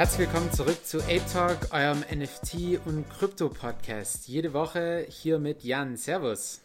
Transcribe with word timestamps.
Herzlich 0.00 0.30
willkommen 0.30 0.50
zurück 0.50 0.82
zu 0.82 1.02
Ape 1.02 1.20
Talk, 1.30 1.58
eurem 1.74 2.02
NFT- 2.04 2.80
und 2.86 3.06
Krypto-Podcast. 3.10 4.28
Jede 4.28 4.54
Woche 4.54 5.04
hier 5.06 5.38
mit 5.38 5.62
Jan. 5.62 5.98
Servus. 5.98 6.62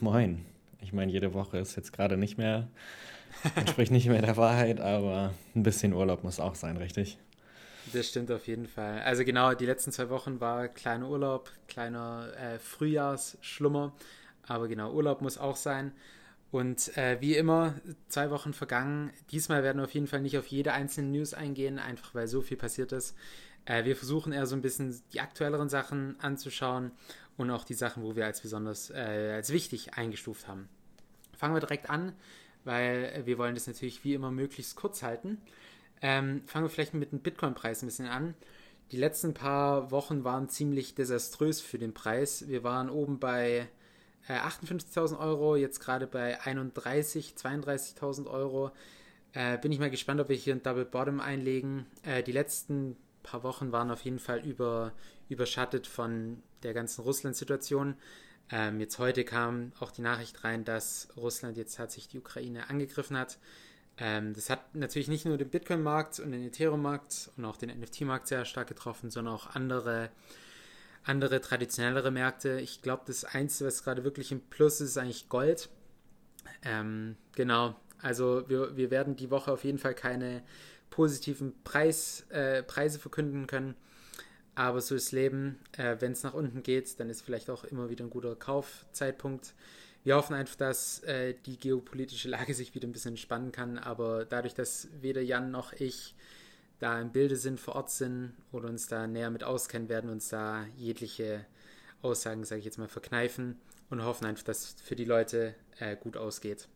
Moin. 0.00 0.46
Ich 0.80 0.94
meine, 0.94 1.12
jede 1.12 1.34
Woche 1.34 1.58
ist 1.58 1.76
jetzt 1.76 1.92
gerade 1.92 2.16
nicht 2.16 2.38
mehr, 2.38 2.66
entspricht 3.56 3.92
nicht 3.92 4.08
mehr 4.08 4.22
der 4.22 4.38
Wahrheit, 4.38 4.80
aber 4.80 5.34
ein 5.54 5.64
bisschen 5.64 5.92
Urlaub 5.92 6.24
muss 6.24 6.40
auch 6.40 6.54
sein, 6.54 6.78
richtig? 6.78 7.18
Das 7.92 8.08
stimmt 8.08 8.32
auf 8.32 8.46
jeden 8.46 8.66
Fall. 8.66 9.02
Also 9.02 9.22
genau, 9.22 9.52
die 9.52 9.66
letzten 9.66 9.92
zwei 9.92 10.08
Wochen 10.08 10.40
war 10.40 10.68
kleiner 10.68 11.10
Urlaub, 11.10 11.52
kleiner 11.68 12.28
äh, 12.40 12.58
Frühjahrsschlummer. 12.58 13.92
Aber 14.46 14.66
genau, 14.66 14.92
Urlaub 14.92 15.20
muss 15.20 15.36
auch 15.36 15.56
sein. 15.56 15.92
Und 16.50 16.96
äh, 16.96 17.20
wie 17.20 17.36
immer, 17.36 17.74
zwei 18.08 18.30
Wochen 18.30 18.54
vergangen. 18.54 19.12
Diesmal 19.30 19.62
werden 19.62 19.78
wir 19.78 19.84
auf 19.84 19.94
jeden 19.94 20.06
Fall 20.06 20.22
nicht 20.22 20.38
auf 20.38 20.46
jede 20.46 20.72
einzelne 20.72 21.08
News 21.08 21.34
eingehen, 21.34 21.78
einfach 21.78 22.14
weil 22.14 22.26
so 22.26 22.40
viel 22.40 22.56
passiert 22.56 22.92
ist. 22.92 23.14
Äh, 23.66 23.84
wir 23.84 23.96
versuchen 23.96 24.32
eher 24.32 24.46
so 24.46 24.56
ein 24.56 24.62
bisschen 24.62 24.98
die 25.12 25.20
aktuelleren 25.20 25.68
Sachen 25.68 26.18
anzuschauen 26.20 26.92
und 27.36 27.50
auch 27.50 27.64
die 27.64 27.74
Sachen, 27.74 28.02
wo 28.02 28.16
wir 28.16 28.24
als 28.24 28.40
besonders 28.40 28.90
äh, 28.90 29.32
als 29.34 29.52
wichtig 29.52 29.94
eingestuft 29.94 30.48
haben. 30.48 30.68
Fangen 31.36 31.54
wir 31.54 31.60
direkt 31.60 31.90
an, 31.90 32.14
weil 32.64 33.22
wir 33.26 33.36
wollen 33.36 33.54
das 33.54 33.66
natürlich 33.66 34.02
wie 34.02 34.14
immer 34.14 34.30
möglichst 34.30 34.74
kurz 34.74 35.02
halten. 35.02 35.38
Ähm, 36.00 36.42
fangen 36.46 36.64
wir 36.64 36.70
vielleicht 36.70 36.94
mit 36.94 37.12
dem 37.12 37.20
Bitcoin-Preis 37.20 37.82
ein 37.82 37.86
bisschen 37.86 38.06
an. 38.06 38.34
Die 38.90 38.96
letzten 38.96 39.34
paar 39.34 39.90
Wochen 39.90 40.24
waren 40.24 40.48
ziemlich 40.48 40.94
desaströs 40.94 41.60
für 41.60 41.78
den 41.78 41.92
Preis. 41.92 42.48
Wir 42.48 42.64
waren 42.64 42.88
oben 42.88 43.18
bei 43.18 43.68
äh, 44.26 44.34
58.000 44.34 45.18
Euro, 45.18 45.56
jetzt 45.56 45.80
gerade 45.80 46.06
bei 46.06 46.40
31.000, 46.40 47.36
32.000 47.36 48.26
Euro. 48.26 48.72
Äh, 49.32 49.58
bin 49.58 49.72
ich 49.72 49.78
mal 49.78 49.90
gespannt, 49.90 50.20
ob 50.20 50.28
wir 50.28 50.36
hier 50.36 50.54
ein 50.54 50.62
Double 50.62 50.84
Bottom 50.84 51.20
einlegen. 51.20 51.86
Äh, 52.02 52.22
die 52.22 52.32
letzten 52.32 52.96
paar 53.22 53.42
Wochen 53.42 53.72
waren 53.72 53.90
auf 53.90 54.02
jeden 54.02 54.18
Fall 54.18 54.40
über, 54.40 54.92
überschattet 55.28 55.86
von 55.86 56.42
der 56.62 56.74
ganzen 56.74 57.02
Russland-Situation. 57.02 57.94
Ähm, 58.50 58.80
jetzt 58.80 58.98
heute 58.98 59.24
kam 59.24 59.72
auch 59.78 59.90
die 59.90 60.00
Nachricht 60.00 60.44
rein, 60.44 60.64
dass 60.64 61.08
Russland 61.16 61.56
jetzt 61.56 61.76
tatsächlich 61.76 62.08
die 62.08 62.18
Ukraine 62.18 62.70
angegriffen 62.70 63.16
hat. 63.16 63.38
Ähm, 63.98 64.32
das 64.32 64.48
hat 64.48 64.74
natürlich 64.74 65.08
nicht 65.08 65.26
nur 65.26 65.36
den 65.36 65.50
Bitcoin-Markt 65.50 66.20
und 66.20 66.32
den 66.32 66.44
Ethereum-Markt 66.44 67.30
und 67.36 67.44
auch 67.44 67.56
den 67.56 67.68
NFT-Markt 67.78 68.28
sehr 68.28 68.44
stark 68.44 68.68
getroffen, 68.68 69.10
sondern 69.10 69.34
auch 69.34 69.54
andere, 69.54 70.10
andere 71.08 71.40
traditionellere 71.40 72.10
Märkte. 72.10 72.60
Ich 72.60 72.82
glaube, 72.82 73.02
das 73.06 73.24
Einzige, 73.24 73.68
was 73.68 73.82
gerade 73.82 74.04
wirklich 74.04 74.30
im 74.30 74.40
Plus 74.40 74.80
ist, 74.80 74.90
ist 74.90 74.98
eigentlich 74.98 75.28
Gold. 75.28 75.68
Ähm, 76.62 77.16
genau, 77.34 77.74
also 78.00 78.48
wir, 78.48 78.76
wir 78.76 78.90
werden 78.90 79.16
die 79.16 79.30
Woche 79.30 79.50
auf 79.50 79.64
jeden 79.64 79.78
Fall 79.78 79.94
keine 79.94 80.42
positiven 80.90 81.54
Preis, 81.64 82.26
äh, 82.30 82.62
Preise 82.62 82.98
verkünden 82.98 83.46
können. 83.46 83.74
Aber 84.54 84.80
so 84.80 84.94
ist 84.94 85.12
Leben. 85.12 85.58
Äh, 85.76 85.96
Wenn 86.00 86.12
es 86.12 86.24
nach 86.24 86.34
unten 86.34 86.62
geht, 86.62 86.98
dann 86.98 87.10
ist 87.10 87.22
vielleicht 87.22 87.48
auch 87.48 87.64
immer 87.64 87.90
wieder 87.90 88.04
ein 88.04 88.10
guter 88.10 88.34
Kaufzeitpunkt. 88.34 89.54
Wir 90.04 90.16
hoffen 90.16 90.34
einfach, 90.34 90.56
dass 90.56 91.00
äh, 91.04 91.34
die 91.46 91.58
geopolitische 91.58 92.28
Lage 92.28 92.54
sich 92.56 92.74
wieder 92.74 92.88
ein 92.88 92.92
bisschen 92.92 93.12
entspannen 93.12 93.52
kann, 93.52 93.78
aber 93.78 94.24
dadurch, 94.24 94.54
dass 94.54 94.88
weder 95.00 95.22
Jan 95.22 95.50
noch 95.50 95.72
ich 95.72 96.14
da 96.78 97.00
im 97.00 97.10
Bilde 97.10 97.36
sind, 97.36 97.58
vor 97.60 97.74
Ort 97.74 97.90
sind 97.90 98.32
oder 98.52 98.68
uns 98.68 98.86
da 98.86 99.06
näher 99.06 99.30
mit 99.30 99.44
auskennen, 99.44 99.88
werden 99.88 100.10
uns 100.10 100.28
da 100.28 100.64
jegliche 100.76 101.44
Aussagen, 102.02 102.44
sage 102.44 102.60
ich 102.60 102.64
jetzt 102.64 102.78
mal, 102.78 102.88
verkneifen 102.88 103.56
und 103.90 104.04
hoffen 104.04 104.26
einfach, 104.26 104.44
dass 104.44 104.74
es 104.74 104.80
für 104.80 104.96
die 104.96 105.04
Leute 105.04 105.54
äh, 105.78 105.96
gut 105.96 106.16
ausgeht. 106.16 106.68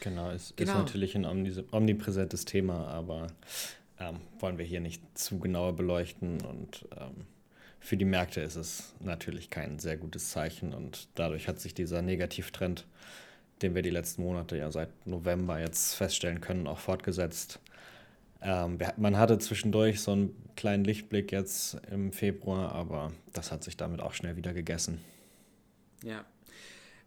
Genau, 0.00 0.30
es 0.30 0.54
genau. 0.56 0.72
ist 0.72 0.78
natürlich 0.78 1.14
ein 1.16 1.26
omnipräsentes 1.70 2.44
Thema, 2.44 2.86
aber 2.88 3.26
ähm, 3.98 4.20
wollen 4.38 4.58
wir 4.58 4.64
hier 4.64 4.80
nicht 4.80 5.02
zu 5.18 5.38
genauer 5.38 5.74
beleuchten 5.74 6.40
und 6.42 6.86
ähm, 6.96 7.26
für 7.80 7.96
die 7.96 8.04
Märkte 8.04 8.40
ist 8.40 8.56
es 8.56 8.94
natürlich 9.00 9.50
kein 9.50 9.78
sehr 9.78 9.96
gutes 9.96 10.30
Zeichen 10.30 10.74
und 10.74 11.08
dadurch 11.14 11.46
hat 11.48 11.60
sich 11.60 11.74
dieser 11.74 12.02
Negativtrend, 12.02 12.86
den 13.62 13.74
wir 13.74 13.82
die 13.82 13.90
letzten 13.90 14.22
Monate 14.22 14.56
ja 14.56 14.70
seit 14.70 15.06
November 15.06 15.60
jetzt 15.60 15.94
feststellen 15.94 16.40
können, 16.40 16.66
auch 16.66 16.78
fortgesetzt. 16.78 17.60
Ähm, 18.46 18.78
man 18.96 19.18
hatte 19.18 19.38
zwischendurch 19.38 20.00
so 20.00 20.12
einen 20.12 20.54
kleinen 20.54 20.84
Lichtblick 20.84 21.32
jetzt 21.32 21.78
im 21.90 22.12
Februar, 22.12 22.72
aber 22.72 23.12
das 23.32 23.50
hat 23.50 23.64
sich 23.64 23.76
damit 23.76 24.00
auch 24.00 24.14
schnell 24.14 24.36
wieder 24.36 24.54
gegessen. 24.54 25.00
Ja. 26.04 26.24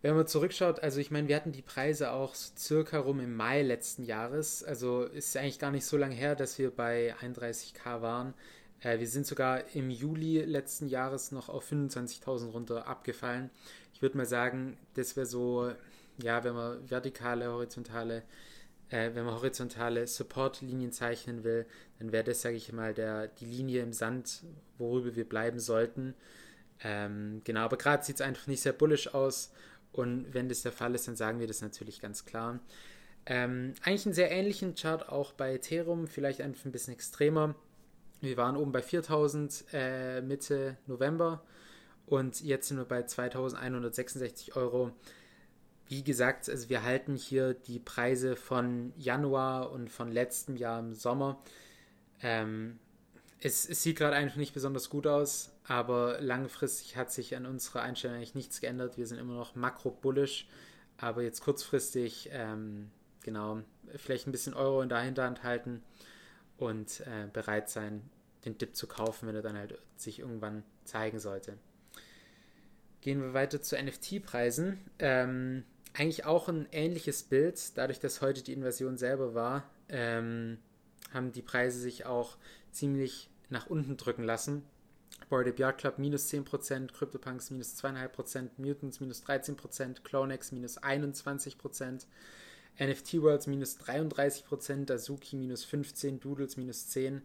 Wenn 0.02 0.16
man 0.16 0.28
zurückschaut, 0.28 0.82
also 0.82 1.00
ich 1.00 1.12
meine, 1.12 1.30
wir 1.30 1.38
hatten 1.38 1.54
die 1.54 1.62
Preise 1.62 2.12
auch 2.12 2.36
circa 2.36 3.00
rum 3.00 3.22
im 3.22 3.36
Mai 3.36 3.62
letzten 3.62 4.04
Jahres. 4.04 4.66
Also 4.66 5.04
ist 5.04 5.36
eigentlich 5.38 5.60
gar 5.60 5.72
nicht 5.72 5.86
so 5.86 5.96
lange 5.96 6.16
her, 6.16 6.36
dass 6.36 6.60
wir 6.60 6.72
bei 6.72 7.16
31k 7.22 8.02
waren. 8.02 8.34
Äh, 8.82 9.00
wir 9.00 9.08
sind 9.08 9.26
sogar 9.26 9.64
im 9.74 9.90
Juli 9.90 10.40
letzten 10.42 10.90
Jahres 10.90 11.32
noch 11.32 11.48
auf 11.48 11.72
25.000 11.72 12.52
runter 12.52 12.86
abgefallen. 12.86 13.50
Ich 13.94 14.02
würde 14.02 14.18
mal 14.18 14.26
sagen, 14.26 14.78
das 14.96 15.16
wäre 15.16 15.26
so, 15.26 15.72
ja, 16.22 16.44
wenn 16.44 16.54
man 16.54 16.90
vertikale, 16.90 17.50
horizontale, 17.50 18.24
äh, 18.90 19.12
wenn 19.14 19.26
man 19.26 19.36
horizontale 19.36 20.08
Support-Linien 20.08 20.92
zeichnen 20.92 21.44
will, 21.44 21.66
dann 22.00 22.12
wäre 22.12 22.24
das, 22.24 22.42
sage 22.42 22.56
ich 22.56 22.72
mal, 22.72 22.94
der, 22.94 23.28
die 23.28 23.46
Linie 23.46 23.84
im 23.84 23.94
Sand, 23.94 24.44
worüber 24.78 25.16
wir 25.16 25.28
bleiben 25.28 25.60
sollten. 25.60 26.16
Ähm, 26.84 27.42
genau, 27.44 27.62
aber 27.62 27.78
gerade 27.78 28.04
sieht 28.04 28.16
es 28.16 28.22
einfach 28.22 28.48
nicht 28.48 28.62
sehr 28.62 28.74
bullisch 28.74 29.14
aus. 29.14 29.52
Und 29.92 30.34
wenn 30.34 30.50
das 30.50 30.62
der 30.62 30.72
Fall 30.72 30.96
ist, 30.96 31.08
dann 31.08 31.16
sagen 31.16 31.40
wir 31.40 31.48
das 31.48 31.62
natürlich 31.62 32.00
ganz 32.00 32.26
klar. 32.26 32.60
Ähm, 33.26 33.74
eigentlich 33.84 34.06
einen 34.06 34.16
sehr 34.16 34.32
ähnlichen 34.32 34.76
Chart 34.76 35.10
auch 35.10 35.34
bei 35.34 35.56
Ethereum, 35.56 36.08
vielleicht 36.08 36.42
einfach 36.42 36.66
ein 36.66 36.72
bisschen 36.72 36.94
extremer. 36.94 37.56
Wir 38.22 38.38
waren 38.38 38.58
oben 38.58 38.72
bei 38.72 38.82
4000 38.82 39.66
äh, 39.74 40.22
Mitte 40.22 40.78
November 40.88 41.44
und 42.06 42.42
jetzt 42.42 42.68
sind 42.68 42.78
wir 42.78 42.86
bei 42.86 43.04
2166 43.04 44.56
Euro. 44.56 44.92
Wie 45.90 46.04
gesagt, 46.04 46.48
also 46.48 46.70
wir 46.70 46.84
halten 46.84 47.16
hier 47.16 47.56
die 47.56 47.80
Preise 47.80 48.36
von 48.36 48.94
Januar 48.96 49.72
und 49.72 49.90
von 49.90 50.12
letztem 50.12 50.56
Jahr 50.56 50.80
im 50.80 50.94
Sommer. 50.94 51.42
Ähm, 52.22 52.78
es, 53.40 53.68
es, 53.68 53.82
sieht 53.82 53.98
gerade 53.98 54.16
einfach 54.16 54.38
nicht 54.38 54.54
besonders 54.54 54.92
gut 54.92 55.08
aus, 55.08 55.52
aber 55.64 56.22
langfristig 56.22 56.96
hat 56.96 57.12
sich 57.12 57.36
an 57.36 57.48
unserer 57.48 57.82
Einstellung 57.82 58.18
eigentlich 58.18 58.36
nichts 58.36 58.62
geändert. 58.62 58.98
Wir 58.98 59.08
sind 59.08 59.18
immer 59.18 59.34
noch 59.34 59.56
makro-bullish, 59.56 60.48
aber 60.98 61.24
jetzt 61.24 61.42
kurzfristig, 61.42 62.30
ähm, 62.34 62.92
genau, 63.24 63.64
vielleicht 63.96 64.28
ein 64.28 64.32
bisschen 64.32 64.54
Euro 64.54 64.84
in 64.84 64.90
der 64.90 65.00
Hinterhand 65.00 65.42
halten 65.42 65.82
und 66.58 67.00
äh, 67.00 67.28
bereit 67.34 67.68
sein, 67.68 68.08
den 68.46 68.60
Dip 68.60 68.76
zu 68.76 68.86
kaufen, 68.86 69.28
wenn 69.28 69.36
er 69.36 69.42
dann 69.42 69.58
halt 69.58 69.80
sich 69.96 70.20
irgendwann 70.20 70.64
zeigen 70.84 71.20
sollte. 71.20 71.58
Gehen 73.02 73.22
wir 73.22 73.34
weiter 73.34 73.62
zu 73.62 73.76
NFT-Preisen. 73.82 74.78
Ähm, 75.00 75.64
eigentlich 75.94 76.26
auch 76.26 76.48
ein 76.48 76.68
ähnliches 76.72 77.24
Bild. 77.24 77.78
Dadurch, 77.78 78.00
dass 78.00 78.22
heute 78.22 78.44
die 78.44 78.54
Invasion 78.54 78.98
selber 78.98 79.34
war, 79.34 79.70
ähm, 79.90 80.58
haben 81.14 81.32
die 81.32 81.42
Preise 81.42 81.80
sich 81.80 82.06
auch 82.06 82.38
ziemlich 82.72 83.30
nach 83.50 83.68
unten 83.68 83.98
drücken 83.98 84.24
lassen. 84.24 84.64
Bored 85.30 85.48
Ape 85.48 85.62
Yacht 85.62 85.80
Club 85.80 86.00
minus 86.00 86.32
10%, 86.32 86.92
CryptoPunks 86.92 87.52
minus 87.52 87.76
2,5%, 87.78 88.50
Mutants 88.58 89.00
minus 89.00 89.24
13%, 89.24 90.02
Clonex 90.04 90.52
minus 90.52 90.82
21%, 90.82 92.06
NFT 92.80 93.22
Worlds 93.22 93.48
minus 93.48 93.80
33%, 93.80 94.86
Dazuki 94.86 95.36
minus 95.36 95.66
15%, 95.66 96.20
Doodles 96.20 96.58
minus 96.58 96.88
10%. 96.90 97.22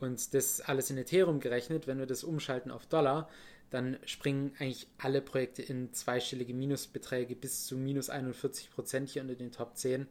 Und 0.00 0.34
das 0.34 0.60
alles 0.60 0.90
in 0.90 0.98
Ethereum 0.98 1.40
gerechnet, 1.40 1.86
wenn 1.86 1.98
wir 1.98 2.06
das 2.06 2.24
umschalten 2.24 2.70
auf 2.70 2.86
Dollar, 2.86 3.28
dann 3.74 3.98
springen 4.04 4.52
eigentlich 4.58 4.86
alle 4.98 5.20
Projekte 5.20 5.60
in 5.62 5.92
zweistellige 5.92 6.54
Minusbeträge 6.54 7.34
bis 7.34 7.66
zu 7.66 7.76
minus 7.76 8.08
41% 8.08 9.08
hier 9.08 9.22
unter 9.22 9.34
den 9.34 9.50
Top 9.50 9.76
10. 9.76 10.06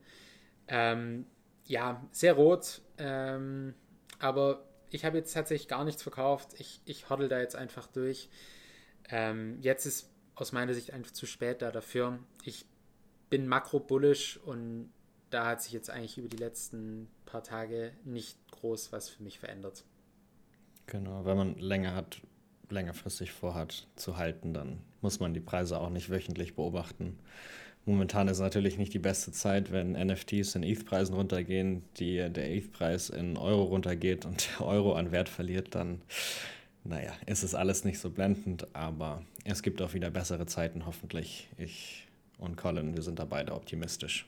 Ähm, 0.68 1.26
ja, 1.66 2.06
sehr 2.12 2.34
rot. 2.34 2.82
Ähm, 2.98 3.74
aber 4.20 4.68
ich 4.90 5.06
habe 5.06 5.18
jetzt 5.18 5.34
tatsächlich 5.34 5.70
gar 5.70 5.86
nichts 5.86 6.04
verkauft. 6.04 6.50
Ich, 6.60 6.82
ich 6.86 7.10
hoddle 7.10 7.30
da 7.30 7.40
jetzt 7.40 7.56
einfach 7.56 7.88
durch. 7.88 8.30
Ähm, 9.10 9.60
jetzt 9.62 9.86
ist 9.86 10.10
aus 10.36 10.52
meiner 10.52 10.74
Sicht 10.74 10.92
einfach 10.92 11.12
zu 11.12 11.26
spät 11.26 11.62
da 11.62 11.72
dafür. 11.72 12.20
Ich 12.44 12.66
bin 13.30 13.48
makro-bullish 13.48 14.38
und 14.44 14.92
da 15.30 15.46
hat 15.48 15.62
sich 15.62 15.72
jetzt 15.72 15.90
eigentlich 15.90 16.18
über 16.18 16.28
die 16.28 16.38
letzten 16.38 17.10
paar 17.26 17.44
Tage 17.44 17.94
nicht 18.04 18.38
groß 18.52 18.92
was 18.92 19.10
für 19.10 19.24
mich 19.24 19.40
verändert. 19.40 19.86
Genau, 20.86 21.24
wenn 21.24 21.38
man 21.38 21.58
länger 21.60 21.96
hat, 21.96 22.22
längerfristig 22.74 23.32
vorhat 23.32 23.88
zu 23.96 24.18
halten, 24.18 24.54
dann 24.54 24.80
muss 25.02 25.20
man 25.20 25.34
die 25.34 25.40
Preise 25.40 25.80
auch 25.80 25.90
nicht 25.90 26.10
wöchentlich 26.10 26.56
beobachten. 26.56 27.18
Momentan 27.86 28.30
ist 28.30 28.40
natürlich 28.40 28.78
nicht 28.78 28.94
die 28.94 29.00
beste 29.00 29.32
Zeit, 29.34 29.72
wenn 29.72 29.92
NFTs 29.92 30.56
in 30.56 30.64
ETH-Preisen 30.64 31.14
runtergehen, 31.16 31.84
die, 31.98 32.30
der 32.30 32.52
ETH-Preis 32.52 33.10
in 33.10 33.38
Euro 33.38 33.64
runtergeht 33.64 34.26
und 34.26 34.48
der 34.60 34.66
Euro 34.66 34.94
an 34.94 35.12
Wert 35.12 35.28
verliert, 35.28 35.76
dann, 35.76 36.02
naja, 36.86 37.12
ist 37.26 37.44
es 37.44 37.54
alles 37.54 37.84
nicht 37.84 38.00
so 38.00 38.10
blendend, 38.10 38.68
aber 38.74 39.24
es 39.44 39.64
gibt 39.64 39.82
auch 39.82 39.94
wieder 39.94 40.12
bessere 40.12 40.46
Zeiten, 40.46 40.86
hoffentlich. 40.86 41.50
Ich 41.58 42.08
und 42.38 42.56
Colin, 42.58 42.96
wir 42.96 43.04
sind 43.04 43.20
da 43.20 43.26
beide 43.26 43.54
optimistisch. 43.54 44.26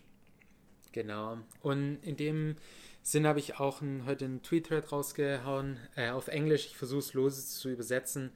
Genau. 0.91 1.37
Und 1.61 1.97
in 2.03 2.15
dem 2.15 2.55
Sinn 3.07 3.27
habe 3.27 3.37
ich 3.37 3.59
auch 3.59 3.81
ein, 3.81 4.07
heute 4.07 4.25
einen 4.25 4.41
Tweet-Thread 4.41 4.91
rausgehauen 4.91 5.77
äh, 5.95 6.09
auf 6.09 6.27
Englisch. 6.27 6.65
Ich 6.65 6.75
versuche 6.75 7.01
es 7.01 7.13
lose 7.13 7.45
zu 7.45 7.69
übersetzen. 7.69 8.31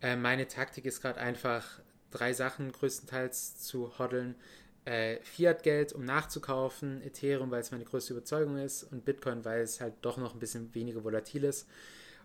Äh, 0.00 0.14
meine 0.14 0.46
Taktik 0.46 0.84
ist 0.84 1.00
gerade 1.00 1.18
einfach, 1.18 1.80
drei 2.12 2.32
Sachen 2.32 2.70
größtenteils 2.70 3.56
zu 3.56 3.98
hoddeln. 3.98 4.36
Äh, 4.84 5.16
Fiat-Geld, 5.24 5.92
um 5.92 6.04
nachzukaufen, 6.04 7.02
Ethereum, 7.02 7.50
weil 7.50 7.62
es 7.62 7.72
meine 7.72 7.84
größte 7.84 8.12
Überzeugung 8.12 8.58
ist 8.58 8.84
und 8.84 9.04
Bitcoin, 9.04 9.44
weil 9.44 9.62
es 9.62 9.80
halt 9.80 9.94
doch 10.02 10.18
noch 10.18 10.34
ein 10.34 10.38
bisschen 10.38 10.72
weniger 10.72 11.02
volatil 11.02 11.42
ist. 11.42 11.68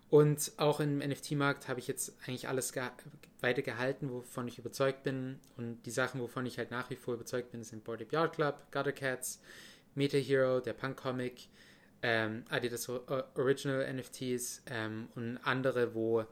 Und 0.08 0.52
auch 0.56 0.78
im 0.78 0.98
NFT-Markt 0.98 1.66
habe 1.66 1.80
ich 1.80 1.88
jetzt 1.88 2.12
eigentlich 2.22 2.46
alles 2.46 2.72
ge 2.72 2.84
weiter 3.40 3.62
gehalten, 3.62 4.12
wovon 4.12 4.46
ich 4.46 4.60
überzeugt 4.60 5.02
bin. 5.02 5.40
Und 5.56 5.82
die 5.82 5.90
Sachen, 5.90 6.20
wovon 6.20 6.46
ich 6.46 6.58
halt 6.58 6.70
nach 6.70 6.90
wie 6.90 6.96
vor 6.96 7.14
überzeugt 7.14 7.50
bin, 7.50 7.64
sind 7.64 7.82
Board 7.82 8.12
Yard 8.12 8.36
Club, 8.36 8.66
Gutter 8.70 8.92
Cats, 8.92 9.40
Meta 9.96 10.16
Hero, 10.16 10.60
der 10.60 10.74
Punk 10.74 10.96
Comic, 10.96 11.48
ähm, 12.02 12.44
Adidas 12.48 12.88
Original 12.88 13.92
NFTs 13.92 14.62
ähm, 14.66 15.08
und 15.14 15.38
andere, 15.38 15.94
wo, 15.94 16.24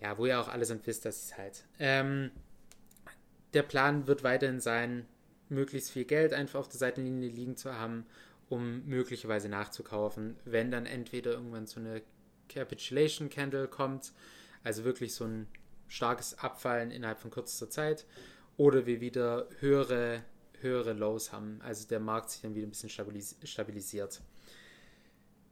ja, 0.00 0.18
wo 0.18 0.26
ihr 0.26 0.40
auch 0.40 0.48
allesamt 0.48 0.86
wisst, 0.86 1.04
dass 1.04 1.24
es 1.24 1.38
halt. 1.38 1.64
Ähm, 1.78 2.30
der 3.54 3.62
Plan 3.62 4.06
wird 4.06 4.22
weiterhin 4.22 4.60
sein, 4.60 5.06
möglichst 5.48 5.90
viel 5.90 6.04
Geld 6.04 6.32
einfach 6.32 6.60
auf 6.60 6.68
der 6.68 6.78
Seitenlinie 6.78 7.28
liegen 7.28 7.56
zu 7.56 7.74
haben, 7.74 8.06
um 8.48 8.84
möglicherweise 8.86 9.48
nachzukaufen, 9.48 10.36
wenn 10.44 10.70
dann 10.70 10.86
entweder 10.86 11.32
irgendwann 11.32 11.66
so 11.66 11.80
eine 11.80 12.02
Capitulation 12.48 13.30
Candle 13.30 13.68
kommt, 13.68 14.12
also 14.64 14.84
wirklich 14.84 15.14
so 15.14 15.24
ein 15.24 15.46
starkes 15.86 16.38
Abfallen 16.38 16.90
innerhalb 16.90 17.18
von 17.18 17.30
kürzester 17.30 17.70
Zeit, 17.70 18.06
oder 18.56 18.86
wir 18.86 19.00
wieder 19.00 19.48
höhere, 19.60 20.24
höhere 20.60 20.92
Lows 20.92 21.32
haben, 21.32 21.60
also 21.62 21.86
der 21.86 22.00
Markt 22.00 22.30
sich 22.30 22.42
dann 22.42 22.54
wieder 22.54 22.66
ein 22.66 22.70
bisschen 22.70 22.90
stabilis 22.90 23.36
stabilisiert. 23.44 24.20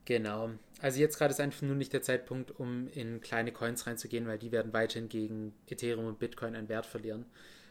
Genau. 0.06 0.50
Also 0.80 1.00
jetzt 1.00 1.18
gerade 1.18 1.32
ist 1.32 1.40
einfach 1.40 1.62
nur 1.62 1.74
nicht 1.74 1.92
der 1.92 2.00
Zeitpunkt, 2.00 2.58
um 2.58 2.88
in 2.88 3.20
kleine 3.20 3.52
Coins 3.52 3.86
reinzugehen, 3.86 4.26
weil 4.26 4.38
die 4.38 4.52
werden 4.52 4.72
weiterhin 4.72 5.08
gegen 5.08 5.52
Ethereum 5.66 6.06
und 6.06 6.18
Bitcoin 6.18 6.54
einen 6.54 6.68
Wert 6.68 6.86
verlieren. 6.86 7.26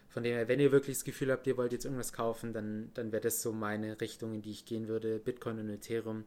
Von 0.08 0.22
dem 0.22 0.34
her, 0.34 0.46
wenn 0.46 0.60
ihr 0.60 0.70
wirklich 0.70 0.96
das 0.96 1.04
Gefühl 1.04 1.32
habt, 1.32 1.46
ihr 1.46 1.56
wollt 1.56 1.72
jetzt 1.72 1.84
irgendwas 1.84 2.12
kaufen, 2.12 2.52
dann, 2.52 2.90
dann 2.94 3.10
wäre 3.10 3.22
das 3.22 3.42
so 3.42 3.52
meine 3.52 4.00
Richtung, 4.00 4.34
in 4.34 4.42
die 4.42 4.50
ich 4.50 4.66
gehen 4.66 4.86
würde, 4.86 5.18
Bitcoin 5.18 5.58
und 5.58 5.70
Ethereum. 5.70 6.24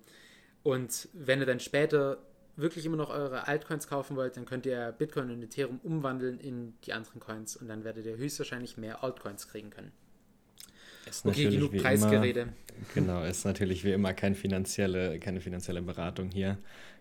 Und 0.64 1.08
wenn 1.14 1.40
ihr 1.40 1.46
dann 1.46 1.60
später 1.60 2.18
wirklich 2.56 2.86
immer 2.86 2.98
noch 2.98 3.12
eure 3.12 3.48
Altcoins 3.48 3.88
kaufen 3.88 4.18
wollt, 4.18 4.36
dann 4.36 4.46
könnt 4.46 4.66
ihr 4.66 4.92
Bitcoin 4.92 5.30
und 5.30 5.44
Ethereum 5.44 5.80
umwandeln 5.84 6.40
in 6.40 6.74
die 6.86 6.94
anderen 6.94 7.20
Coins 7.20 7.56
und 7.56 7.68
dann 7.68 7.84
werdet 7.84 8.06
ihr 8.06 8.18
höchstwahrscheinlich 8.18 8.78
mehr 8.78 9.04
Altcoins 9.04 9.48
kriegen 9.48 9.70
können. 9.70 9.92
Ist 11.10 11.26
okay, 11.26 11.50
genug 11.50 11.76
Preisgerede. 11.78 12.42
Immer, 12.42 12.52
genau, 12.94 13.24
ist 13.24 13.46
natürlich 13.46 13.84
wie 13.84 13.92
immer 13.92 14.14
kein 14.14 14.36
finanzielle, 14.36 15.20
keine 15.20 15.42
finanzielle 15.42 15.82
Beratung 15.82 16.30
hier. 16.30 16.58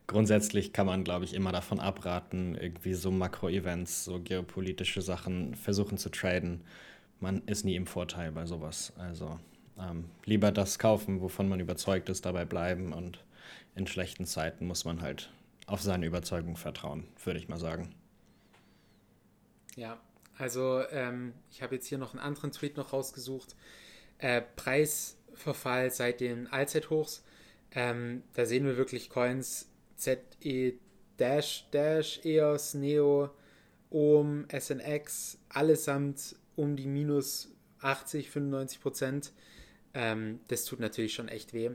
Grundsätzlich 0.06 0.72
kann 0.72 0.86
man, 0.86 1.04
glaube 1.04 1.26
ich, 1.26 1.34
immer 1.34 1.52
davon 1.52 1.80
abraten, 1.80 2.54
irgendwie 2.54 2.94
so 2.94 3.10
Makro-Events, 3.10 4.04
so 4.04 4.20
geopolitische 4.20 5.02
Sachen 5.02 5.54
versuchen 5.54 5.98
zu 5.98 6.08
traden. 6.08 6.62
Man 7.20 7.42
ist 7.46 7.64
nie 7.64 7.76
im 7.76 7.86
Vorteil 7.86 8.32
bei 8.32 8.46
sowas. 8.46 8.92
Also 8.96 9.38
ähm, 9.78 10.06
lieber 10.24 10.50
das 10.50 10.78
kaufen, 10.78 11.20
wovon 11.20 11.48
man 11.48 11.60
überzeugt 11.60 12.08
ist, 12.08 12.24
dabei 12.24 12.46
bleiben 12.46 12.92
und 12.94 13.22
in 13.74 13.86
schlechten 13.86 14.24
Zeiten 14.24 14.66
muss 14.66 14.84
man 14.84 15.02
halt 15.02 15.30
auf 15.66 15.82
seine 15.82 16.06
Überzeugung 16.06 16.56
vertrauen, 16.56 17.06
würde 17.22 17.38
ich 17.38 17.48
mal 17.48 17.58
sagen. 17.58 17.94
Ja, 19.76 20.00
also 20.38 20.82
ähm, 20.90 21.34
ich 21.50 21.62
habe 21.62 21.74
jetzt 21.74 21.86
hier 21.86 21.98
noch 21.98 22.14
einen 22.14 22.20
anderen 22.20 22.50
Tweet 22.50 22.76
noch 22.76 22.92
rausgesucht 22.94 23.54
äh, 24.18 24.42
Preisverfall 24.56 25.90
seit 25.90 26.20
den 26.20 26.46
Allzeithochs. 26.48 27.24
Ähm, 27.72 28.22
da 28.34 28.46
sehen 28.46 28.64
wir 28.64 28.76
wirklich 28.76 29.10
Coins 29.10 29.70
ZE 29.96 30.74
Dash, 31.18 31.68
Dash, 31.72 32.20
EOS, 32.24 32.74
Neo, 32.74 33.30
OM, 33.90 34.46
SNX, 34.50 35.38
allesamt 35.48 36.36
um 36.56 36.76
die 36.76 36.86
minus 36.86 37.48
80, 37.80 38.30
95 38.30 38.80
Prozent. 38.80 39.32
Ähm, 39.94 40.40
das 40.48 40.64
tut 40.64 40.80
natürlich 40.80 41.14
schon 41.14 41.28
echt 41.28 41.52
weh. 41.52 41.70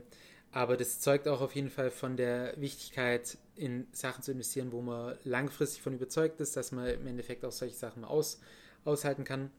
Aber 0.52 0.76
das 0.76 1.00
zeugt 1.00 1.26
auch 1.26 1.40
auf 1.40 1.54
jeden 1.54 1.70
Fall 1.70 1.90
von 1.90 2.16
der 2.16 2.54
Wichtigkeit, 2.60 3.38
in 3.56 3.86
Sachen 3.92 4.22
zu 4.22 4.32
investieren, 4.32 4.72
wo 4.72 4.82
man 4.82 5.16
langfristig 5.24 5.82
von 5.82 5.94
überzeugt 5.94 6.40
ist, 6.40 6.56
dass 6.56 6.72
man 6.72 6.86
im 6.86 7.06
Endeffekt 7.06 7.44
auch 7.44 7.52
solche 7.52 7.74
Sachen 7.74 8.04
aus, 8.04 8.40
aushalten 8.84 9.24
kann. 9.24 9.50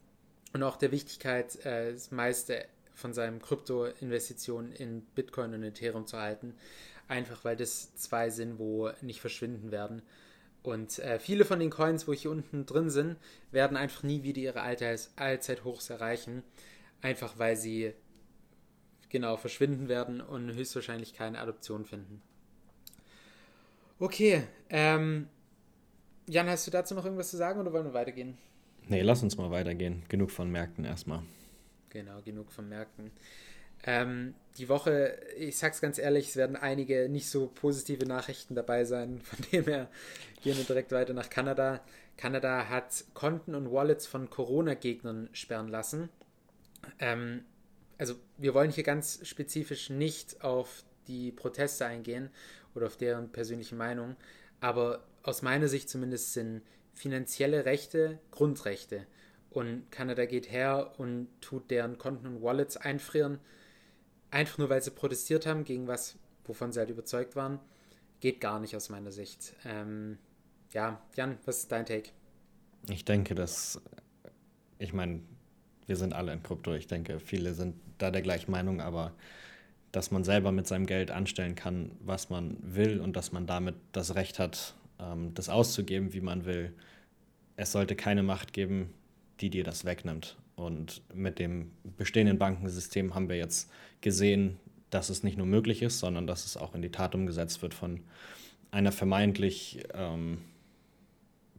Und 0.53 0.63
auch 0.63 0.77
der 0.77 0.91
Wichtigkeit, 0.91 1.65
äh, 1.65 1.91
das 1.91 2.11
meiste 2.11 2.65
von 2.95 3.13
seinen 3.13 3.41
Krypto-Investitionen 3.41 4.71
in 4.71 5.01
Bitcoin 5.01 5.53
und 5.53 5.63
Ethereum 5.63 6.07
zu 6.07 6.17
halten. 6.17 6.55
Einfach 7.07 7.45
weil 7.45 7.55
das 7.55 7.93
zwei 7.95 8.29
sind, 8.29 8.57
wo 8.57 8.89
nicht 9.01 9.21
verschwinden 9.21 9.71
werden. 9.71 10.01
Und 10.63 10.97
äh, 10.99 11.19
viele 11.19 11.45
von 11.45 11.59
den 11.59 11.69
Coins, 11.69 12.07
wo 12.07 12.13
hier 12.13 12.31
unten 12.31 12.65
drin 12.65 12.89
sind, 12.89 13.17
werden 13.51 13.77
einfach 13.77 14.01
nie 14.01 14.23
wieder 14.23 14.39
ihre 14.39 14.61
Allzeithochs 14.61 15.91
erreichen. 15.91 16.41
Einfach 17.01 17.37
weil 17.37 17.55
sie 17.55 17.93
genau 19.09 19.37
verschwinden 19.37 19.87
werden 19.87 20.21
und 20.21 20.53
höchstwahrscheinlich 20.53 21.13
keine 21.13 21.39
Adoption 21.39 21.85
finden. 21.85 22.21
Okay, 23.99 24.43
ähm, 24.69 25.29
Jan, 26.27 26.49
hast 26.49 26.65
du 26.65 26.71
dazu 26.71 26.95
noch 26.95 27.05
irgendwas 27.05 27.29
zu 27.29 27.37
sagen 27.37 27.59
oder 27.59 27.71
wollen 27.71 27.85
wir 27.85 27.93
weitergehen? 27.93 28.37
Nee, 28.87 29.01
lass 29.01 29.23
uns 29.23 29.37
mal 29.37 29.51
weitergehen. 29.51 30.03
Genug 30.09 30.31
von 30.31 30.51
Märkten 30.51 30.83
erstmal. 30.83 31.21
Genau, 31.89 32.21
genug 32.21 32.51
von 32.51 32.67
Märkten. 32.67 33.11
Ähm, 33.83 34.33
die 34.57 34.67
Woche, 34.69 35.19
ich 35.37 35.57
sag's 35.57 35.81
ganz 35.81 35.97
ehrlich, 35.97 36.29
es 36.29 36.35
werden 36.35 36.55
einige 36.55 37.07
nicht 37.09 37.29
so 37.29 37.47
positive 37.47 38.05
Nachrichten 38.05 38.55
dabei 38.55 38.83
sein. 38.85 39.21
Von 39.23 39.39
dem 39.51 39.65
her 39.65 39.89
gehen 40.41 40.57
wir 40.57 40.63
direkt 40.63 40.91
weiter 40.91 41.13
nach 41.13 41.29
Kanada. 41.29 41.81
Kanada 42.17 42.69
hat 42.69 43.03
Konten 43.13 43.53
und 43.55 43.71
Wallets 43.71 44.07
von 44.07 44.29
Corona-Gegnern 44.29 45.29
sperren 45.33 45.67
lassen. 45.67 46.09
Ähm, 46.99 47.43
also 47.97 48.15
wir 48.37 48.53
wollen 48.53 48.71
hier 48.71 48.83
ganz 48.83 49.19
spezifisch 49.27 49.89
nicht 49.89 50.43
auf 50.43 50.83
die 51.07 51.31
Proteste 51.31 51.85
eingehen 51.85 52.29
oder 52.73 52.87
auf 52.87 52.97
deren 52.97 53.31
persönliche 53.31 53.75
Meinung, 53.75 54.15
aber 54.59 55.03
aus 55.23 55.41
meiner 55.41 55.67
Sicht 55.67 55.89
zumindest 55.89 56.33
sind 56.33 56.61
finanzielle 56.93 57.65
Rechte 57.65 58.19
Grundrechte. 58.31 59.05
Und 59.55 59.89
Kanada 59.89 60.25
geht 60.25 60.51
her 60.51 60.91
und 60.97 61.29
tut 61.39 61.71
deren 61.71 61.97
Konten 61.97 62.27
und 62.27 62.41
Wallets 62.43 62.75
einfrieren. 62.75 63.39
Einfach 64.29 64.57
nur, 64.57 64.69
weil 64.69 64.81
sie 64.81 64.91
protestiert 64.91 65.45
haben 65.45 65.63
gegen 65.63 65.87
was, 65.87 66.17
wovon 66.43 66.73
sie 66.73 66.79
halt 66.79 66.89
überzeugt 66.89 67.37
waren. 67.37 67.59
Geht 68.19 68.41
gar 68.41 68.59
nicht 68.59 68.75
aus 68.75 68.89
meiner 68.89 69.13
Sicht. 69.13 69.55
Ähm, 69.63 70.17
ja, 70.73 71.01
Jan, 71.15 71.37
was 71.45 71.59
ist 71.59 71.71
dein 71.71 71.85
Take? 71.85 72.09
Ich 72.89 73.05
denke, 73.05 73.33
dass, 73.33 73.81
ich 74.77 74.91
meine, 74.91 75.21
wir 75.85 75.95
sind 75.95 76.13
alle 76.13 76.33
in 76.33 76.43
Krypto. 76.43 76.73
Ich 76.73 76.87
denke, 76.87 77.21
viele 77.21 77.53
sind 77.53 77.75
da 77.97 78.11
der 78.11 78.21
gleichen 78.21 78.51
Meinung, 78.51 78.81
aber 78.81 79.13
dass 79.93 80.11
man 80.11 80.25
selber 80.25 80.51
mit 80.51 80.67
seinem 80.67 80.85
Geld 80.85 81.11
anstellen 81.11 81.55
kann, 81.55 81.91
was 82.01 82.29
man 82.29 82.57
will 82.61 82.99
und 82.99 83.15
dass 83.15 83.31
man 83.31 83.47
damit 83.47 83.75
das 83.93 84.15
Recht 84.15 84.37
hat, 84.37 84.75
ähm, 84.99 85.33
das 85.33 85.47
auszugeben, 85.47 86.11
wie 86.11 86.19
man 86.19 86.43
will. 86.43 86.73
Es 87.55 87.71
sollte 87.71 87.95
keine 87.95 88.21
Macht 88.21 88.51
geben, 88.51 88.93
die 89.41 89.49
dir 89.49 89.63
das 89.63 89.85
wegnimmt. 89.85 90.37
Und 90.55 91.01
mit 91.13 91.39
dem 91.39 91.71
bestehenden 91.97 92.37
Bankensystem 92.37 93.13
haben 93.13 93.29
wir 93.29 93.35
jetzt 93.35 93.69
gesehen, 94.01 94.57
dass 94.89 95.09
es 95.09 95.23
nicht 95.23 95.37
nur 95.37 95.47
möglich 95.47 95.81
ist, 95.81 95.99
sondern 95.99 96.27
dass 96.27 96.45
es 96.45 96.55
auch 96.55 96.73
in 96.73 96.81
die 96.81 96.91
Tat 96.91 97.15
umgesetzt 97.15 97.61
wird 97.61 97.73
von 97.73 98.01
einer 98.71 98.91
vermeintlich 98.91 99.83
ähm, 99.93 100.39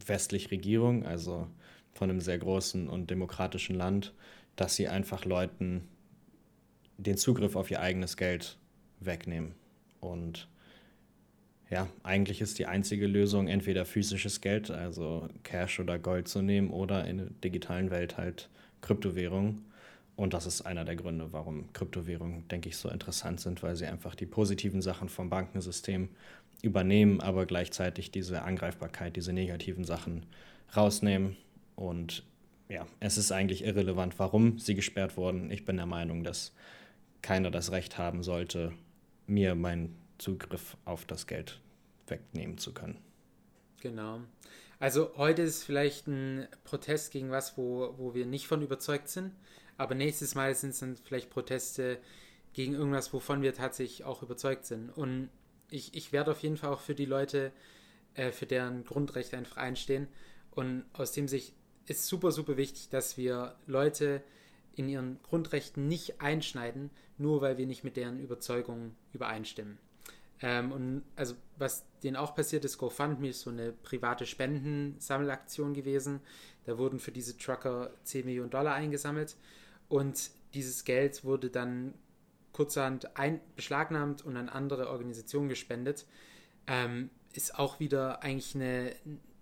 westlichen 0.05 0.49
Regierung, 0.49 1.05
also 1.05 1.47
von 1.93 2.09
einem 2.09 2.21
sehr 2.21 2.37
großen 2.37 2.87
und 2.87 3.09
demokratischen 3.09 3.75
Land, 3.75 4.13
dass 4.55 4.75
sie 4.75 4.87
einfach 4.87 5.25
Leuten 5.25 5.87
den 6.97 7.17
Zugriff 7.17 7.55
auf 7.55 7.69
ihr 7.69 7.81
eigenes 7.81 8.17
Geld 8.17 8.57
wegnehmen. 8.99 9.53
Und 9.99 10.47
ja, 11.69 11.87
eigentlich 12.03 12.41
ist 12.41 12.59
die 12.59 12.65
einzige 12.65 13.07
Lösung, 13.07 13.47
entweder 13.47 13.85
physisches 13.85 14.41
Geld, 14.41 14.71
also 14.71 15.27
Cash 15.43 15.79
oder 15.79 15.99
Gold 15.99 16.27
zu 16.27 16.41
nehmen, 16.41 16.69
oder 16.69 17.05
in 17.05 17.17
der 17.17 17.27
digitalen 17.43 17.91
Welt 17.91 18.17
halt 18.17 18.49
Kryptowährung. 18.81 19.61
Und 20.15 20.33
das 20.33 20.45
ist 20.45 20.61
einer 20.61 20.85
der 20.85 20.95
Gründe, 20.95 21.31
warum 21.31 21.71
Kryptowährungen, 21.73 22.47
denke 22.47 22.69
ich, 22.69 22.77
so 22.77 22.89
interessant 22.89 23.39
sind, 23.39 23.61
weil 23.63 23.75
sie 23.75 23.85
einfach 23.85 24.15
die 24.15 24.25
positiven 24.25 24.81
Sachen 24.81 25.09
vom 25.09 25.29
Bankensystem 25.29 26.09
übernehmen, 26.61 27.21
aber 27.21 27.45
gleichzeitig 27.45 28.11
diese 28.11 28.41
Angreifbarkeit, 28.41 29.15
diese 29.15 29.33
negativen 29.33 29.83
Sachen 29.83 30.25
rausnehmen. 30.75 31.35
Und 31.75 32.23
ja, 32.69 32.87
es 32.99 33.17
ist 33.17 33.31
eigentlich 33.31 33.63
irrelevant, 33.63 34.17
warum 34.17 34.57
sie 34.57 34.73
gesperrt 34.73 35.17
wurden. 35.17 35.51
Ich 35.51 35.65
bin 35.65 35.77
der 35.77 35.85
Meinung, 35.85 36.23
dass 36.23 36.53
keiner 37.21 37.51
das 37.51 37.71
Recht 37.71 37.97
haben 37.97 38.23
sollte, 38.23 38.71
mir 39.27 39.53
mein 39.53 39.93
Zugriff 40.17 40.77
auf 40.85 41.05
das 41.05 41.27
Geld 41.27 41.59
wegnehmen 42.07 42.57
zu 42.57 42.73
können. 42.73 42.97
Genau. 43.81 44.21
Also 44.79 45.11
heute 45.17 45.41
ist 45.41 45.63
vielleicht 45.63 46.07
ein 46.07 46.47
Protest 46.63 47.11
gegen 47.11 47.31
was, 47.31 47.57
wo, 47.57 47.93
wo 47.97 48.13
wir 48.13 48.25
nicht 48.25 48.47
von 48.47 48.61
überzeugt 48.61 49.09
sind, 49.09 49.33
aber 49.77 49.95
nächstes 49.95 50.35
Mal 50.35 50.53
sind 50.55 50.71
es 50.71 50.79
dann 50.79 50.97
vielleicht 50.97 51.29
Proteste 51.29 51.99
gegen 52.53 52.73
irgendwas, 52.73 53.13
wovon 53.13 53.41
wir 53.41 53.53
tatsächlich 53.53 54.03
auch 54.03 54.23
überzeugt 54.23 54.65
sind. 54.65 54.89
Und 54.89 55.29
ich, 55.69 55.95
ich 55.95 56.11
werde 56.11 56.31
auf 56.31 56.41
jeden 56.41 56.57
Fall 56.57 56.71
auch 56.71 56.79
für 56.79 56.95
die 56.95 57.05
Leute, 57.05 57.51
äh, 58.13 58.31
für 58.31 58.45
deren 58.45 58.83
Grundrechte 58.83 59.37
einfach 59.37 59.57
einstehen. 59.57 60.07
Und 60.51 60.85
aus 60.93 61.11
dem 61.11 61.27
Sicht 61.27 61.53
ist 61.85 62.07
super, 62.07 62.31
super 62.31 62.57
wichtig, 62.57 62.89
dass 62.89 63.17
wir 63.17 63.55
Leute 63.65 64.23
in 64.75 64.89
ihren 64.89 65.21
Grundrechten 65.23 65.87
nicht 65.87 66.21
einschneiden, 66.21 66.91
nur 67.17 67.41
weil 67.41 67.57
wir 67.57 67.65
nicht 67.65 67.83
mit 67.83 67.97
deren 67.97 68.19
Überzeugungen 68.19 68.95
übereinstimmen. 69.13 69.79
Ähm, 70.41 70.71
und 70.71 71.03
also 71.15 71.35
was 71.57 71.85
denen 72.03 72.15
auch 72.15 72.35
passiert 72.35 72.63
ist, 72.65 72.77
GoFundMe 72.77 73.29
ist 73.29 73.41
so 73.41 73.49
eine 73.49 73.71
private 73.71 74.25
Spendensammelaktion 74.25 75.73
gewesen. 75.73 76.21
Da 76.65 76.77
wurden 76.77 76.99
für 76.99 77.11
diese 77.11 77.37
Trucker 77.37 77.91
10 78.03 78.25
Millionen 78.25 78.49
Dollar 78.49 78.73
eingesammelt 78.73 79.35
und 79.89 80.31
dieses 80.53 80.83
Geld 80.83 81.23
wurde 81.23 81.49
dann 81.49 81.93
kurzerhand 82.51 83.17
ein, 83.17 83.39
beschlagnahmt 83.55 84.25
und 84.25 84.35
an 84.35 84.49
andere 84.49 84.89
Organisationen 84.89 85.49
gespendet. 85.49 86.05
Ähm, 86.65 87.09
ist 87.33 87.57
auch 87.57 87.79
wieder 87.79 88.23
eigentlich 88.23 88.55
eine, 88.55 88.95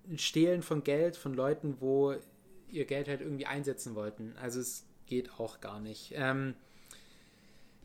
ein 0.08 0.20
Stehlen 0.20 0.62
von 0.62 0.84
Geld 0.84 1.16
von 1.16 1.34
Leuten, 1.34 1.78
wo 1.80 2.16
ihr 2.70 2.86
Geld 2.86 3.08
halt 3.08 3.22
irgendwie 3.22 3.46
einsetzen 3.46 3.96
wollten. 3.96 4.36
Also 4.42 4.60
es 4.60 4.86
geht 5.06 5.40
auch 5.40 5.62
gar 5.62 5.80
nicht. 5.80 6.14
Ähm, 6.16 6.56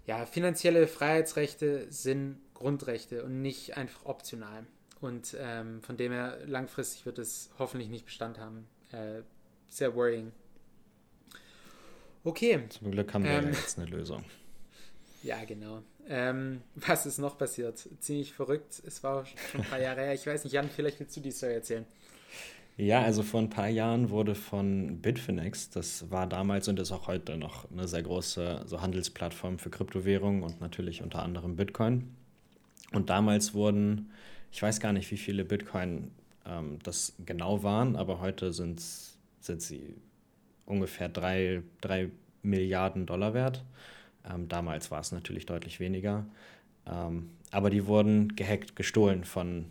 ja, 0.07 0.26
finanzielle 0.26 0.88
Freiheitsrechte 0.88 1.87
sind 1.90 2.40
Grundrechte 2.61 3.25
und 3.25 3.43
nicht 3.43 3.76
einfach 3.76 4.05
optional. 4.05 4.67
Und 5.00 5.35
ähm, 5.40 5.83
von 5.83 5.97
dem 5.97 6.12
her 6.12 6.38
langfristig 6.47 7.07
wird 7.07 7.19
es 7.19 7.50
hoffentlich 7.59 7.88
nicht 7.88 8.05
Bestand 8.05 8.38
haben. 8.38 8.69
Äh, 8.93 9.23
sehr 9.69 9.95
worrying. 9.97 10.31
Okay. 12.23 12.62
Zum 12.69 12.90
Glück 12.90 13.12
haben 13.14 13.25
wir 13.25 13.31
ähm, 13.31 13.49
jetzt 13.49 13.79
eine 13.79 13.88
Lösung. 13.88 14.25
Ja, 15.23 15.45
genau. 15.45 15.83
Ähm, 16.09 16.62
was 16.76 17.05
ist 17.05 17.19
noch 17.19 17.37
passiert? 17.37 17.87
Ziemlich 17.99 18.33
verrückt. 18.33 18.83
Es 18.87 19.02
war 19.02 19.26
schon 19.26 19.61
ein 19.61 19.67
paar 19.67 19.79
Jahre 19.79 20.00
her. 20.00 20.14
Ich 20.14 20.26
weiß 20.26 20.45
nicht, 20.45 20.55
Jan, 20.55 20.71
vielleicht 20.71 20.99
willst 20.99 21.14
du 21.14 21.21
die 21.21 21.31
Story 21.31 21.52
erzählen. 21.52 21.85
Ja, 22.79 23.02
also 23.02 23.23
vor 23.23 23.40
ein 23.40 23.50
paar 23.50 23.69
Jahren 23.69 24.09
wurde 24.09 24.35
von 24.35 25.02
Bitfinex, 25.02 25.69
das 25.69 26.11
war 26.11 26.26
damals 26.26 26.69
und 26.69 26.81
ist 26.81 26.90
auch 26.90 27.07
heute 27.07 27.37
noch 27.37 27.71
eine 27.71 27.87
sehr 27.87 28.02
große 28.02 28.62
so 28.64 28.81
Handelsplattform 28.81 29.59
für 29.59 29.69
Kryptowährungen 29.69 30.43
und 30.43 30.62
natürlich 30.62 31.02
unter 31.02 31.23
anderem 31.23 31.57
Bitcoin. 31.57 32.17
Und 32.92 33.11
damals 33.11 33.54
wurden, 33.54 34.11
ich 34.52 34.62
weiß 34.62 34.80
gar 34.80 34.92
nicht, 34.92 35.11
wie 35.11 35.16
viele 35.16 35.44
Bitcoin 35.44 36.11
ähm, 36.47 36.78
das 36.82 37.14
genau 37.25 37.62
waren, 37.62 37.97
aber 37.97 38.20
heute 38.20 38.52
sind 38.52 38.80
sie 38.80 39.94
ungefähr 40.66 41.09
drei, 41.09 41.62
Milliarden 42.42 43.04
Dollar 43.04 43.35
wert. 43.35 43.64
Ähm, 44.28 44.49
damals 44.49 44.90
war 44.90 45.00
es 45.00 45.12
natürlich 45.12 45.44
deutlich 45.44 45.78
weniger. 45.78 46.25
Ähm, 46.87 47.30
aber 47.50 47.68
die 47.68 47.87
wurden 47.87 48.35
gehackt, 48.35 48.76
gestohlen 48.76 49.25
von 49.25 49.66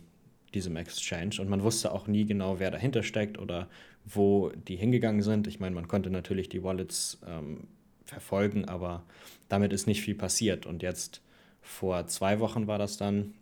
diesem 0.54 0.76
Exchange 0.76 1.36
und 1.40 1.48
man 1.48 1.62
wusste 1.62 1.92
auch 1.92 2.06
nie 2.06 2.26
genau, 2.26 2.58
wer 2.58 2.70
dahinter 2.70 3.02
steckt 3.02 3.38
oder 3.38 3.68
wo 4.04 4.50
die 4.50 4.76
hingegangen 4.76 5.22
sind. 5.22 5.46
Ich 5.46 5.60
meine, 5.60 5.74
man 5.74 5.88
konnte 5.88 6.10
natürlich 6.10 6.48
die 6.48 6.62
Wallets 6.62 7.18
ähm, 7.26 7.66
verfolgen, 8.04 8.64
aber 8.64 9.04
damit 9.48 9.72
ist 9.72 9.86
nicht 9.86 10.02
viel 10.02 10.14
passiert. 10.14 10.66
Und 10.66 10.82
jetzt 10.82 11.22
vor 11.60 12.06
zwei 12.06 12.40
Wochen 12.40 12.66
war 12.66 12.78
das 12.78 12.96
dann, 12.96 13.34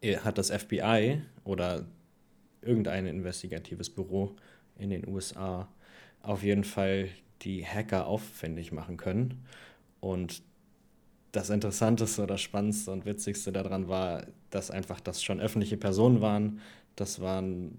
äh, 0.00 0.18
hat 0.18 0.38
das 0.38 0.50
FBI 0.50 1.22
oder 1.44 1.86
irgendein 2.60 3.06
investigatives 3.06 3.90
Büro 3.90 4.36
in 4.78 4.90
den 4.90 5.06
USA 5.08 5.68
auf 6.22 6.42
jeden 6.42 6.64
Fall 6.64 7.08
die 7.42 7.66
Hacker 7.66 8.06
aufwendig 8.06 8.72
machen 8.72 8.96
können. 8.96 9.44
Und 10.00 10.42
das 11.32 11.50
Interessanteste 11.50 12.22
oder 12.22 12.38
Spannendste 12.38 12.90
und 12.90 13.06
Witzigste 13.06 13.52
daran 13.52 13.88
war, 13.88 14.26
dass 14.50 14.70
einfach 14.70 15.00
das 15.00 15.22
schon 15.22 15.40
öffentliche 15.40 15.76
Personen 15.76 16.20
waren. 16.20 16.60
Das 16.94 17.20
waren 17.20 17.78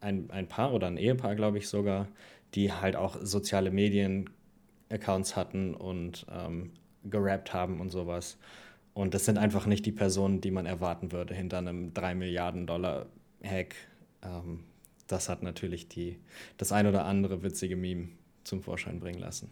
ein, 0.00 0.30
ein 0.30 0.48
Paar 0.48 0.72
oder 0.72 0.86
ein 0.86 0.96
Ehepaar, 0.96 1.34
glaube 1.34 1.58
ich 1.58 1.68
sogar, 1.68 2.08
die 2.54 2.72
halt 2.72 2.94
auch 2.94 3.16
soziale 3.22 3.70
Medien-Accounts 3.70 5.34
hatten 5.34 5.74
und 5.74 6.24
ähm, 6.30 6.70
gerappt 7.04 7.52
haben 7.52 7.80
und 7.80 7.90
sowas. 7.90 8.38
Und 8.94 9.12
das 9.12 9.24
sind 9.24 9.38
einfach 9.38 9.66
nicht 9.66 9.84
die 9.86 9.92
Personen, 9.92 10.40
die 10.40 10.52
man 10.52 10.66
erwarten 10.66 11.12
würde 11.12 11.34
hinter 11.34 11.58
einem 11.58 11.92
3 11.92 12.14
Milliarden 12.14 12.66
Dollar 12.66 13.06
Hack. 13.42 13.74
Ähm, 14.22 14.64
das 15.08 15.28
hat 15.28 15.42
natürlich 15.42 15.88
die, 15.88 16.18
das 16.56 16.72
ein 16.72 16.86
oder 16.86 17.04
andere 17.04 17.42
witzige 17.42 17.76
Meme 17.76 18.08
zum 18.44 18.62
Vorschein 18.62 19.00
bringen 19.00 19.18
lassen. 19.18 19.50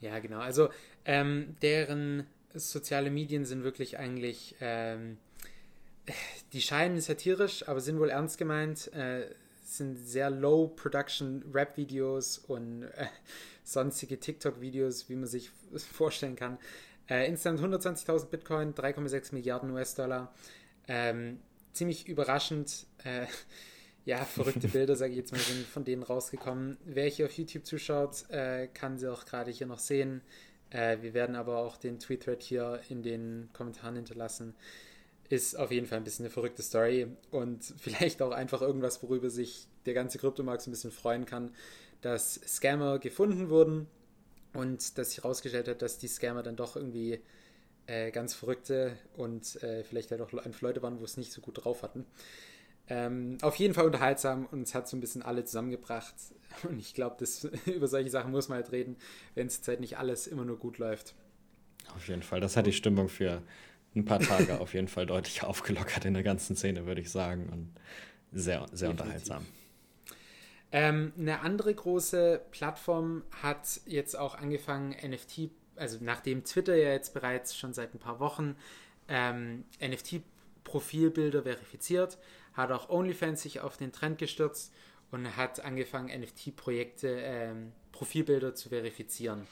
Ja, 0.00 0.18
genau. 0.18 0.40
Also 0.40 0.70
ähm, 1.04 1.56
deren 1.62 2.26
soziale 2.52 3.10
Medien 3.10 3.44
sind 3.44 3.62
wirklich 3.62 3.98
eigentlich, 3.98 4.56
ähm, 4.60 5.18
die 6.52 6.60
scheinen 6.60 7.00
satirisch, 7.00 7.68
aber 7.68 7.80
sind 7.80 7.98
wohl 8.00 8.10
ernst 8.10 8.38
gemeint. 8.38 8.92
Äh, 8.92 9.26
sind 9.62 9.96
sehr 9.96 10.30
low 10.30 10.66
Production 10.66 11.44
Rap-Videos 11.52 12.38
und 12.38 12.82
äh, 12.82 13.06
sonstige 13.62 14.18
TikTok-Videos, 14.18 15.08
wie 15.08 15.14
man 15.14 15.28
sich 15.28 15.50
vorstellen 15.92 16.34
kann. 16.34 16.58
Äh, 17.10 17.26
insgesamt 17.26 17.60
120.000 17.60 18.26
Bitcoin, 18.26 18.72
3,6 18.72 19.34
Milliarden 19.34 19.72
US-Dollar. 19.72 20.32
Ähm, 20.86 21.40
ziemlich 21.72 22.06
überraschend. 22.06 22.86
Äh, 23.02 23.26
ja, 24.04 24.24
verrückte 24.24 24.68
Bilder, 24.72 24.94
sage 24.94 25.10
ich 25.10 25.18
jetzt 25.18 25.32
mal, 25.32 25.40
sind 25.40 25.66
von 25.66 25.84
denen 25.84 26.04
rausgekommen. 26.04 26.78
Wer 26.84 27.06
hier 27.06 27.26
auf 27.26 27.32
YouTube 27.32 27.66
zuschaut, 27.66 28.30
äh, 28.30 28.68
kann 28.68 28.96
sie 28.96 29.10
auch 29.10 29.24
gerade 29.24 29.50
hier 29.50 29.66
noch 29.66 29.80
sehen. 29.80 30.22
Äh, 30.70 30.98
wir 31.02 31.12
werden 31.12 31.34
aber 31.34 31.58
auch 31.58 31.76
den 31.76 31.98
Tweet-Thread 31.98 32.44
hier 32.44 32.80
in 32.88 33.02
den 33.02 33.50
Kommentaren 33.52 33.96
hinterlassen. 33.96 34.54
Ist 35.28 35.58
auf 35.58 35.72
jeden 35.72 35.86
Fall 35.86 35.98
ein 35.98 36.04
bisschen 36.04 36.26
eine 36.26 36.32
verrückte 36.32 36.62
Story 36.62 37.08
und 37.32 37.64
vielleicht 37.78 38.22
auch 38.22 38.30
einfach 38.30 38.62
irgendwas, 38.62 39.02
worüber 39.02 39.30
sich 39.30 39.66
der 39.84 39.94
ganze 39.94 40.18
Kryptomarkt 40.18 40.62
so 40.62 40.70
ein 40.70 40.72
bisschen 40.72 40.92
freuen 40.92 41.26
kann, 41.26 41.54
dass 42.02 42.34
Scammer 42.46 43.00
gefunden 43.00 43.50
wurden 43.50 43.88
und 44.52 44.98
dass 44.98 45.10
sich 45.10 45.18
herausgestellt 45.18 45.68
hat, 45.68 45.82
dass 45.82 45.98
die 45.98 46.08
Scammer 46.08 46.42
dann 46.42 46.56
doch 46.56 46.76
irgendwie 46.76 47.20
äh, 47.86 48.10
ganz 48.10 48.34
verrückte 48.34 48.96
und 49.16 49.62
äh, 49.62 49.84
vielleicht 49.84 50.10
halt 50.10 50.20
auch 50.20 50.32
einfach 50.32 50.60
Leute 50.60 50.82
waren, 50.82 51.00
wo 51.00 51.04
es 51.04 51.16
nicht 51.16 51.32
so 51.32 51.40
gut 51.40 51.64
drauf 51.64 51.82
hatten. 51.82 52.06
Ähm, 52.88 53.38
auf 53.42 53.54
jeden 53.56 53.72
Fall 53.72 53.86
unterhaltsam 53.86 54.46
und 54.46 54.62
es 54.62 54.74
hat 54.74 54.88
so 54.88 54.96
ein 54.96 55.00
bisschen 55.00 55.22
alle 55.22 55.44
zusammengebracht. 55.44 56.14
Und 56.68 56.80
ich 56.80 56.92
glaube, 56.92 57.24
über 57.66 57.86
solche 57.86 58.10
Sachen 58.10 58.32
muss 58.32 58.48
man 58.48 58.56
halt 58.56 58.72
reden, 58.72 58.96
wenn 59.36 59.46
es 59.46 59.66
halt 59.68 59.78
nicht 59.78 59.96
alles 59.98 60.26
immer 60.26 60.44
nur 60.44 60.58
gut 60.58 60.78
läuft. 60.78 61.14
Auf 61.94 62.08
jeden 62.08 62.22
Fall. 62.22 62.40
Das 62.40 62.56
hat 62.56 62.66
die 62.66 62.72
Stimmung 62.72 63.08
für 63.08 63.42
ein 63.94 64.04
paar 64.04 64.18
Tage 64.18 64.60
auf 64.60 64.74
jeden 64.74 64.88
Fall 64.88 65.06
deutlich 65.06 65.44
aufgelockert 65.44 66.04
in 66.04 66.14
der 66.14 66.24
ganzen 66.24 66.56
Szene, 66.56 66.86
würde 66.86 67.00
ich 67.00 67.10
sagen. 67.10 67.48
Und 67.52 67.72
sehr, 68.32 68.66
sehr 68.72 68.90
unterhaltsam. 68.90 69.46
Ähm, 70.72 71.12
eine 71.18 71.40
andere 71.40 71.74
große 71.74 72.40
Plattform 72.52 73.24
hat 73.42 73.80
jetzt 73.86 74.16
auch 74.16 74.36
angefangen, 74.36 74.90
NFT, 74.90 75.50
also 75.76 75.98
nachdem 76.00 76.44
Twitter 76.44 76.76
ja 76.76 76.90
jetzt 76.90 77.12
bereits 77.12 77.56
schon 77.56 77.72
seit 77.72 77.94
ein 77.94 77.98
paar 77.98 78.20
Wochen 78.20 78.56
ähm, 79.08 79.64
NFT-Profilbilder 79.82 81.42
verifiziert, 81.42 82.18
hat 82.52 82.70
auch 82.70 82.88
OnlyFans 82.88 83.42
sich 83.42 83.60
auf 83.60 83.76
den 83.76 83.92
Trend 83.92 84.18
gestürzt 84.18 84.72
und 85.10 85.36
hat 85.36 85.64
angefangen, 85.64 86.08
NFT-Projekte, 86.20 87.08
ähm, 87.08 87.72
Profilbilder 87.90 88.54
zu 88.54 88.68
verifizieren. 88.68 89.46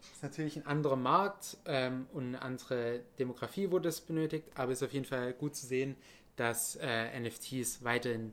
Das 0.00 0.10
ist 0.12 0.22
natürlich 0.22 0.56
ein 0.56 0.66
anderer 0.66 0.96
Markt 0.96 1.56
ähm, 1.66 2.06
und 2.12 2.28
eine 2.28 2.42
andere 2.42 3.00
Demografie, 3.18 3.70
wo 3.70 3.78
das 3.78 4.00
benötigt, 4.00 4.48
aber 4.56 4.72
es 4.72 4.82
ist 4.82 4.88
auf 4.88 4.92
jeden 4.92 5.06
Fall 5.06 5.32
gut 5.32 5.54
zu 5.54 5.66
sehen, 5.66 5.96
dass 6.36 6.76
äh, 6.76 7.20
NFTs 7.20 7.84
weiterhin 7.84 8.32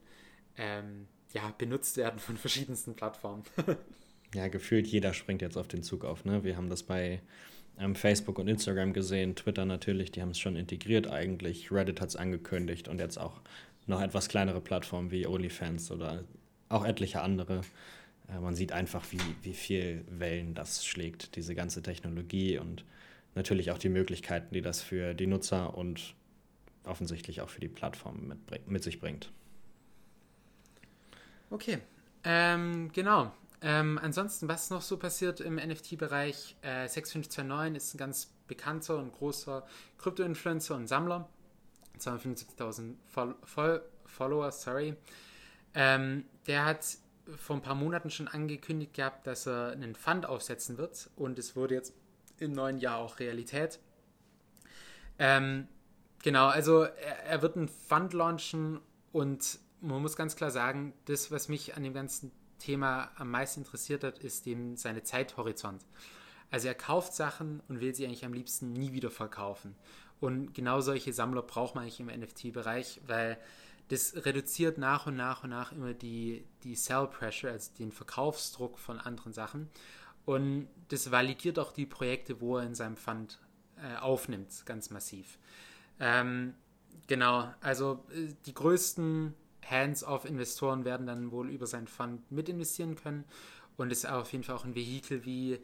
ähm, 0.57 1.07
ja, 1.34 1.54
benutzt 1.58 1.98
werden 1.98 2.20
von 2.20 2.38
verschiedensten 2.38 2.96
Plattformen. 2.96 3.44
ja, 4.34 4.48
gefühlt 4.48 4.88
jeder 4.88 5.14
springt 5.14 5.42
jetzt 5.42 5.58
auf 5.58 5.68
den 5.68 5.84
Zug 5.84 6.06
auf. 6.06 6.26
Ne? 6.26 6.44
Wir 6.44 6.58
haben 6.58 6.70
das 6.70 6.84
bei 6.84 7.22
ähm, 7.80 7.96
Facebook 7.96 8.40
und 8.40 8.48
Instagram 8.48 8.94
gesehen, 8.94 9.36
Twitter 9.36 9.66
natürlich, 9.66 10.12
die 10.12 10.22
haben 10.22 10.32
es 10.32 10.40
schon 10.40 10.56
integriert 10.56 11.08
eigentlich, 11.08 11.72
Reddit 11.72 12.02
hat 12.02 12.10
es 12.10 12.16
angekündigt 12.16 12.88
und 12.88 13.00
jetzt 13.00 13.18
auch 13.18 13.42
noch 13.88 14.02
etwas 14.02 14.30
kleinere 14.30 14.62
Plattformen 14.62 15.12
wie 15.12 15.26
OnlyFans 15.26 15.92
oder 15.92 16.24
auch 16.70 16.86
etliche 16.86 17.22
andere. 17.22 17.62
Äh, 18.30 18.40
man 18.40 18.56
sieht 18.56 18.72
einfach, 18.72 19.06
wie, 19.12 19.22
wie 19.44 19.54
viel 19.54 20.06
Wellen 20.10 20.54
das 20.54 20.86
schlägt, 20.86 21.36
diese 21.36 21.56
ganze 21.56 21.82
Technologie 21.82 22.58
und 22.58 22.86
natürlich 23.36 23.72
auch 23.72 23.78
die 23.78 23.90
Möglichkeiten, 23.90 24.54
die 24.54 24.62
das 24.62 24.82
für 24.82 25.14
die 25.14 25.28
Nutzer 25.28 25.78
und 25.78 26.16
offensichtlich 26.84 27.42
auch 27.42 27.50
für 27.50 27.62
die 27.62 27.70
Plattform 27.70 28.34
mit, 28.50 28.68
mit 28.68 28.84
sich 28.84 29.00
bringt. 29.00 29.32
Okay, 31.51 31.79
ähm, 32.24 32.89
genau. 32.93 33.34
Ähm, 33.62 34.00
ansonsten, 34.01 34.48
was 34.48 34.70
noch 34.70 34.81
so 34.81 34.98
passiert 34.98 35.41
im 35.41 35.55
NFT-Bereich? 35.55 36.55
Äh, 36.62 36.88
6529 36.88 37.75
ist 37.75 37.93
ein 37.93 37.98
ganz 37.98 38.34
bekannter 38.48 38.98
und 38.98 39.12
großer 39.12 39.65
Krypto-Influencer 39.98 40.75
und 40.75 40.88
Sammler 40.88 41.29
275.000 42.00 42.96
Fol 43.43 43.84
Follower, 44.05 44.51
sorry. 44.51 44.96
Ähm, 45.74 46.25
der 46.48 46.65
hat 46.65 46.86
vor 47.38 47.58
ein 47.58 47.62
paar 47.62 47.75
Monaten 47.75 48.10
schon 48.10 48.27
angekündigt 48.27 48.93
gehabt, 48.93 49.27
dass 49.27 49.46
er 49.46 49.72
einen 49.72 49.96
Fund 49.96 50.25
aufsetzen 50.25 50.77
wird 50.77 51.10
und 51.15 51.38
es 51.38 51.55
wurde 51.55 51.75
jetzt 51.75 51.93
im 52.39 52.53
neuen 52.53 52.77
Jahr 52.77 52.98
auch 52.98 53.20
Realität. 53.20 53.79
Ähm, 55.20 55.67
genau, 56.24 56.48
also 56.48 56.84
er, 56.84 57.25
er 57.25 57.41
wird 57.41 57.55
einen 57.55 57.67
Fund 57.67 58.13
launchen 58.13 58.79
und 59.12 59.60
man 59.82 60.02
muss 60.02 60.16
ganz 60.16 60.36
klar 60.36 60.52
sagen, 60.52 60.94
das, 61.06 61.32
was 61.32 61.50
mich 61.50 61.76
an 61.76 61.84
dem 61.84 61.94
ganzen 61.94 62.32
Thema 62.60 63.12
am 63.16 63.32
meisten 63.32 63.62
interessiert 63.62 64.04
hat, 64.04 64.20
ist 64.20 64.46
dem 64.46 64.78
seine 64.78 65.04
Zeithorizont. 65.04 65.86
Also 66.52 66.68
er 66.68 66.76
kauft 66.76 67.14
Sachen 67.14 67.62
und 67.68 67.80
will 67.80 67.96
sie 67.96 68.06
eigentlich 68.06 68.26
am 68.26 68.34
liebsten 68.34 68.74
nie 68.74 68.94
wieder 68.94 69.10
verkaufen. 69.10 69.76
Und 70.20 70.54
genau 70.54 70.82
solche 70.82 71.14
Sammler 71.14 71.42
braucht 71.42 71.76
man 71.76 71.84
eigentlich 71.84 72.00
im 72.00 72.08
NFT-Bereich, 72.08 73.02
weil 73.08 73.40
das 73.88 74.14
reduziert 74.26 74.78
nach 74.78 75.08
und 75.08 75.16
nach 75.16 75.44
und 75.44 75.50
nach 75.50 75.72
immer 75.72 75.94
die, 75.94 76.46
die 76.64 76.76
Sell 76.76 77.08
Pressure, 77.08 77.52
also 77.52 77.72
den 77.80 77.92
Verkaufsdruck 77.92 78.78
von 78.78 79.00
anderen 79.00 79.34
Sachen. 79.34 79.70
Und 80.26 80.68
das 80.90 81.12
validiert 81.12 81.58
auch 81.58 81.74
die 81.74 81.86
Projekte, 81.86 82.40
wo 82.40 82.58
er 82.58 82.66
in 82.66 82.76
seinem 82.76 82.96
Fund 82.96 83.40
äh, 83.82 83.98
aufnimmt, 83.98 84.66
ganz 84.66 84.92
massiv. 84.92 85.40
Ähm, 86.00 86.54
genau, 87.08 87.52
also 87.62 88.06
äh, 88.14 88.34
die 88.46 88.54
größten 88.54 89.34
Hands-off-Investoren 89.70 90.86
werden 90.86 91.08
dann 91.08 91.32
wohl 91.32 91.50
über 91.50 91.68
seinen 91.68 91.88
Fund 91.88 92.32
mit 92.32 92.50
investieren 92.50 92.96
können. 92.96 93.25
Und 93.77 93.91
ist 93.91 94.06
auf 94.06 94.32
jeden 94.32 94.44
Fall 94.44 94.56
auch 94.56 94.65
ein 94.65 94.75
Vehikel 94.75 95.25
wie 95.25 95.60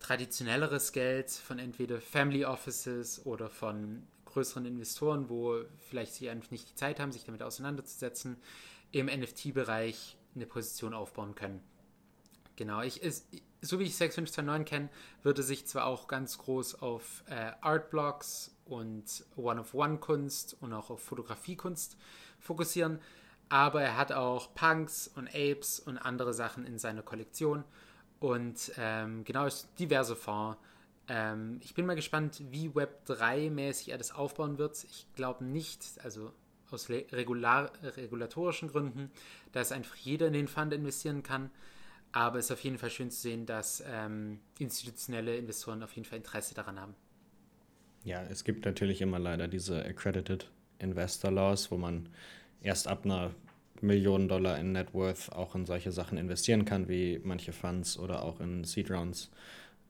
traditionelleres 0.00 0.92
Geld 0.92 1.30
von 1.30 1.58
entweder 1.58 2.00
Family 2.00 2.44
Offices 2.44 3.24
oder 3.24 3.48
von 3.48 4.02
größeren 4.24 4.64
Investoren, 4.66 5.28
wo 5.28 5.62
vielleicht 5.78 6.14
sie 6.14 6.28
einfach 6.28 6.50
nicht 6.50 6.70
die 6.70 6.74
Zeit 6.74 6.98
haben, 6.98 7.12
sich 7.12 7.24
damit 7.24 7.42
auseinanderzusetzen, 7.42 8.36
im 8.90 9.06
NFT-Bereich 9.06 10.16
eine 10.34 10.46
Position 10.46 10.94
aufbauen 10.94 11.34
können. 11.34 11.62
Genau, 12.56 12.82
ich, 12.82 13.02
ist, 13.02 13.26
so 13.60 13.78
wie 13.78 13.84
ich 13.84 13.96
6529 13.96 14.66
kenne, 14.68 14.88
wird 15.22 15.38
er 15.38 15.44
sich 15.44 15.66
zwar 15.66 15.86
auch 15.86 16.08
ganz 16.08 16.38
groß 16.38 16.82
auf 16.82 17.24
äh, 17.28 17.52
Artblocks 17.60 18.54
und 18.64 19.24
One-of-One-Kunst 19.36 20.56
und 20.60 20.72
auch 20.72 20.90
auf 20.90 21.02
Fotografiekunst 21.02 21.96
fokussieren, 22.40 22.98
aber 23.52 23.82
er 23.82 23.98
hat 23.98 24.12
auch 24.12 24.54
Punks 24.54 25.08
und 25.08 25.28
Apes 25.28 25.78
und 25.78 25.98
andere 25.98 26.32
Sachen 26.32 26.64
in 26.64 26.78
seiner 26.78 27.02
Kollektion 27.02 27.64
und 28.18 28.72
ähm, 28.78 29.24
genau, 29.24 29.46
diverse 29.78 30.16
Fonds. 30.16 30.56
Ähm, 31.06 31.60
ich 31.62 31.74
bin 31.74 31.84
mal 31.84 31.94
gespannt, 31.94 32.42
wie 32.50 32.70
Web3-mäßig 32.70 33.90
er 33.90 33.98
das 33.98 34.14
aufbauen 34.14 34.56
wird. 34.56 34.82
Ich 34.84 35.06
glaube 35.16 35.44
nicht, 35.44 35.84
also 36.02 36.32
aus 36.70 36.88
regular, 36.88 37.70
regulatorischen 37.82 38.70
Gründen, 38.70 39.10
dass 39.52 39.70
einfach 39.70 39.96
jeder 39.96 40.28
in 40.28 40.32
den 40.32 40.48
Fund 40.48 40.72
investieren 40.72 41.22
kann. 41.22 41.50
Aber 42.10 42.38
es 42.38 42.46
ist 42.46 42.52
auf 42.52 42.64
jeden 42.64 42.78
Fall 42.78 42.88
schön 42.88 43.10
zu 43.10 43.20
sehen, 43.20 43.44
dass 43.44 43.84
ähm, 43.86 44.40
institutionelle 44.60 45.36
Investoren 45.36 45.82
auf 45.82 45.94
jeden 45.94 46.08
Fall 46.08 46.16
Interesse 46.16 46.54
daran 46.54 46.80
haben. 46.80 46.94
Ja, 48.04 48.22
es 48.22 48.44
gibt 48.44 48.64
natürlich 48.64 49.02
immer 49.02 49.18
leider 49.18 49.46
diese 49.46 49.84
Accredited 49.84 50.50
Investor 50.78 51.30
Laws, 51.30 51.70
wo 51.70 51.76
man 51.76 52.08
erst 52.62 52.88
ab 52.88 53.04
einer 53.04 53.32
Million 53.82 54.28
Dollar 54.28 54.58
in 54.58 54.72
Net 54.72 54.94
Worth 54.94 55.32
auch 55.32 55.54
in 55.54 55.66
solche 55.66 55.92
Sachen 55.92 56.18
investieren 56.18 56.64
kann, 56.64 56.88
wie 56.88 57.20
manche 57.22 57.52
Funds 57.52 57.98
oder 57.98 58.22
auch 58.22 58.40
in 58.40 58.64
Seed 58.64 58.90
Rounds. 58.90 59.30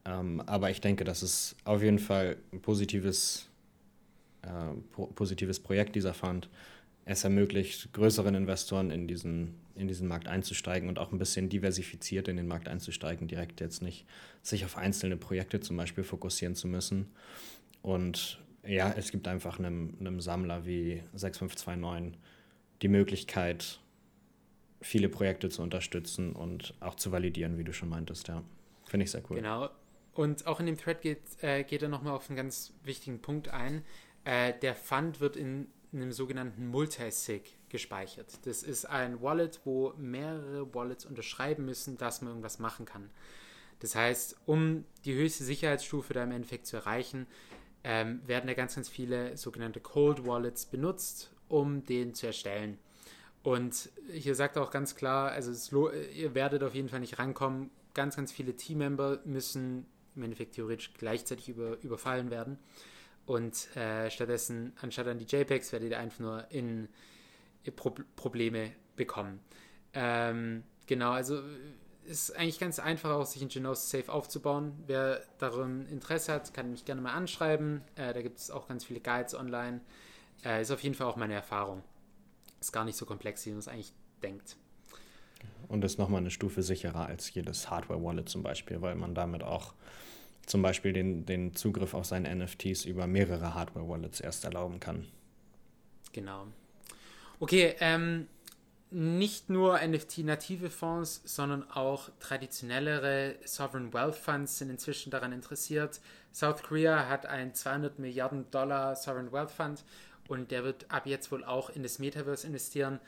Ähm, 0.05 0.41
aber 0.47 0.71
ich 0.71 0.81
denke, 0.81 1.05
das 1.05 1.23
ist 1.23 1.57
auf 1.65 1.83
jeden 1.83 1.99
Fall 1.99 2.37
ein 2.53 2.61
positives, 2.61 3.49
äh, 4.43 4.49
po 4.91 5.07
positives 5.07 5.61
Projekt, 5.61 5.95
dieser 5.95 6.15
Fund. 6.15 6.49
Es 7.05 7.25
ermöglicht 7.25 7.93
größeren 7.93 8.35
Investoren 8.35 8.91
in 8.91 9.09
diesen, 9.09 9.55
in 9.75 9.89
diesen 9.89 10.09
Markt 10.09 10.29
einzusteigen 10.29 10.89
und 10.89 10.99
auch 10.99 11.13
ein 11.13 11.19
bisschen 11.19 11.49
diversifiziert 11.49 12.29
in 12.29 12.37
den 12.37 12.47
Markt 12.47 12.69
einzusteigen, 12.69 13.29
direkt 13.29 13.61
jetzt 13.61 13.83
nicht 13.83 14.07
sich 14.43 14.65
auf 14.65 14.77
einzelne 14.77 15.17
Projekte 15.17 15.61
zum 15.61 15.77
Beispiel 15.77 16.05
fokussieren 16.05 16.55
zu 16.55 16.69
müssen. 16.69 17.09
Und 17.83 18.41
ja, 18.65 18.93
es 18.97 19.11
gibt 19.11 19.27
einfach 19.27 19.59
einem, 19.59 19.95
einem 19.99 20.21
Sammler 20.21 20.65
wie 20.65 21.03
6529 21.15 22.19
die 22.83 22.89
Möglichkeit, 22.89 23.81
viele 24.81 25.09
Projekte 25.09 25.49
zu 25.49 25.63
unterstützen 25.63 26.33
und 26.33 26.75
auch 26.81 26.97
zu 26.97 27.13
validieren, 27.13 27.57
wie 27.59 27.65
du 27.65 27.73
schon 27.73 27.89
meintest, 27.89 28.29
ja. 28.29 28.43
Finde 28.85 29.05
ich 29.05 29.11
sehr 29.11 29.23
cool. 29.31 29.37
Genau. 29.37 29.71
Und 30.13 30.47
auch 30.47 30.61
in 30.61 30.67
dem 30.67 30.77
Thread 30.77 31.01
geht, 31.01 31.23
äh, 31.41 31.65
geht 31.65 31.83
er 31.83 31.89
nochmal 31.89 32.15
auf 32.15 32.29
einen 32.29 32.37
ganz 32.37 32.75
wichtigen 32.83 33.23
Punkt 33.23 33.49
ein. 33.49 33.83
Äh, 34.25 34.53
der 34.61 34.75
Fund 34.75 35.21
wird 35.21 35.37
in 35.37 35.69
einem 35.93 36.13
sogenannten 36.13 36.67
Multisig 36.67 37.57
gespeichert. 37.69 38.47
Das 38.47 38.63
ist 38.63 38.85
ein 38.87 39.23
Wallet, 39.23 39.61
wo 39.65 39.95
mehrere 39.97 40.75
Wallets 40.75 41.07
unterschreiben 41.07 41.65
müssen, 41.65 41.97
dass 41.97 42.21
man 42.21 42.31
irgendwas 42.31 42.59
machen 42.59 42.87
kann. 42.87 43.11
Das 43.81 43.95
heißt, 43.95 44.37
um 44.47 44.85
die 45.05 45.15
höchste 45.15 45.45
Sicherheitsstufe 45.45 46.15
da 46.15 46.23
im 46.23 46.33
Endeffekt 46.33 46.67
zu 46.67 46.77
erreichen, 46.77 47.27
ähm, 47.85 48.21
werden 48.27 48.47
da 48.47 48.55
ganz, 48.55 48.75
ganz 48.75 48.89
viele 48.89 49.37
sogenannte 49.37 49.81
Cold 49.81 50.25
Wallets 50.27 50.67
benutzt, 50.67 51.32
um 51.53 51.85
den 51.85 52.15
zu 52.15 52.27
erstellen. 52.27 52.79
Und 53.43 53.91
hier 54.11 54.35
sagt 54.35 54.57
auch 54.57 54.71
ganz 54.71 54.97
klar, 54.97 55.31
also 55.33 55.51
es, 55.51 55.71
ihr 56.15 56.35
werdet 56.35 56.63
auf 56.63 56.75
jeden 56.75 56.89
Fall 56.89 57.01
nicht 57.01 57.19
rankommen. 57.19 57.71
Ganz, 57.93 58.17
ganz 58.17 58.33
viele 58.33 58.57
Teammember 58.57 59.21
müssen 59.25 59.87
im 60.17 60.23
Endeffekt 60.23 60.55
theoretisch 60.55 60.95
gleichzeitig 60.95 61.51
über, 61.51 61.77
überfallen 61.83 62.31
werden. 62.31 62.59
Und 63.27 63.77
äh, 63.77 64.11
stattdessen, 64.11 64.73
anstatt 64.81 65.07
an 65.09 65.19
die 65.19 65.27
JPEGs, 65.27 65.73
werdet 65.73 65.91
ihr 65.91 65.99
einfach 65.99 66.21
nur 66.21 66.51
in, 66.51 66.89
in 67.65 67.77
Pro 67.77 67.95
Probleme 68.17 68.73
bekommen. 68.97 69.41
Ähm, 69.93 70.63
genau, 70.87 71.11
also 71.11 71.43
ist 72.05 72.35
eigentlich 72.35 72.59
ganz 72.59 72.79
einfach 72.79 73.11
auch, 73.11 73.27
sich 73.27 73.43
ein 73.43 73.49
Genos 73.49 73.91
Safe 73.91 74.11
aufzubauen. 74.11 74.73
Wer 74.87 75.23
darum 75.39 75.87
Interesse 75.89 76.33
hat, 76.33 76.55
kann 76.55 76.71
mich 76.71 76.85
gerne 76.85 77.03
mal 77.03 77.13
anschreiben. 77.13 77.83
Äh, 77.97 78.15
da 78.15 78.23
gibt 78.23 78.39
es 78.39 78.51
auch 78.51 78.69
ganz 78.69 78.85
viele 78.85 79.01
Guides 79.01 79.35
online. 79.35 79.83
Äh, 80.45 80.63
ist 80.63 80.71
auf 80.71 80.83
jeden 80.83 80.95
Fall 80.95 81.07
auch 81.07 81.17
meine 81.17 81.35
Erfahrung. 81.35 81.83
Ist 82.61 82.73
gar 82.73 82.85
nicht 82.85 82.97
so 82.97 83.07
komplex, 83.07 83.45
wie 83.47 83.51
man 83.51 83.59
es 83.59 83.69
eigentlich 83.69 83.93
denkt. 84.23 84.57
Und 85.69 85.85
ist 85.85 85.99
nochmal 85.99 86.21
eine 86.21 86.31
Stufe 86.31 86.63
sicherer 86.63 87.07
als 87.07 87.33
jedes 87.33 87.71
Hardware-Wallet 87.71 88.29
zum 88.29 88.43
Beispiel, 88.43 88.81
weil 88.83 88.95
man 88.95 89.15
damit 89.15 89.43
auch 89.43 89.75
zum 90.47 90.63
Beispiel 90.63 90.93
den, 90.93 91.25
den 91.25 91.55
Zugriff 91.55 91.95
auf 91.95 92.05
seine 92.05 92.35
NFTs 92.35 92.85
über 92.85 93.07
mehrere 93.07 93.55
Hardware-Wallets 93.55 94.21
erst 94.21 94.45
erlauben 94.45 94.81
kann. 94.81 95.07
Genau. 96.13 96.47
Okay, 97.39 97.75
ähm, 97.81 98.27
nicht 98.91 99.49
nur 99.49 99.79
NFT-native 99.81 100.69
Fonds, 100.69 101.23
sondern 101.25 101.69
auch 101.71 102.11
traditionellere 102.21 103.37
Sovereign 103.45 103.93
Wealth 103.95 104.17
Funds 104.17 104.59
sind 104.59 104.69
inzwischen 104.69 105.11
daran 105.11 105.33
interessiert. 105.33 106.01
South 106.33 106.63
Korea 106.63 107.09
hat 107.09 107.25
einen 107.25 107.55
200 107.55 107.99
Milliarden 107.99 108.51
Dollar 108.51 108.95
Sovereign 108.95 109.33
Wealth 109.33 109.51
Fund 109.51 109.85
und 110.33 110.51
der 110.51 110.65
wird 110.65 110.91
ab 110.91 111.07
jetzt 111.07 111.31
wohl 111.31 111.45
auch 111.45 111.71
in 111.71 111.83
das 111.83 111.99
Metaverse 111.99 112.47
investieren. 112.47 113.01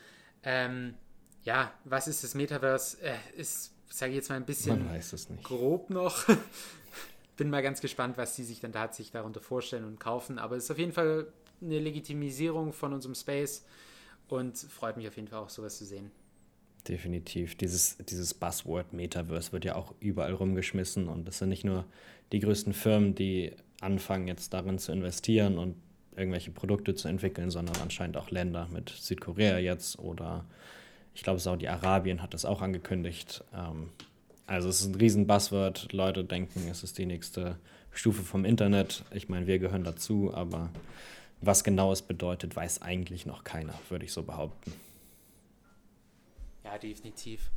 Ähm, 0.42 0.94
ja, 1.42 1.72
was 1.84 2.06
ist 2.06 2.22
das 2.22 2.34
Metaverse? 2.34 2.98
Äh, 3.02 3.14
ist, 3.36 3.72
sage 3.88 4.12
ich 4.12 4.16
jetzt 4.16 4.28
mal 4.28 4.36
ein 4.36 4.44
bisschen 4.44 4.86
grob 5.42 5.90
noch. 5.90 6.26
Bin 7.36 7.50
mal 7.50 7.62
ganz 7.62 7.80
gespannt, 7.80 8.16
was 8.18 8.36
die 8.36 8.44
sich 8.44 8.60
dann 8.60 8.72
tatsächlich 8.72 9.12
darunter 9.12 9.40
vorstellen 9.40 9.84
und 9.84 9.98
kaufen. 9.98 10.38
Aber 10.38 10.56
es 10.56 10.64
ist 10.64 10.70
auf 10.70 10.78
jeden 10.78 10.92
Fall 10.92 11.26
eine 11.60 11.78
Legitimisierung 11.80 12.72
von 12.72 12.92
unserem 12.92 13.14
Space 13.14 13.64
und 14.28 14.56
freut 14.56 14.96
mich 14.96 15.08
auf 15.08 15.16
jeden 15.16 15.28
Fall 15.28 15.40
auch, 15.40 15.48
sowas 15.48 15.78
zu 15.78 15.84
sehen. 15.84 16.10
Definitiv. 16.86 17.56
Dieses, 17.56 17.96
dieses 17.96 18.34
Buzzword 18.34 18.92
Metaverse 18.92 19.52
wird 19.52 19.64
ja 19.64 19.74
auch 19.74 19.94
überall 19.98 20.34
rumgeschmissen 20.34 21.08
und 21.08 21.26
es 21.26 21.38
sind 21.38 21.48
nicht 21.48 21.64
nur 21.64 21.86
die 22.32 22.40
größten 22.40 22.74
Firmen, 22.74 23.14
die 23.14 23.52
anfangen 23.80 24.28
jetzt 24.28 24.52
darin 24.52 24.78
zu 24.78 24.92
investieren 24.92 25.58
und 25.58 25.76
irgendwelche 26.16 26.50
Produkte 26.50 26.94
zu 26.94 27.08
entwickeln, 27.08 27.50
sondern 27.50 27.76
anscheinend 27.82 28.16
auch 28.16 28.30
Länder 28.30 28.68
mit 28.72 28.90
Südkorea 28.90 29.58
jetzt 29.58 29.98
oder 29.98 30.44
ich 31.14 31.22
glaube 31.22 31.38
Saudi-Arabien 31.38 32.22
hat 32.22 32.34
das 32.34 32.44
auch 32.44 32.60
angekündigt. 32.60 33.44
Ähm, 33.54 33.90
also 34.46 34.68
es 34.68 34.80
ist 34.80 34.88
ein 34.88 34.94
riesen 34.96 35.26
Buzzword. 35.26 35.92
Leute 35.92 36.24
denken, 36.24 36.68
es 36.70 36.82
ist 36.82 36.98
die 36.98 37.06
nächste 37.06 37.56
Stufe 37.92 38.22
vom 38.22 38.44
Internet. 38.44 39.04
Ich 39.12 39.28
meine, 39.28 39.46
wir 39.46 39.58
gehören 39.58 39.84
dazu, 39.84 40.32
aber 40.34 40.70
was 41.40 41.64
genau 41.64 41.92
es 41.92 42.02
bedeutet, 42.02 42.56
weiß 42.56 42.82
eigentlich 42.82 43.26
noch 43.26 43.44
keiner, 43.44 43.74
würde 43.88 44.04
ich 44.04 44.12
so 44.12 44.22
behaupten. 44.22 44.72
Ja, 46.64 46.78
definitiv. 46.78 47.50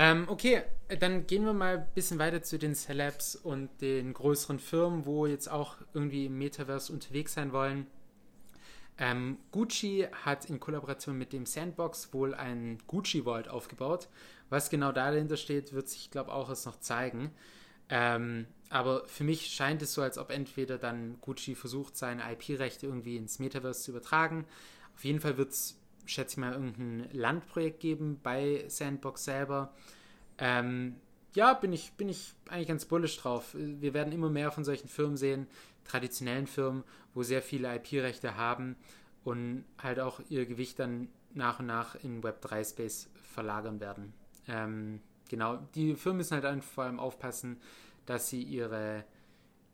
Ähm, 0.00 0.26
okay, 0.28 0.62
dann 1.00 1.26
gehen 1.26 1.44
wir 1.44 1.52
mal 1.52 1.78
ein 1.78 1.86
bisschen 1.94 2.20
weiter 2.20 2.40
zu 2.40 2.56
den 2.56 2.76
Celebs 2.76 3.34
und 3.34 3.68
den 3.80 4.14
größeren 4.14 4.60
Firmen, 4.60 5.04
wo 5.04 5.26
jetzt 5.26 5.50
auch 5.50 5.76
irgendwie 5.92 6.26
im 6.26 6.38
Metaverse 6.38 6.92
unterwegs 6.92 7.34
sein 7.34 7.52
wollen. 7.52 7.88
Ähm, 8.96 9.38
Gucci 9.50 10.06
hat 10.24 10.46
in 10.46 10.60
Kollaboration 10.60 11.18
mit 11.18 11.32
dem 11.32 11.46
Sandbox 11.46 12.12
wohl 12.12 12.34
ein 12.34 12.78
Gucci 12.86 13.22
Vault 13.22 13.48
aufgebaut. 13.48 14.08
Was 14.50 14.70
genau 14.70 14.92
dahinter 14.92 15.36
steht, 15.36 15.72
wird 15.72 15.88
sich, 15.88 16.10
glaube 16.10 16.30
ich, 16.30 16.34
auch 16.34 16.48
erst 16.48 16.66
noch 16.66 16.78
zeigen. 16.78 17.32
Ähm, 17.88 18.46
aber 18.70 19.04
für 19.06 19.24
mich 19.24 19.46
scheint 19.48 19.82
es 19.82 19.94
so, 19.94 20.02
als 20.02 20.18
ob 20.18 20.30
entweder 20.30 20.78
dann 20.78 21.20
Gucci 21.20 21.54
versucht, 21.54 21.96
seine 21.96 22.22
IP-Rechte 22.32 22.86
irgendwie 22.86 23.16
ins 23.16 23.38
Metaverse 23.40 23.82
zu 23.82 23.90
übertragen. 23.90 24.46
Auf 24.94 25.04
jeden 25.04 25.20
Fall 25.20 25.36
wird 25.38 25.50
es 25.50 25.78
schätze 26.08 26.34
ich 26.34 26.36
mal, 26.38 26.52
irgendein 26.52 27.08
Landprojekt 27.12 27.80
geben 27.80 28.18
bei 28.22 28.64
Sandbox 28.68 29.24
selber. 29.24 29.74
Ähm, 30.38 30.96
ja, 31.34 31.52
bin 31.52 31.72
ich, 31.72 31.92
bin 31.92 32.08
ich 32.08 32.34
eigentlich 32.48 32.68
ganz 32.68 32.86
bullish 32.86 33.18
drauf. 33.18 33.54
Wir 33.54 33.94
werden 33.94 34.12
immer 34.12 34.30
mehr 34.30 34.50
von 34.50 34.64
solchen 34.64 34.88
Firmen 34.88 35.16
sehen, 35.16 35.46
traditionellen 35.84 36.46
Firmen, 36.46 36.82
wo 37.14 37.22
sehr 37.22 37.42
viele 37.42 37.74
IP-Rechte 37.76 38.36
haben 38.36 38.76
und 39.24 39.64
halt 39.82 40.00
auch 40.00 40.20
ihr 40.30 40.46
Gewicht 40.46 40.78
dann 40.78 41.08
nach 41.34 41.60
und 41.60 41.66
nach 41.66 41.94
in 42.02 42.22
Web3-Space 42.22 43.10
verlagern 43.22 43.78
werden. 43.80 44.14
Ähm, 44.48 45.00
genau, 45.28 45.58
die 45.74 45.94
Firmen 45.94 46.18
müssen 46.18 46.42
halt 46.42 46.64
vor 46.64 46.84
allem 46.84 46.98
aufpassen, 46.98 47.60
dass 48.06 48.30
sie 48.30 48.42
ihre, 48.42 49.04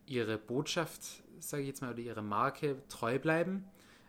ihre 0.07 0.37
Botschaft, 0.37 1.23
sage 1.39 1.63
ich 1.63 1.69
jetzt 1.69 1.81
mal, 1.81 1.93
oder 1.93 2.01
ihre 2.01 2.23
Marke 2.23 2.83
treu 2.89 3.21
bleiben 3.21 3.65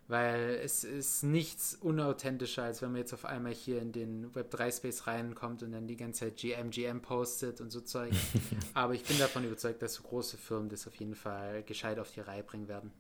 weil 0.08 0.60
es 0.64 0.84
ist 0.84 1.24
nichts 1.24 1.76
unauthentischer, 1.76 2.64
als 2.64 2.82
wenn 2.82 2.92
man 2.92 3.00
jetzt 3.00 3.14
auf 3.14 3.26
einmal 3.26 3.54
hier 3.54 3.82
in 3.82 3.92
den 3.92 4.32
Web3-Space 4.34 5.08
reinkommt 5.08 5.64
und 5.64 5.72
dann 5.72 5.88
die 5.88 5.98
ganze 5.98 6.26
Zeit 6.26 6.38
GM, 6.38 6.70
GM 6.70 7.02
postet 7.02 7.60
und 7.60 7.72
so 7.72 7.82
Zeug. 7.82 8.14
Aber 8.74 8.94
ich 8.94 9.04
bin 9.04 9.18
davon 9.18 9.44
überzeugt, 9.46 9.82
dass 9.82 9.96
so 9.96 10.04
große 10.04 10.38
Firmen 10.38 10.70
das 10.70 10.88
auf 10.88 10.96
jeden 10.96 11.16
Fall 11.16 11.64
gescheit 11.64 11.98
auf 11.98 12.12
die 12.12 12.20
Reihe 12.20 12.44
bringen 12.44 12.68
werden. 12.68 12.92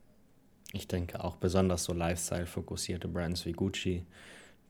Ich 0.73 0.87
denke 0.87 1.23
auch 1.23 1.35
besonders 1.35 1.83
so 1.83 1.93
Lifestyle-fokussierte 1.93 3.07
Brands 3.07 3.45
wie 3.45 3.51
Gucci, 3.51 4.05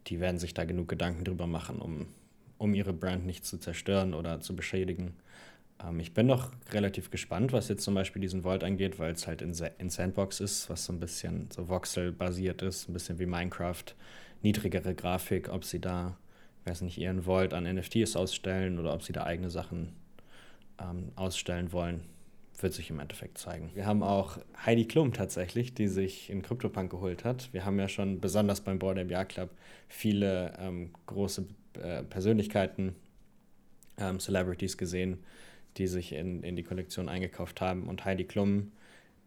die 0.07 0.19
werden 0.19 0.37
sich 0.37 0.53
da 0.53 0.65
genug 0.65 0.89
Gedanken 0.89 1.23
drüber 1.23 1.47
machen, 1.47 1.81
um, 1.81 2.07
um 2.57 2.73
ihre 2.73 2.93
Brand 2.93 3.25
nicht 3.25 3.45
zu 3.45 3.57
zerstören 3.57 4.13
oder 4.13 4.41
zu 4.41 4.55
beschädigen. 4.55 5.15
Ähm, 5.83 5.99
ich 5.99 6.13
bin 6.13 6.27
noch 6.27 6.51
relativ 6.71 7.11
gespannt, 7.11 7.53
was 7.53 7.67
jetzt 7.67 7.83
zum 7.83 7.95
Beispiel 7.95 8.21
diesen 8.21 8.43
Vault 8.43 8.63
angeht, 8.63 8.99
weil 8.99 9.13
es 9.13 9.27
halt 9.27 9.41
in, 9.41 9.53
in 9.77 9.89
Sandbox 9.89 10.39
ist, 10.39 10.69
was 10.69 10.85
so 10.85 10.93
ein 10.93 10.99
bisschen 10.99 11.49
so 11.51 11.69
Voxel-basiert 11.69 12.61
ist, 12.61 12.89
ein 12.89 12.93
bisschen 12.93 13.19
wie 13.19 13.25
Minecraft, 13.25 13.83
niedrigere 14.41 14.95
Grafik, 14.95 15.49
ob 15.49 15.63
sie 15.63 15.79
da, 15.79 16.17
ich 16.63 16.71
weiß 16.71 16.81
nicht, 16.81 16.97
ihren 16.97 17.23
Vault 17.23 17.53
an 17.53 17.63
NFTs 17.63 18.15
ausstellen 18.15 18.79
oder 18.79 18.93
ob 18.93 19.03
sie 19.03 19.13
da 19.13 19.23
eigene 19.23 19.49
Sachen 19.49 19.93
ähm, 20.79 21.11
ausstellen 21.15 21.71
wollen, 21.71 22.01
wird 22.61 22.73
sich 22.73 22.89
im 22.89 22.99
Endeffekt 22.99 23.37
zeigen. 23.37 23.71
Wir 23.73 23.85
haben 23.85 24.01
auch 24.01 24.37
Heidi 24.65 24.85
Klum 24.85 25.13
tatsächlich, 25.13 25.73
die 25.73 25.87
sich 25.87 26.29
in 26.29 26.41
CryptoPunk 26.41 26.89
geholt 26.89 27.25
hat. 27.25 27.51
Wir 27.53 27.65
haben 27.65 27.77
ja 27.79 27.89
schon 27.89 28.21
besonders 28.21 28.61
beim 28.61 28.79
Board 28.79 28.97
MBA 28.97 29.25
Club 29.25 29.49
viele 29.89 30.53
ähm, 30.59 30.91
große 31.05 31.45
äh, 31.81 32.03
Persönlichkeiten, 32.03 32.95
ähm, 33.97 34.19
Celebrities 34.19 34.77
gesehen, 34.77 35.19
die 35.77 35.87
sich 35.87 36.13
in, 36.13 36.43
in 36.43 36.55
die 36.55 36.63
Kollektion 36.63 37.09
eingekauft 37.09 37.61
haben. 37.61 37.87
Und 37.87 38.05
Heidi 38.05 38.25
Klum 38.25 38.71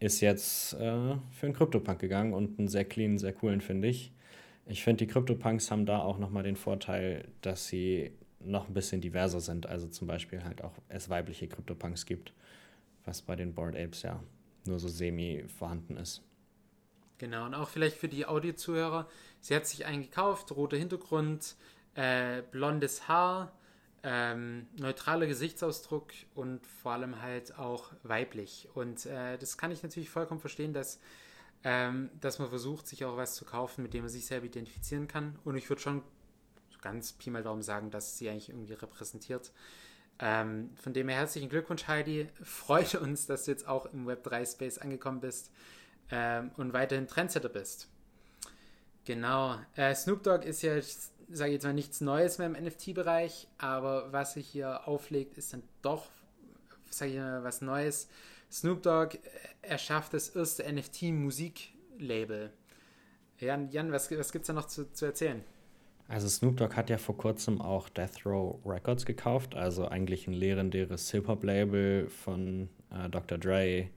ist 0.00 0.20
jetzt 0.20 0.74
äh, 0.74 1.16
für 1.30 1.46
einen 1.46 1.54
CryptoPunk 1.54 1.98
gegangen 1.98 2.32
und 2.32 2.58
einen 2.58 2.68
sehr 2.68 2.84
clean, 2.84 3.18
sehr 3.18 3.32
coolen, 3.32 3.60
finde 3.60 3.88
ich. 3.88 4.12
Ich 4.66 4.84
finde, 4.84 5.04
die 5.04 5.10
CryptoPunks 5.10 5.70
haben 5.70 5.86
da 5.86 6.00
auch 6.00 6.18
nochmal 6.18 6.42
den 6.42 6.56
Vorteil, 6.56 7.26
dass 7.40 7.68
sie 7.68 8.12
noch 8.40 8.68
ein 8.68 8.74
bisschen 8.74 9.00
diverser 9.00 9.40
sind. 9.40 9.66
Also 9.66 9.88
zum 9.88 10.06
Beispiel 10.06 10.44
halt 10.44 10.62
auch 10.62 10.74
es 10.88 11.08
weibliche 11.08 11.48
CryptoPunks 11.48 12.06
gibt, 12.06 12.32
was 13.04 13.22
bei 13.22 13.34
den 13.34 13.54
Board 13.54 13.76
Apes 13.76 14.02
ja 14.02 14.22
nur 14.66 14.78
so 14.78 14.88
semi 14.88 15.44
vorhanden 15.58 15.96
ist. 15.96 16.22
Genau, 17.18 17.46
und 17.46 17.54
auch 17.54 17.68
vielleicht 17.68 17.96
für 17.96 18.08
die 18.08 18.26
Audio-Zuhörer. 18.26 19.08
Sie 19.40 19.56
hat 19.56 19.66
sich 19.66 19.86
eingekauft, 19.86 20.52
roter 20.52 20.76
Hintergrund, 20.76 21.56
äh, 21.94 22.42
blondes 22.52 23.08
Haar, 23.08 23.52
ähm, 24.02 24.66
neutraler 24.78 25.26
Gesichtsausdruck 25.26 26.12
und 26.34 26.66
vor 26.66 26.92
allem 26.92 27.20
halt 27.20 27.58
auch 27.58 27.92
weiblich. 28.02 28.68
Und 28.74 29.06
äh, 29.06 29.36
das 29.38 29.58
kann 29.58 29.70
ich 29.70 29.82
natürlich 29.82 30.10
vollkommen 30.10 30.40
verstehen, 30.40 30.72
dass, 30.72 31.00
ähm, 31.64 32.10
dass 32.20 32.38
man 32.38 32.48
versucht, 32.48 32.86
sich 32.86 33.04
auch 33.04 33.16
was 33.16 33.34
zu 33.34 33.44
kaufen, 33.44 33.82
mit 33.82 33.94
dem 33.94 34.02
man 34.02 34.10
sich 34.10 34.26
selber 34.26 34.46
identifizieren 34.46 35.08
kann. 35.08 35.38
Und 35.44 35.56
ich 35.56 35.68
würde 35.68 35.82
schon 35.82 36.02
ganz 36.80 37.12
Pi 37.12 37.30
mal 37.30 37.42
Daumen 37.42 37.62
sagen, 37.62 37.90
dass 37.90 38.18
sie 38.18 38.28
eigentlich 38.28 38.50
irgendwie 38.50 38.74
repräsentiert. 38.74 39.52
Ähm, 40.20 40.70
von 40.76 40.92
dem 40.92 41.08
her 41.08 41.18
herzlichen 41.18 41.48
Glückwunsch, 41.48 41.86
Heidi. 41.86 42.28
Freut 42.42 42.94
uns, 42.96 43.26
dass 43.26 43.44
du 43.44 43.52
jetzt 43.52 43.66
auch 43.66 43.86
im 43.86 44.08
Web3-Space 44.08 44.78
angekommen 44.78 45.20
bist 45.20 45.50
ähm, 46.10 46.50
und 46.56 46.72
weiterhin 46.72 47.06
Trendsetter 47.06 47.48
bist. 47.48 47.88
Genau. 49.04 49.58
Äh, 49.74 49.94
Snoop 49.94 50.22
Dogg 50.22 50.44
ist 50.44 50.62
ja 50.62 50.78
sage 51.30 51.50
ich 51.50 51.54
jetzt 51.54 51.64
mal, 51.64 51.74
nichts 51.74 52.00
Neues 52.00 52.38
mehr 52.38 52.46
im 52.46 52.52
NFT-Bereich, 52.52 53.48
aber 53.58 54.12
was 54.12 54.34
sich 54.34 54.48
hier 54.48 54.86
auflegt, 54.86 55.38
ist 55.38 55.52
dann 55.52 55.62
doch, 55.82 56.06
sage 56.90 57.12
ich 57.12 57.18
mal, 57.18 57.44
was 57.44 57.60
Neues. 57.60 58.08
Snoop 58.50 58.82
Dogg 58.82 59.16
äh, 59.16 59.68
erschafft 59.68 60.14
das 60.14 60.30
erste 60.30 60.64
NFT-Musiklabel. 60.70 62.52
Jan, 63.38 63.70
Jan, 63.70 63.92
was, 63.92 64.10
was 64.10 64.32
gibt 64.32 64.44
es 64.44 64.46
da 64.46 64.52
noch 64.52 64.66
zu, 64.66 64.90
zu 64.92 65.06
erzählen? 65.06 65.44
Also 66.08 66.26
Snoop 66.28 66.56
Dogg 66.56 66.74
hat 66.74 66.88
ja 66.88 66.96
vor 66.96 67.16
kurzem 67.16 67.60
auch 67.60 67.90
Death 67.90 68.24
Row 68.24 68.58
Records 68.64 69.04
gekauft, 69.04 69.54
also 69.54 69.86
eigentlich 69.86 70.26
ein 70.26 70.32
legendäres 70.32 71.10
Hip-Hop-Label 71.10 72.08
von 72.08 72.70
äh, 72.90 73.10
Dr. 73.10 73.36
Dre, 73.36 73.90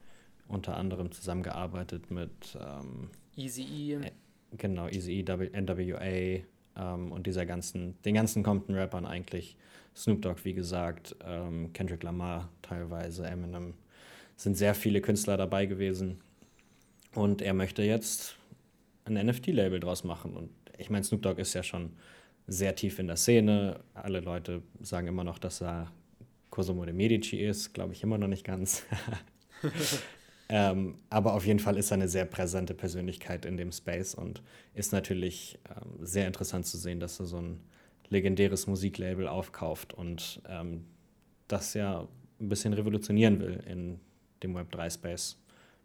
unter 0.50 0.76
anderem 0.76 1.12
zusammengearbeitet 1.14 2.12
mit 2.12 2.58
ähm, 2.60 3.10
Easy 3.38 3.64
E. 3.64 4.12
Genau, 4.58 4.90
Easy 4.90 5.22
E, 5.22 5.24
NWA, 5.24 6.44
ähm, 6.78 7.12
und 7.12 7.28
dieser 7.28 7.46
ganzen, 7.46 8.02
den 8.04 8.16
ganzen 8.16 8.44
Compton-Rappern 8.44 9.06
eigentlich. 9.06 9.58
Snoop 9.96 10.22
Dogg, 10.22 10.44
wie 10.44 10.54
gesagt, 10.54 11.16
ähm, 11.26 11.74
Kendrick 11.74 12.04
Lamar 12.04 12.50
teilweise, 12.62 13.26
Eminem, 13.26 13.74
sind 14.38 14.58
sehr 14.58 14.74
viele 14.74 15.02
Künstler 15.02 15.38
dabei 15.38 15.66
gewesen. 15.66 16.22
Und 17.14 17.42
er 17.42 17.54
möchte 17.54 17.84
jetzt 17.84 18.38
ein 19.06 19.14
NFT-Label 19.14 19.80
draus 19.80 20.04
machen. 20.04 20.36
Und 20.36 20.50
ich 20.78 20.90
meine, 20.90 21.04
Snoop 21.04 21.22
Dogg 21.22 21.40
ist 21.42 21.54
ja 21.54 21.64
schon 21.64 21.92
sehr 22.48 22.76
tief 22.76 23.00
in 23.00 23.08
der 23.08 23.18
Szene. 23.18 23.82
Alle 23.94 24.22
Leute 24.22 24.62
sagen 24.82 25.08
immer 25.08 25.24
noch, 25.24 25.40
dass 25.40 25.62
er 25.62 25.92
Cosimo 26.50 26.86
de 26.86 26.94
Medici 26.94 27.38
ist, 27.38 27.74
glaube 27.74 27.94
ich 27.94 28.04
immer 28.04 28.18
noch 28.18 28.28
nicht 28.28 28.46
ganz. 28.46 28.86
Ähm, 30.54 30.96
aber 31.10 31.34
auf 31.34 31.46
jeden 31.46 31.60
Fall 31.60 31.78
ist 31.78 31.92
er 31.92 31.96
eine 31.96 32.10
sehr 32.10 32.26
präsente 32.26 32.74
Persönlichkeit 32.74 33.46
in 33.46 33.56
dem 33.56 33.72
Space 33.72 34.14
und 34.14 34.44
ist 34.74 34.92
natürlich 34.92 35.58
ähm, 35.70 36.06
sehr 36.06 36.28
interessant 36.28 36.66
zu 36.66 36.78
sehen, 36.78 37.00
dass 37.00 37.22
er 37.22 37.26
so 37.26 37.38
ein 37.38 37.62
legendäres 38.10 38.68
Musiklabel 38.68 39.30
aufkauft 39.30 39.94
und 39.94 40.42
ähm, 40.50 40.86
das 41.48 41.74
ja 41.74 42.06
ein 42.42 42.50
bisschen 42.50 42.74
revolutionieren 42.74 43.40
will 43.40 43.64
in 43.66 44.02
dem 44.44 44.58
Web3-Space. 44.58 45.38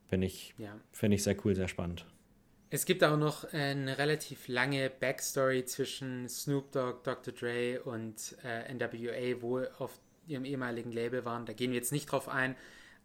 Finde 0.08 0.26
ich, 0.26 0.52
ja. 0.58 0.76
Find 0.90 1.14
ich 1.14 1.22
sehr 1.22 1.36
cool, 1.44 1.54
sehr 1.54 1.68
spannend. 1.68 2.04
Es 2.68 2.86
gibt 2.86 3.04
auch 3.04 3.16
noch 3.16 3.44
eine 3.52 3.98
relativ 3.98 4.48
lange 4.48 4.90
Backstory 4.90 5.64
zwischen 5.64 6.28
Snoop 6.28 6.72
Dogg, 6.72 7.04
Dr. 7.04 7.32
Dre 7.32 7.80
und 7.84 8.36
äh, 8.42 8.74
NWA, 8.74 9.40
wo 9.40 9.60
auf 9.78 10.00
ihrem 10.26 10.44
ehemaligen 10.44 10.90
Label 10.90 11.24
waren. 11.24 11.46
Da 11.46 11.52
gehen 11.52 11.70
wir 11.70 11.78
jetzt 11.78 11.92
nicht 11.92 12.06
drauf 12.06 12.28
ein. 12.28 12.56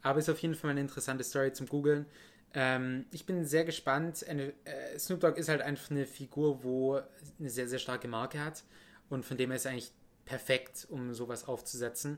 Aber 0.01 0.19
ist 0.19 0.29
auf 0.29 0.39
jeden 0.39 0.55
Fall 0.55 0.71
eine 0.71 0.81
interessante 0.81 1.23
Story 1.23 1.53
zum 1.53 1.67
Googeln. 1.67 2.05
Ähm, 2.53 3.05
ich 3.11 3.25
bin 3.25 3.45
sehr 3.45 3.65
gespannt. 3.65 4.25
Eine, 4.27 4.53
äh, 4.65 4.97
Snoop 4.99 5.19
Dogg 5.19 5.37
ist 5.39 5.49
halt 5.49 5.61
einfach 5.61 5.91
eine 5.91 6.05
Figur, 6.05 6.63
wo 6.63 6.99
eine 7.39 7.49
sehr, 7.49 7.67
sehr 7.67 7.79
starke 7.79 8.07
Marke 8.07 8.43
hat. 8.43 8.63
Und 9.09 9.25
von 9.25 9.37
dem 9.37 9.49
her 9.49 9.57
ist 9.57 9.67
eigentlich 9.67 9.91
perfekt, 10.25 10.87
um 10.89 11.13
sowas 11.13 11.47
aufzusetzen. 11.47 12.17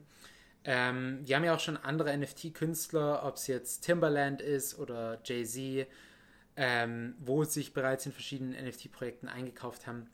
Ähm, 0.65 1.19
wir 1.23 1.35
haben 1.35 1.43
ja 1.43 1.55
auch 1.55 1.59
schon 1.59 1.77
andere 1.77 2.15
NFT-Künstler, 2.17 3.23
ob 3.25 3.35
es 3.35 3.47
jetzt 3.47 3.81
Timberland 3.81 4.41
ist 4.41 4.79
oder 4.79 5.19
Jay-Z, 5.25 5.87
ähm, 6.55 7.15
wo 7.19 7.43
sich 7.43 7.73
bereits 7.73 8.05
in 8.05 8.11
verschiedenen 8.11 8.53
NFT-Projekten 8.53 9.27
eingekauft 9.27 9.87
haben. 9.87 10.09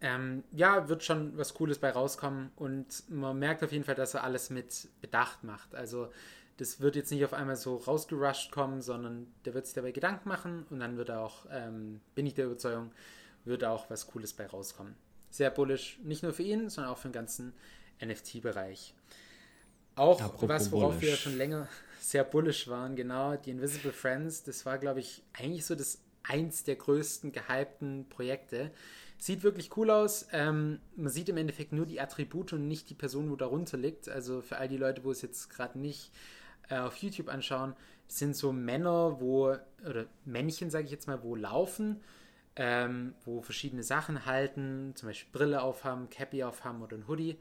Ähm, 0.00 0.44
ja, 0.52 0.88
wird 0.88 1.02
schon 1.02 1.36
was 1.36 1.54
Cooles 1.54 1.78
bei 1.78 1.90
rauskommen 1.90 2.50
und 2.56 3.08
man 3.08 3.38
merkt 3.38 3.64
auf 3.64 3.72
jeden 3.72 3.84
Fall, 3.84 3.94
dass 3.94 4.14
er 4.14 4.22
alles 4.22 4.50
mit 4.50 4.88
Bedacht 5.00 5.42
macht. 5.44 5.74
Also 5.74 6.10
das 6.56 6.80
wird 6.80 6.96
jetzt 6.96 7.10
nicht 7.10 7.24
auf 7.24 7.32
einmal 7.32 7.56
so 7.56 7.76
rausgerusht 7.76 8.52
kommen, 8.52 8.80
sondern 8.82 9.26
der 9.44 9.54
wird 9.54 9.66
sich 9.66 9.74
dabei 9.74 9.92
Gedanken 9.92 10.28
machen 10.28 10.66
und 10.70 10.80
dann 10.80 10.96
wird 10.96 11.08
er 11.08 11.20
auch, 11.20 11.46
ähm, 11.50 12.00
bin 12.14 12.26
ich 12.26 12.34
der 12.34 12.46
Überzeugung, 12.46 12.92
wird 13.44 13.64
auch 13.64 13.90
was 13.90 14.06
Cooles 14.06 14.32
bei 14.32 14.46
rauskommen. 14.46 14.94
Sehr 15.30 15.50
bullish, 15.50 15.98
nicht 16.02 16.22
nur 16.22 16.32
für 16.32 16.44
ihn, 16.44 16.70
sondern 16.70 16.92
auch 16.92 16.98
für 16.98 17.08
den 17.08 17.14
ganzen 17.14 17.52
NFT-Bereich. 18.04 18.94
Auch 19.96 20.20
Apropos 20.20 20.48
was, 20.48 20.72
worauf 20.72 20.94
bullish. 20.94 21.10
wir 21.10 21.16
schon 21.16 21.36
länger 21.36 21.68
sehr 22.00 22.24
bullish 22.24 22.68
waren, 22.68 22.94
genau, 22.94 23.36
die 23.36 23.50
Invisible 23.50 23.92
Friends, 23.92 24.44
das 24.44 24.64
war, 24.64 24.78
glaube 24.78 25.00
ich, 25.00 25.22
eigentlich 25.32 25.64
so 25.64 25.74
das 25.74 26.00
eins 26.22 26.64
der 26.64 26.76
größten 26.76 27.32
gehypten 27.32 28.08
Projekte. 28.08 28.70
Sieht 29.18 29.42
wirklich 29.42 29.76
cool 29.76 29.90
aus. 29.90 30.26
Ähm, 30.32 30.80
man 30.96 31.12
sieht 31.12 31.28
im 31.28 31.36
Endeffekt 31.36 31.72
nur 31.72 31.86
die 31.86 32.00
Attribute 32.00 32.54
und 32.54 32.66
nicht 32.66 32.90
die 32.90 32.94
Person, 32.94 33.30
wo 33.30 33.36
darunter 33.36 33.76
liegt. 33.76 34.08
Also 34.08 34.40
für 34.40 34.56
all 34.56 34.68
die 34.68 34.76
Leute, 34.76 35.04
wo 35.04 35.10
es 35.10 35.22
jetzt 35.22 35.50
gerade 35.50 35.78
nicht 35.78 36.10
äh, 36.68 36.78
auf 36.78 36.96
YouTube 36.96 37.28
anschauen, 37.28 37.74
sind 38.08 38.36
so 38.36 38.52
Männer, 38.52 39.20
wo, 39.20 39.56
oder 39.88 40.06
Männchen, 40.24 40.70
sage 40.70 40.84
ich 40.84 40.90
jetzt 40.90 41.06
mal, 41.06 41.22
wo 41.22 41.34
laufen, 41.34 42.00
ähm, 42.56 43.14
wo 43.24 43.42
verschiedene 43.42 43.82
Sachen 43.82 44.26
halten, 44.26 44.92
zum 44.94 45.08
Beispiel 45.08 45.32
Brille 45.32 45.62
aufhaben, 45.62 46.10
Cappy 46.10 46.44
aufhaben 46.44 46.82
oder 46.82 46.96
ein 46.96 47.08
Hoodie. 47.08 47.38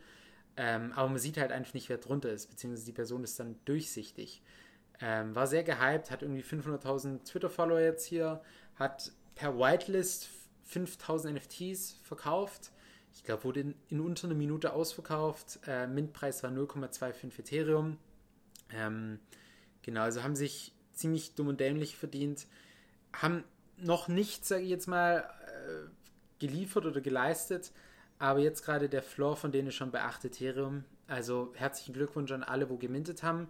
Ähm, 0.55 0.91
aber 0.93 1.09
man 1.09 1.17
sieht 1.17 1.37
halt 1.37 1.51
einfach 1.51 1.73
nicht, 1.73 1.89
wer 1.89 1.97
drunter 1.97 2.29
ist, 2.29 2.47
beziehungsweise 2.47 2.85
die 2.85 2.93
Person 2.93 3.23
ist 3.23 3.39
dann 3.39 3.55
durchsichtig. 3.65 4.41
Ähm, 5.01 5.35
war 5.35 5.47
sehr 5.47 5.63
gehypt, 5.63 6.11
hat 6.11 6.21
irgendwie 6.21 6.43
500.000 6.43 7.23
Twitter-Follower 7.23 7.79
jetzt 7.79 8.05
hier, 8.05 8.41
hat 8.75 9.11
per 9.35 9.57
Whitelist 9.57 10.29
5000 10.65 11.35
NFTs 11.35 11.99
verkauft. 12.03 12.71
ich 13.13 13.23
glaube, 13.23 13.43
wurde 13.43 13.61
in, 13.61 13.75
in, 13.89 13.99
unter 13.99 14.27
einer 14.27 14.35
Minute 14.35 14.73
ausverkauft. 14.73 15.59
Äh, 15.67 15.87
Mintpreis 15.87 16.43
war 16.43 16.51
0,25 16.51 17.39
Ethereum. 17.39 17.97
Ähm, 18.75 19.19
genau, 19.81 20.01
also 20.01 20.23
haben 20.23 20.35
sich 20.35 20.73
ziemlich 20.93 21.35
dumm 21.35 21.47
und 21.47 21.59
dämlich 21.59 21.95
verdient. 21.95 22.47
Haben 23.13 23.43
noch 23.77 24.07
nicht, 24.07 24.45
sage 24.45 24.63
ich 24.63 24.69
jetzt 24.69 24.87
mal, 24.87 25.29
äh, 25.47 25.89
geliefert 26.39 26.85
oder 26.85 27.01
geleistet. 27.01 27.71
Aber 28.19 28.39
jetzt 28.39 28.63
gerade 28.63 28.89
der 28.89 29.03
Floor 29.03 29.35
von 29.35 29.51
denen 29.51 29.67
ist 29.67 29.75
schon 29.75 29.91
bei 29.91 30.01
8 30.01 30.25
Ethereum. 30.25 30.85
Also 31.07 31.51
herzlichen 31.55 31.93
Glückwunsch 31.93 32.31
an 32.31 32.43
alle, 32.43 32.69
wo 32.69 32.77
gemintet 32.77 33.23
haben. 33.23 33.49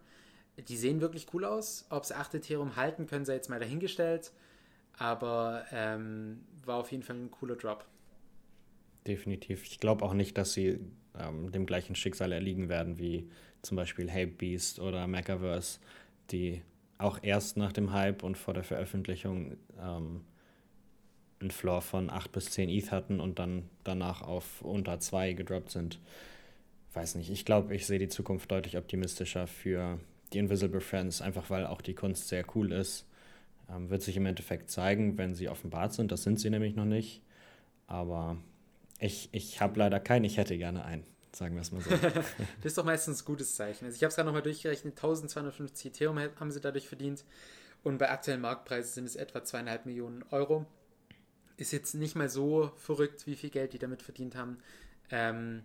Die 0.68 0.78
sehen 0.78 1.02
wirklich 1.02 1.28
cool 1.34 1.46
aus. 1.46 1.86
Ob 1.90 2.06
sie 2.06 2.16
8 2.16 2.36
Ethereum 2.36 2.76
halten, 2.76 3.08
können 3.08 3.26
sie 3.26 3.34
jetzt 3.34 3.50
mal 3.50 3.60
dahingestellt. 3.60 4.32
Aber 4.98 5.66
ähm, 5.72 6.44
war 6.66 6.78
auf 6.78 6.92
jeden 6.92 7.04
Fall 7.04 7.18
ein 7.18 7.32
cooler 7.32 7.56
Drop. 7.56 7.86
Definitiv. 9.08 9.64
Ich 9.66 9.80
glaube 9.80 10.06
auch 10.06 10.14
nicht, 10.14 10.38
dass 10.38 10.54
sie 10.54 10.80
ähm, 11.18 11.52
dem 11.52 11.66
gleichen 11.66 11.96
Schicksal 11.96 12.32
erliegen 12.32 12.70
werden 12.70 12.98
wie 13.00 13.30
zum 13.64 13.78
Beispiel 13.78 14.12
Hype 14.12 14.38
Beast 14.38 14.80
oder 14.80 15.08
Macaverse, 15.08 15.80
die 16.32 16.62
auch 16.98 17.20
erst 17.22 17.58
nach 17.58 17.74
dem 17.74 17.92
Hype 17.92 18.24
und 18.24 18.38
vor 18.38 18.54
der 18.54 18.64
Veröffentlichung 18.64 19.58
ähm, 19.82 20.22
einen 21.40 21.52
Floor 21.52 21.82
von 21.82 22.10
8 22.10 22.32
bis 22.32 22.52
10 22.52 22.70
ETH 22.70 22.92
hatten 22.92 23.20
und 23.20 23.40
dann 23.40 23.70
danach 23.84 24.22
auf 24.22 24.62
unter 24.62 25.00
2 25.00 25.34
gedroppt 25.34 25.72
sind. 25.72 26.00
Weiß 26.94 27.16
nicht, 27.16 27.30
ich 27.30 27.46
glaube, 27.46 27.76
ich 27.76 27.86
sehe 27.86 28.00
die 28.00 28.08
Zukunft 28.08 28.52
deutlich 28.52 28.78
optimistischer 28.78 29.48
für 29.48 30.00
die 30.32 30.38
Invisible 30.38 30.82
Friends, 30.82 31.22
einfach 31.22 31.50
weil 31.50 31.66
auch 31.66 31.82
die 31.82 31.96
Kunst 31.96 32.28
sehr 32.28 32.46
cool 32.56 32.72
ist. 32.72 33.08
Ähm, 33.70 33.90
wird 33.90 34.02
sich 34.02 34.18
im 34.18 34.26
Endeffekt 34.26 34.70
zeigen, 34.70 35.18
wenn 35.18 35.34
sie 35.34 35.50
offenbart 35.50 35.94
sind. 35.94 36.12
Das 36.12 36.24
sind 36.24 36.40
sie 36.40 36.50
nämlich 36.50 36.76
noch 36.76 36.86
nicht. 36.86 37.22
Aber 37.88 38.38
ich, 39.00 39.30
ich 39.32 39.62
habe 39.62 39.80
leider 39.80 40.00
keinen, 40.00 40.26
ich 40.26 40.38
hätte 40.38 40.58
gerne 40.58 40.86
einen. 40.86 41.13
Sagen 41.34 41.56
wir 41.56 41.62
es 41.62 41.72
mal 41.72 41.82
so. 41.82 41.90
das 41.98 42.26
ist 42.64 42.78
doch 42.78 42.86
meistens 42.86 43.22
ein 43.22 43.26
gutes 43.26 43.56
Zeichen. 43.56 43.86
Also 43.86 43.96
ich 43.96 44.04
habe 44.04 44.10
es 44.10 44.16
gerade 44.16 44.28
nochmal 44.28 44.44
durchgerechnet, 44.44 44.94
1250 44.96 45.88
Ethereum 45.88 46.20
haben 46.20 46.52
sie 46.52 46.62
dadurch 46.62 46.88
verdient. 46.88 47.26
Und 47.84 47.98
bei 47.98 48.10
aktuellen 48.10 48.42
Marktpreisen 48.42 48.94
sind 48.94 49.06
es 49.06 49.16
etwa 49.16 49.44
zweieinhalb 49.44 49.86
Millionen 49.86 50.24
Euro. 50.32 50.66
Ist 51.58 51.72
jetzt 51.72 51.96
nicht 51.96 52.16
mal 52.16 52.30
so 52.30 52.72
verrückt, 52.78 53.26
wie 53.26 53.36
viel 53.36 53.50
Geld 53.50 53.74
die 53.74 53.80
damit 53.80 54.04
verdient 54.04 54.36
haben. 54.36 54.60
Ähm, 55.10 55.64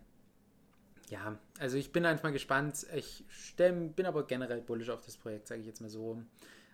ja, 1.11 1.39
also 1.59 1.77
ich 1.77 1.93
bin 1.93 2.07
einfach 2.07 2.25
mal 2.25 2.33
gespannt. 2.33 2.87
Ich 2.95 3.25
stell, 3.29 3.73
bin 3.73 4.07
aber 4.07 4.27
generell 4.27 4.63
bullish 4.63 4.89
auf 4.89 5.03
das 5.03 5.17
Projekt, 5.17 5.49
sage 5.49 5.61
ich 5.61 5.67
jetzt 5.67 5.81
mal 5.81 5.91
so. 5.91 6.23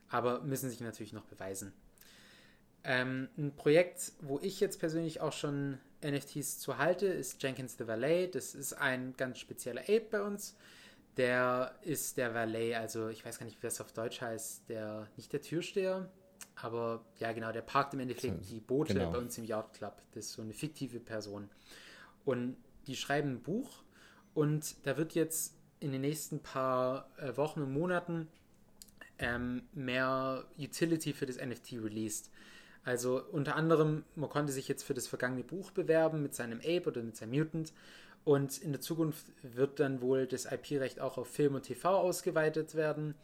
Aber 0.09 0.41
müssen 0.43 0.71
sich 0.71 0.81
natürlich 0.81 1.13
noch 1.13 1.25
beweisen. 1.25 1.73
Ähm, 2.85 3.29
ein 3.37 3.57
Projekt, 3.57 4.13
wo 4.21 4.39
ich 4.41 4.61
jetzt 4.61 4.79
persönlich 4.79 5.21
auch 5.21 5.33
schon 5.33 5.79
NFTs 6.05 6.59
zu 6.59 6.79
halte, 6.79 7.07
ist 7.07 7.43
Jenkins 7.43 7.77
the 7.79 7.87
Valet. 7.87 8.35
Das 8.35 8.55
ist 8.55 8.75
ein 8.75 9.15
ganz 9.17 9.39
spezieller 9.39 9.83
Ape 9.83 10.07
bei 10.11 10.23
uns. 10.23 10.57
Der 11.17 11.75
ist 11.83 12.17
der 12.17 12.35
Valet, 12.35 12.75
also 12.75 13.09
ich 13.09 13.25
weiß 13.25 13.39
gar 13.39 13.47
nicht, 13.47 13.59
wie 13.59 13.67
das 13.67 13.81
auf 13.81 13.93
Deutsch 13.93 14.21
heißt, 14.21 14.69
der, 14.69 15.07
nicht 15.17 15.33
der 15.33 15.41
Türsteher, 15.41 16.11
aber 16.57 17.05
ja 17.19 17.33
genau, 17.33 17.53
der 17.53 17.63
parkt 17.63 17.95
im 17.95 18.01
Endeffekt 18.01 18.51
die 18.51 18.61
Boote 18.61 18.95
genau. 18.95 19.13
bei 19.13 19.19
uns 19.19 19.39
im 19.39 19.45
Yacht 19.45 19.75
Club. 19.75 20.03
Das 20.13 20.27
ist 20.27 20.33
so 20.33 20.43
eine 20.43 20.53
fiktive 20.53 20.99
Person. 20.99 21.49
Und 22.25 22.57
die 22.87 22.97
schreiben 22.97 23.35
ein 23.35 23.43
Buch 23.43 23.85
und 24.35 24.75
da 24.87 24.97
wird 24.97 25.15
jetzt 25.15 25.55
in 25.81 25.93
den 25.93 26.01
nächsten 26.01 26.41
paar 26.41 27.11
äh, 27.19 27.37
Wochen 27.37 27.63
und 27.63 27.73
Monaten 27.73 28.29
ähm, 29.19 29.63
mehr 29.73 30.45
Utility 30.59 31.13
für 31.13 31.27
das 31.27 31.37
NFT 31.37 31.75
released. 31.75 32.31
Also 32.85 33.23
unter 33.33 33.57
anderem, 33.57 34.05
man 34.15 34.29
konnte 34.29 34.53
sich 34.53 34.69
jetzt 34.69 34.83
für 34.83 34.95
das 34.95 35.07
vergangene 35.07 35.43
Buch 35.43 35.71
bewerben 35.71 36.23
mit 36.23 36.35
seinem 36.35 36.61
Ape 36.61 36.85
oder 36.87 37.03
mit 37.03 37.17
seinem 37.17 37.39
Mutant. 37.39 37.73
Und 38.25 38.59
in 38.59 38.73
der 38.73 38.81
Zukunft 38.81 39.27
wird 39.43 39.81
dann 39.81 40.01
wohl 40.01 40.27
das 40.27 40.47
IP-Recht 40.47 41.01
auch 41.01 41.19
auf 41.19 41.29
Film 41.29 41.55
und 41.55 41.63
TV 41.63 41.99
ausgeweitet 41.99 42.75
werden. 42.75 43.15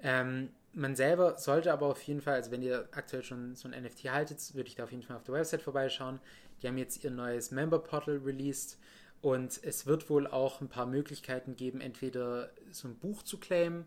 Ähm, 0.00 0.50
man 0.74 0.96
selber 0.96 1.38
sollte 1.38 1.72
aber 1.72 1.86
auf 1.86 2.02
jeden 2.02 2.20
Fall, 2.20 2.34
also 2.34 2.50
wenn 2.50 2.62
ihr 2.62 2.88
aktuell 2.92 3.22
schon 3.22 3.54
so 3.54 3.68
ein 3.68 3.82
NFT 3.82 4.10
haltet, 4.10 4.54
würde 4.54 4.68
ich 4.68 4.74
da 4.74 4.84
auf 4.84 4.90
jeden 4.90 5.02
Fall 5.02 5.16
auf 5.16 5.24
der 5.24 5.34
Website 5.34 5.62
vorbeischauen. 5.62 6.20
Die 6.62 6.68
haben 6.68 6.78
jetzt 6.78 7.04
ihr 7.04 7.10
neues 7.10 7.50
Member 7.50 7.78
Portal 7.78 8.18
released 8.18 8.78
und 9.20 9.60
es 9.62 9.86
wird 9.86 10.08
wohl 10.10 10.26
auch 10.26 10.60
ein 10.60 10.68
paar 10.68 10.86
Möglichkeiten 10.86 11.56
geben, 11.56 11.80
entweder 11.80 12.50
so 12.70 12.88
ein 12.88 12.96
Buch 12.96 13.22
zu 13.22 13.38
claimen 13.38 13.86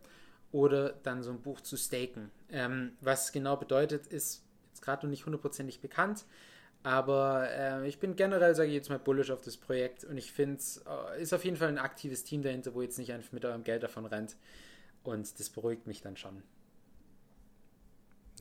oder 0.52 0.94
dann 1.04 1.24
so 1.24 1.32
ein 1.32 1.42
Buch 1.42 1.62
zu 1.62 1.76
staken. 1.76 2.32
Ähm, 2.50 2.94
was 3.02 3.32
genau 3.32 3.58
bedeutet, 3.58 4.08
ist 4.08 4.45
jetzt 4.76 4.82
gerade 4.82 5.06
noch 5.06 5.10
nicht 5.10 5.26
hundertprozentig 5.26 5.80
bekannt. 5.80 6.26
Aber 6.84 7.50
äh, 7.50 7.88
ich 7.88 7.98
bin 8.00 8.16
generell, 8.16 8.54
sage 8.54 8.70
ich 8.70 8.76
jetzt 8.76 8.90
mal, 8.90 9.00
bullish 9.00 9.32
auf 9.32 9.42
das 9.42 9.58
Projekt 9.58 10.04
und 10.04 10.18
ich 10.18 10.32
finde 10.32 10.58
es 10.58 10.84
äh, 10.86 11.22
ist 11.22 11.34
auf 11.34 11.44
jeden 11.44 11.58
Fall 11.58 11.70
ein 11.70 11.80
aktives 11.80 12.24
Team 12.24 12.44
dahinter, 12.44 12.76
wo 12.76 12.82
jetzt 12.82 13.00
nicht 13.00 13.12
einfach 13.12 13.32
mit 13.32 13.44
eurem 13.44 13.64
Geld 13.64 13.82
davon 13.82 14.06
rennt. 14.06 14.36
Und 15.04 15.40
das 15.40 15.50
beruhigt 15.50 15.88
mich 15.88 16.02
dann 16.02 16.16
schon. 16.16 16.44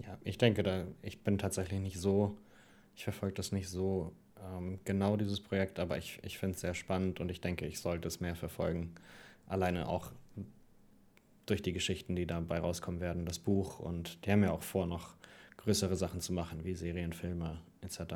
Ja, 0.03 0.18
ich 0.25 0.37
denke, 0.37 0.62
da, 0.62 0.85
ich 1.03 1.23
bin 1.23 1.38
tatsächlich 1.38 1.81
nicht 1.81 1.99
so, 1.99 2.37
ich 2.97 3.05
verfolge 3.05 3.35
das 3.35 3.53
nicht 3.53 3.68
so 3.68 4.12
ähm, 4.42 4.81
genau, 4.85 5.16
dieses 5.16 5.40
Projekt, 5.40 5.79
aber 5.79 5.97
ich, 5.97 6.18
ich 6.23 6.38
finde 6.38 6.55
es 6.57 6.61
sehr 6.61 6.75
spannend 6.75 7.20
und 7.20 7.31
ich 7.31 7.40
denke, 7.40 7.66
ich 7.66 7.81
sollte 7.81 8.09
es 8.09 8.20
mehr 8.20 8.35
verfolgen. 8.35 8.94
Alleine 9.47 9.88
auch 9.88 10.11
durch 11.47 11.62
die 11.62 11.73
Geschichten, 11.73 12.16
die 12.16 12.27
dabei 12.27 12.59
rauskommen 12.59 13.01
werden, 13.01 13.25
das 13.25 13.38
Buch 13.38 13.79
und 13.79 14.25
die 14.27 14.33
haben 14.33 14.42
ja 14.42 14.51
auch 14.51 14.62
vor, 14.62 14.87
noch 14.87 15.14
größere 15.57 15.97
Sachen 15.97 16.21
zu 16.21 16.33
machen, 16.33 16.64
wie 16.64 16.75
Serien, 16.75 17.12
Filme 17.12 17.61
etc. 17.81 18.14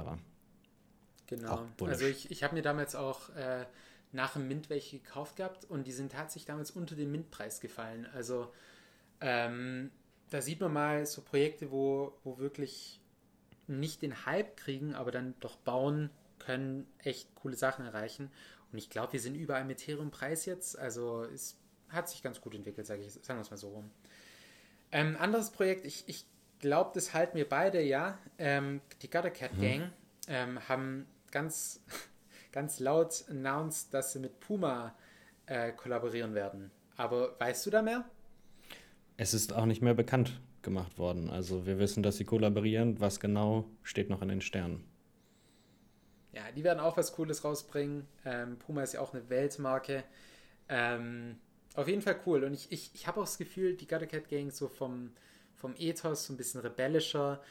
Genau. 1.26 1.66
Also 1.80 2.06
ich, 2.06 2.30
ich 2.30 2.42
habe 2.42 2.54
mir 2.54 2.62
damals 2.62 2.94
auch 2.94 3.28
äh, 3.36 3.66
nach 4.12 4.32
dem 4.32 4.48
Mint 4.48 4.70
welche 4.70 4.98
gekauft 4.98 5.36
gehabt 5.36 5.64
und 5.64 5.86
die 5.86 5.92
sind 5.92 6.12
tatsächlich 6.12 6.46
damals 6.46 6.70
unter 6.70 6.94
den 6.94 7.12
Mintpreis 7.12 7.60
gefallen. 7.60 8.06
Also 8.14 8.52
ähm, 9.20 9.90
da 10.30 10.40
sieht 10.40 10.60
man 10.60 10.72
mal 10.72 11.06
so 11.06 11.22
Projekte, 11.22 11.70
wo, 11.70 12.12
wo 12.24 12.38
wirklich 12.38 13.00
nicht 13.66 14.02
den 14.02 14.26
Hype 14.26 14.56
kriegen, 14.56 14.94
aber 14.94 15.10
dann 15.10 15.34
doch 15.40 15.56
bauen 15.56 16.10
können, 16.38 16.86
echt 16.98 17.34
coole 17.34 17.56
Sachen 17.56 17.84
erreichen. 17.84 18.30
Und 18.72 18.78
ich 18.78 18.90
glaube, 18.90 19.14
wir 19.14 19.20
sind 19.20 19.34
überall 19.34 19.64
mit 19.64 19.82
Ethereum-Preis 19.82 20.46
jetzt. 20.46 20.78
Also 20.78 21.24
es 21.24 21.58
hat 21.88 22.08
sich 22.08 22.22
ganz 22.22 22.40
gut 22.40 22.54
entwickelt, 22.54 22.86
sage 22.86 23.02
ich, 23.02 23.12
sagen 23.12 23.38
wir 23.38 23.42
es 23.42 23.50
mal 23.50 23.56
so 23.56 23.70
rum. 23.70 23.90
Ähm, 24.92 25.16
anderes 25.18 25.50
Projekt, 25.50 25.84
ich, 25.84 26.04
ich 26.06 26.24
glaube, 26.58 26.90
das 26.94 27.14
halten 27.14 27.36
wir 27.36 27.48
beide, 27.48 27.82
ja. 27.82 28.18
Ähm, 28.38 28.80
die 29.02 29.10
Gutter 29.10 29.30
Cat 29.30 29.54
mhm. 29.54 29.60
Gang 29.60 29.90
ähm, 30.28 30.68
haben 30.68 31.06
ganz, 31.30 31.84
ganz 32.52 32.80
laut 32.80 33.24
announced, 33.28 33.92
dass 33.92 34.12
sie 34.12 34.18
mit 34.18 34.40
Puma 34.40 34.94
äh, 35.46 35.72
kollaborieren 35.72 36.34
werden. 36.34 36.70
Aber 36.96 37.38
weißt 37.38 37.66
du 37.66 37.70
da 37.70 37.82
mehr? 37.82 38.04
Es 39.16 39.34
ist 39.34 39.52
auch 39.52 39.66
nicht 39.66 39.82
mehr 39.82 39.94
bekannt 39.94 40.40
gemacht 40.62 40.98
worden. 40.98 41.30
Also 41.30 41.66
wir 41.66 41.78
wissen, 41.78 42.02
dass 42.02 42.16
sie 42.16 42.24
kollaborieren. 42.24 43.00
Was 43.00 43.20
genau 43.20 43.64
steht 43.82 44.10
noch 44.10 44.22
in 44.22 44.28
den 44.28 44.40
Sternen. 44.40 44.84
Ja, 46.32 46.42
die 46.54 46.62
werden 46.62 46.80
auch 46.80 46.96
was 46.96 47.12
Cooles 47.12 47.44
rausbringen. 47.44 48.06
Ähm, 48.24 48.58
Puma 48.58 48.82
ist 48.82 48.92
ja 48.92 49.00
auch 49.00 49.14
eine 49.14 49.28
Weltmarke. 49.30 50.04
Ähm, 50.68 51.38
auf 51.74 51.88
jeden 51.88 52.02
Fall 52.02 52.16
cool. 52.26 52.44
Und 52.44 52.54
ich, 52.54 52.70
ich, 52.70 52.90
ich 52.94 53.06
habe 53.06 53.20
auch 53.20 53.24
das 53.24 53.38
Gefühl, 53.38 53.76
die 53.76 53.86
Gutter 53.86 54.06
Cat 54.06 54.28
Gang 54.28 54.52
so 54.52 54.68
vom, 54.68 55.12
vom 55.58 55.74
Ethos 55.76 56.26
so 56.26 56.32
ein 56.32 56.36
bisschen 56.36 56.60
rebellischer, 56.60 57.42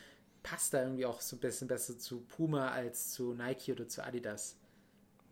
passt 0.44 0.74
da 0.74 0.82
irgendwie 0.82 1.06
auch 1.06 1.22
so 1.22 1.36
ein 1.36 1.40
bisschen 1.40 1.68
besser 1.68 2.00
zu 2.00 2.22
Puma 2.22 2.70
als 2.72 3.12
zu 3.12 3.34
Nike 3.34 3.72
oder 3.74 3.88
zu 3.88 4.04
Adidas. 4.04 4.56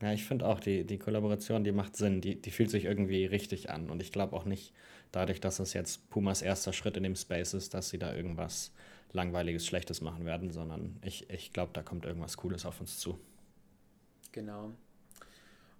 Ja, 0.01 0.11
ich 0.11 0.25
finde 0.25 0.45
auch, 0.45 0.59
die, 0.59 0.83
die 0.83 0.99
Kollaboration, 0.99 1.63
die 1.63 1.71
macht 1.71 1.95
Sinn, 1.95 2.19
die, 2.19 2.41
die 2.41 2.51
fühlt 2.51 2.69
sich 2.69 2.83
irgendwie 2.83 3.25
richtig 3.25 3.69
an. 3.69 3.89
Und 3.89 4.01
ich 4.01 4.11
glaube 4.11 4.35
auch 4.35 4.43
nicht, 4.43 4.73
dadurch, 5.13 5.39
dass 5.39 5.57
das 5.57 5.73
jetzt 5.73 6.09
Pumas 6.09 6.41
erster 6.41 6.73
Schritt 6.73 6.97
in 6.97 7.03
dem 7.03 7.15
Space 7.15 7.53
ist, 7.53 7.73
dass 7.73 7.89
sie 7.89 7.97
da 7.97 8.13
irgendwas 8.13 8.71
Langweiliges, 9.13 9.65
Schlechtes 9.65 10.01
machen 10.01 10.25
werden, 10.25 10.51
sondern 10.51 10.97
ich, 11.01 11.29
ich 11.29 11.53
glaube, 11.53 11.71
da 11.73 11.81
kommt 11.81 12.05
irgendwas 12.05 12.35
Cooles 12.35 12.65
auf 12.65 12.81
uns 12.81 12.99
zu. 12.99 13.17
Genau. 14.33 14.73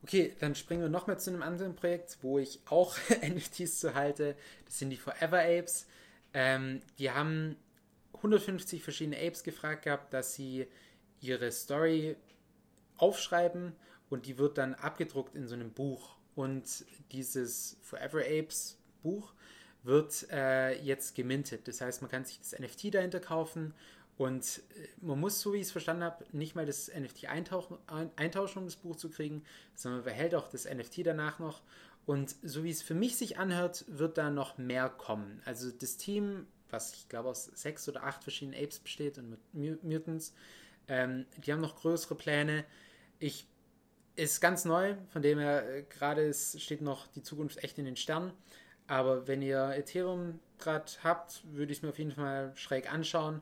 Okay, 0.04 0.34
dann 0.40 0.56
springen 0.56 0.82
wir 0.82 0.90
nochmal 0.90 1.20
zu 1.20 1.32
einem 1.32 1.42
anderen 1.42 1.76
Projekt, 1.76 2.20
wo 2.22 2.40
ich 2.40 2.62
auch 2.70 2.96
NFTs 3.22 3.80
zu 3.80 3.96
halte. 3.96 4.36
Das 4.66 4.80
sind 4.80 4.92
die 4.92 4.98
Forever 4.98 5.40
Apes. 5.40 5.88
Ähm, 6.38 6.82
die 7.00 7.10
haben 7.12 7.56
150 8.16 8.84
verschiedene 8.84 9.18
Apes 9.18 9.42
gefragt 9.42 9.86
gehabt, 9.86 10.14
dass 10.14 10.36
sie 10.36 10.68
ihre 11.22 11.50
Story 11.50 12.18
aufschreiben 12.98 13.74
und 14.10 14.26
die 14.26 14.38
wird 14.38 14.58
dann 14.58 14.76
abgedruckt 14.76 15.34
in 15.36 15.48
so 15.48 15.56
einem 15.56 15.72
Buch. 15.72 16.18
Und 16.36 16.86
dieses 17.14 17.78
Forever 17.82 18.20
Apes 18.20 18.78
Buch 19.02 19.34
wird 19.84 20.30
äh, 20.30 20.78
jetzt 20.82 21.16
gemintet. 21.16 21.70
Das 21.70 21.80
heißt, 21.80 22.02
man 22.02 22.12
kann 22.12 22.26
sich 22.26 22.40
das 22.40 22.60
NFT 22.60 22.94
dahinter 22.94 23.22
kaufen 23.22 23.74
und 24.18 24.62
äh, 24.76 24.88
man 25.00 25.18
muss, 25.18 25.40
so 25.40 25.54
wie 25.54 25.58
ich 25.58 25.68
es 25.68 25.72
verstanden 25.72 26.04
habe, 26.04 26.26
nicht 26.34 26.54
mal 26.54 26.66
das 26.66 26.92
NFT 26.94 27.28
eintauchen, 27.28 27.78
eintauschen, 28.18 28.60
um 28.60 28.66
das 28.66 28.76
Buch 28.76 28.98
zu 28.98 29.10
kriegen, 29.10 29.44
sondern 29.74 30.02
man 30.02 30.06
behält 30.06 30.36
auch 30.36 30.50
das 30.50 30.66
NFT 30.66 31.06
danach 31.06 31.40
noch. 31.40 31.62
Und 32.06 32.36
so 32.44 32.64
wie 32.64 32.70
es 32.70 32.82
für 32.82 32.94
mich 32.94 33.16
sich 33.16 33.38
anhört, 33.38 33.86
wird 33.88 34.18
da 34.18 34.30
noch 34.30 34.58
mehr 34.58 34.90
kommen. 34.90 35.42
Also 35.46 35.72
das 35.72 35.98
Team, 35.98 36.46
was 36.70 36.94
ich 36.94 37.10
glaube 37.10 37.30
aus 37.30 37.46
sechs 37.46 37.90
oder 37.90 38.04
acht 38.04 38.24
verschiedenen 38.24 38.62
Apes 38.62 38.80
besteht 38.80 39.18
und 39.18 39.38
mit 39.54 39.84
Mutants, 39.84 40.34
ähm, 40.88 41.26
die 41.38 41.52
haben 41.52 41.62
noch 41.62 41.76
größere 41.76 42.16
Pläne. 42.16 42.64
Ich 43.18 43.48
ist 44.16 44.40
ganz 44.40 44.66
neu, 44.66 44.96
von 45.10 45.22
dem 45.22 45.40
her 45.40 45.68
äh, 45.68 45.84
gerade 45.84 46.34
steht 46.34 46.82
noch 46.82 47.08
die 47.08 47.24
Zukunft 47.24 47.64
echt 47.64 47.78
in 47.78 47.86
den 47.86 47.96
Sternen. 47.96 48.32
Aber 48.88 49.28
wenn 49.28 49.42
ihr 49.42 49.72
Ethereum 49.76 50.40
gerade 50.60 50.92
habt, 51.04 51.44
würde 51.52 51.72
ich 51.72 51.80
es 51.80 51.82
mir 51.82 51.90
auf 51.90 52.00
jeden 52.00 52.12
Fall 52.12 52.54
schräg 52.56 52.92
anschauen. 52.92 53.42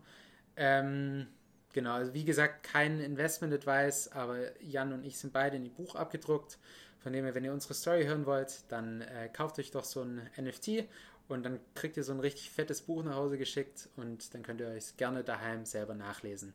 Ähm, 0.56 1.28
genau, 1.74 1.94
also 1.96 2.14
wie 2.14 2.24
gesagt, 2.24 2.64
kein 2.64 3.00
Investment-Advice, 3.00 4.10
aber 4.14 4.62
Jan 4.62 4.94
und 4.94 5.04
ich 5.04 5.18
sind 5.18 5.34
beide 5.34 5.58
in 5.58 5.64
die 5.64 5.70
Buch 5.70 5.96
abgedruckt. 5.96 6.58
Von 7.04 7.12
dem 7.12 7.26
her, 7.26 7.36
wenn 7.36 7.44
ihr 7.44 7.52
unsere 7.52 7.74
Story 7.74 8.06
hören 8.06 8.26
wollt, 8.26 8.64
dann 8.70 9.02
äh, 9.02 9.30
kauft 9.32 9.60
euch 9.60 9.72
doch 9.72 9.84
so 9.84 10.02
ein 10.02 10.22
NFT 10.40 10.86
und 11.28 11.44
dann 11.44 11.60
kriegt 11.76 11.98
ihr 11.98 12.04
so 12.04 12.14
ein 12.14 12.22
richtig 12.22 12.50
fettes 12.50 12.82
Buch 12.82 13.04
nach 13.04 13.16
Hause 13.16 13.38
geschickt 13.38 13.90
und 13.98 14.34
dann 14.34 14.42
könnt 14.42 14.62
ihr 14.62 14.68
euch 14.68 14.96
gerne 14.96 15.24
daheim 15.24 15.66
selber 15.66 15.96
nachlesen. 15.96 16.54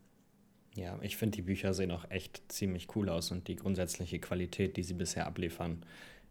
Ja, 0.74 0.98
ich 1.02 1.16
finde, 1.16 1.36
die 1.36 1.42
Bücher 1.42 1.74
sehen 1.74 1.90
auch 1.90 2.10
echt 2.10 2.40
ziemlich 2.50 2.94
cool 2.96 3.10
aus 3.10 3.30
und 3.30 3.46
die 3.48 3.56
grundsätzliche 3.56 4.20
Qualität, 4.20 4.76
die 4.78 4.82
sie 4.82 4.94
bisher 4.94 5.26
abliefern, 5.26 5.84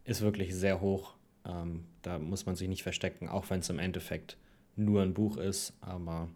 ist 0.04 0.20
wirklich 0.20 0.54
sehr 0.54 0.80
hoch. 0.80 1.14
Ähm, 1.44 1.84
da 2.02 2.18
muss 2.18 2.46
man 2.46 2.56
sich 2.56 2.68
nicht 2.68 2.82
verstecken, 2.82 3.28
auch 3.28 3.50
wenn 3.50 3.60
es 3.60 3.70
im 3.70 3.78
Endeffekt 3.78 4.36
nur 4.74 5.02
ein 5.02 5.14
Buch 5.14 5.36
ist. 5.36 5.74
Aber 5.80 6.28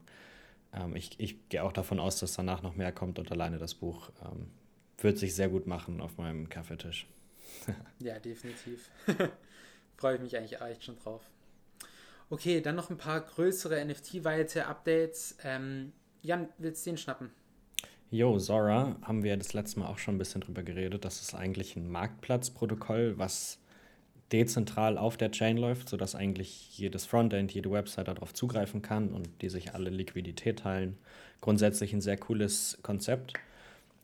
ähm, 0.72 0.94
ich, 0.94 1.18
ich 1.18 1.48
gehe 1.48 1.64
auch 1.64 1.72
davon 1.72 1.98
aus, 1.98 2.20
dass 2.20 2.34
danach 2.34 2.62
noch 2.62 2.76
mehr 2.76 2.92
kommt 2.92 3.18
und 3.18 3.32
alleine 3.32 3.58
das 3.58 3.74
Buch 3.74 4.10
ähm, 4.24 4.48
wird 4.98 5.18
sich 5.18 5.34
sehr 5.34 5.48
gut 5.48 5.66
machen 5.66 6.00
auf 6.00 6.18
meinem 6.18 6.48
Kaffeetisch. 6.48 7.06
ja, 7.98 8.18
definitiv. 8.18 8.90
Freue 9.96 10.16
ich 10.16 10.20
mich 10.20 10.36
eigentlich 10.36 10.60
echt 10.60 10.84
schon 10.84 10.96
drauf. 10.98 11.22
Okay, 12.30 12.60
dann 12.60 12.76
noch 12.76 12.90
ein 12.90 12.96
paar 12.96 13.20
größere 13.20 13.84
NFT-weite 13.84 14.66
Updates. 14.66 15.36
Ähm, 15.44 15.92
Jan, 16.22 16.48
willst 16.58 16.86
du 16.86 16.90
den 16.90 16.96
schnappen? 16.96 17.30
Jo, 18.10 18.38
Zora 18.38 18.96
haben 19.02 19.22
wir 19.22 19.36
das 19.36 19.54
letzte 19.54 19.80
Mal 19.80 19.86
auch 19.86 19.98
schon 19.98 20.16
ein 20.16 20.18
bisschen 20.18 20.40
drüber 20.40 20.62
geredet. 20.62 21.04
Das 21.04 21.20
ist 21.20 21.34
eigentlich 21.34 21.76
ein 21.76 21.90
Marktplatzprotokoll, 21.90 23.18
was 23.18 23.58
dezentral 24.32 24.98
auf 24.98 25.16
der 25.16 25.30
Chain 25.30 25.56
läuft, 25.56 25.88
sodass 25.88 26.14
eigentlich 26.14 26.76
jedes 26.78 27.04
Frontend, 27.04 27.52
jede 27.52 27.70
Website 27.70 28.08
darauf 28.08 28.32
zugreifen 28.32 28.82
kann 28.82 29.12
und 29.12 29.28
die 29.42 29.48
sich 29.48 29.74
alle 29.74 29.90
Liquidität 29.90 30.60
teilen. 30.60 30.98
Grundsätzlich 31.40 31.92
ein 31.92 32.00
sehr 32.00 32.16
cooles 32.16 32.78
Konzept. 32.82 33.34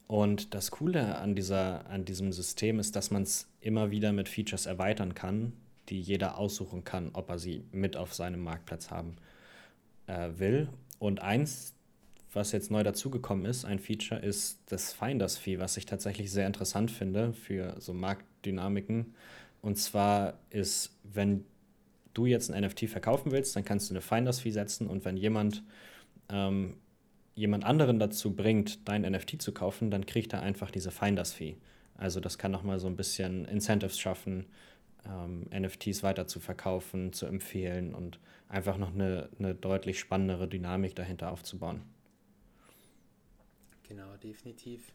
Und 0.08 0.54
das 0.54 0.70
Coole 0.70 1.18
an, 1.18 1.34
dieser, 1.36 1.86
an 1.88 2.04
diesem 2.04 2.32
System 2.32 2.80
ist, 2.80 2.96
dass 2.96 3.10
man 3.10 3.22
es 3.22 3.46
immer 3.60 3.90
wieder 3.90 4.12
mit 4.12 4.28
Features 4.28 4.66
erweitern 4.66 5.14
kann, 5.14 5.52
die 5.88 6.00
jeder 6.00 6.38
aussuchen 6.38 6.82
kann, 6.82 7.10
ob 7.12 7.30
er 7.30 7.38
sie 7.38 7.62
mit 7.70 7.96
auf 7.96 8.14
seinem 8.14 8.40
Marktplatz 8.40 8.90
haben 8.90 9.16
äh, 10.06 10.30
will. 10.38 10.68
Und 10.98 11.20
eins 11.20 11.74
was 12.32 12.52
jetzt 12.52 12.70
neu 12.70 12.82
dazugekommen 12.82 13.46
ist, 13.46 13.64
ein 13.64 13.78
Feature, 13.78 14.20
ist 14.20 14.60
das 14.66 14.92
Finders 14.92 15.38
Fee, 15.38 15.58
was 15.58 15.76
ich 15.76 15.86
tatsächlich 15.86 16.30
sehr 16.30 16.46
interessant 16.46 16.90
finde 16.90 17.32
für 17.32 17.76
so 17.80 17.92
Marktdynamiken. 17.94 19.14
Und 19.62 19.76
zwar 19.76 20.38
ist, 20.50 20.96
wenn 21.04 21.44
du 22.14 22.26
jetzt 22.26 22.50
ein 22.50 22.64
NFT 22.64 22.88
verkaufen 22.88 23.32
willst, 23.32 23.56
dann 23.56 23.64
kannst 23.64 23.88
du 23.88 23.94
eine 23.94 24.00
Finders 24.00 24.40
Fee 24.40 24.50
setzen 24.50 24.88
und 24.88 25.04
wenn 25.04 25.16
jemand 25.16 25.62
ähm, 26.28 26.74
jemand 27.38 27.64
anderen 27.64 28.00
dazu 28.00 28.34
bringt, 28.34 28.88
dein 28.88 29.02
NFT 29.02 29.40
zu 29.40 29.52
kaufen, 29.52 29.90
dann 29.90 30.06
kriegt 30.06 30.32
er 30.32 30.42
einfach 30.42 30.70
diese 30.70 30.90
Finders 30.90 31.32
Fee. 31.32 31.56
Also 31.94 32.18
das 32.20 32.36
kann 32.36 32.50
nochmal 32.50 32.80
so 32.80 32.88
ein 32.88 32.96
bisschen 32.96 33.44
Incentives 33.44 33.98
schaffen, 33.98 34.46
ähm, 35.06 35.46
NFTs 35.56 36.02
weiter 36.02 36.26
zu 36.26 36.40
verkaufen, 36.40 37.12
zu 37.12 37.26
empfehlen 37.26 37.94
und 37.94 38.18
einfach 38.48 38.76
noch 38.76 38.92
eine, 38.92 39.28
eine 39.38 39.54
deutlich 39.54 40.00
spannendere 40.00 40.48
Dynamik 40.48 40.96
dahinter 40.96 41.30
aufzubauen. 41.30 41.82
Genau, 43.88 44.16
definitiv. 44.16 44.92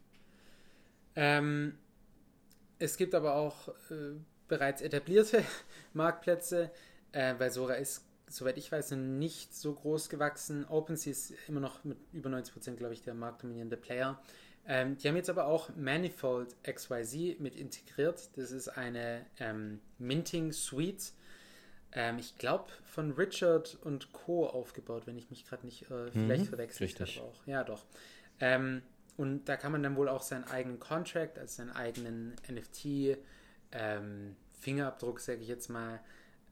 Ähm, 1.15 1.77
es 2.77 2.97
gibt 2.97 3.15
aber 3.15 3.35
auch 3.35 3.69
äh, 3.89 4.15
bereits 4.49 4.81
etablierte 4.81 5.43
Marktplätze, 5.93 6.71
äh, 7.13 7.35
weil 7.37 7.51
Sora 7.51 7.75
ist, 7.75 8.05
soweit 8.33 8.57
ich 8.57 8.71
weiß, 8.71 8.91
nicht 8.91 9.55
so 9.55 9.73
groß 9.73 10.09
gewachsen. 10.09 10.65
OpenSea 10.65 11.11
ist 11.11 11.33
immer 11.47 11.59
noch 11.59 11.83
mit 11.83 11.97
über 12.11 12.29
90%, 12.29 12.75
glaube 12.75 12.93
ich, 12.93 13.01
der 13.01 13.13
marktdominierende 13.13 13.77
Player. 13.77 14.19
Ähm, 14.65 14.97
die 14.97 15.07
haben 15.07 15.15
jetzt 15.15 15.29
aber 15.29 15.45
auch 15.45 15.69
Manifold 15.75 16.55
XYZ 16.63 17.39
mit 17.39 17.55
integriert. 17.55 18.29
Das 18.35 18.51
ist 18.51 18.69
eine 18.69 19.25
ähm, 19.39 19.81
Minting 19.99 20.51
Suite. 20.51 21.13
Ähm, 21.91 22.17
ich 22.17 22.37
glaube, 22.37 22.71
von 22.85 23.11
Richard 23.11 23.77
und 23.83 24.13
Co. 24.13 24.47
aufgebaut, 24.47 25.03
wenn 25.05 25.17
ich 25.17 25.29
mich 25.29 25.45
gerade 25.45 25.65
nicht 25.65 25.91
äh, 25.91 26.11
vielleicht 26.11 26.45
mhm, 26.45 26.49
verwechselt 26.49 26.99
habe. 26.99 27.27
Auch. 27.27 27.45
Ja, 27.45 27.63
doch. 27.63 27.85
Ähm, 28.39 28.81
und 29.15 29.45
da 29.45 29.57
kann 29.57 29.71
man 29.71 29.83
dann 29.83 29.95
wohl 29.95 30.09
auch 30.09 30.23
seinen 30.23 30.45
eigenen 30.45 30.79
Contract, 30.79 31.37
also 31.37 31.57
seinen 31.57 31.71
eigenen 31.71 32.33
NFT, 32.49 33.17
ähm, 33.71 34.35
Fingerabdruck, 34.59 35.19
sage 35.19 35.41
ich 35.41 35.47
jetzt 35.47 35.69
mal, 35.69 35.99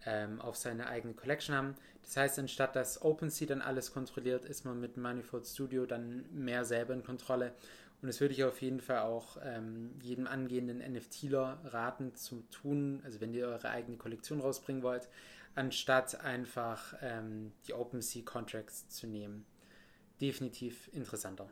ähm, 0.05 0.41
auf 0.41 0.55
seine 0.55 0.87
eigene 0.87 1.13
Collection 1.13 1.55
haben. 1.55 1.75
Das 2.03 2.17
heißt, 2.17 2.39
anstatt 2.39 2.75
dass 2.75 3.01
OpenSea 3.01 3.47
dann 3.47 3.61
alles 3.61 3.93
kontrolliert, 3.93 4.45
ist 4.45 4.65
man 4.65 4.79
mit 4.79 4.97
Manifold 4.97 5.45
Studio 5.45 5.85
dann 5.85 6.25
mehr 6.31 6.65
selber 6.65 6.93
in 6.93 7.03
Kontrolle. 7.03 7.53
Und 8.01 8.07
das 8.07 8.19
würde 8.19 8.33
ich 8.33 8.43
auf 8.43 8.61
jeden 8.61 8.79
Fall 8.79 8.99
auch 8.99 9.37
ähm, 9.43 9.91
jedem 10.01 10.25
angehenden 10.25 10.79
NFTler 10.79 11.59
raten 11.65 12.15
zu 12.15 12.41
tun, 12.49 13.01
also 13.03 13.21
wenn 13.21 13.33
ihr 13.33 13.47
eure 13.47 13.69
eigene 13.69 13.97
Kollektion 13.97 14.41
rausbringen 14.41 14.81
wollt, 14.81 15.07
anstatt 15.53 16.19
einfach 16.21 16.95
ähm, 17.01 17.51
die 17.67 17.73
OpenSea 17.73 18.23
Contracts 18.23 18.89
zu 18.89 19.05
nehmen. 19.05 19.45
Definitiv 20.19 20.89
interessanter. 20.93 21.47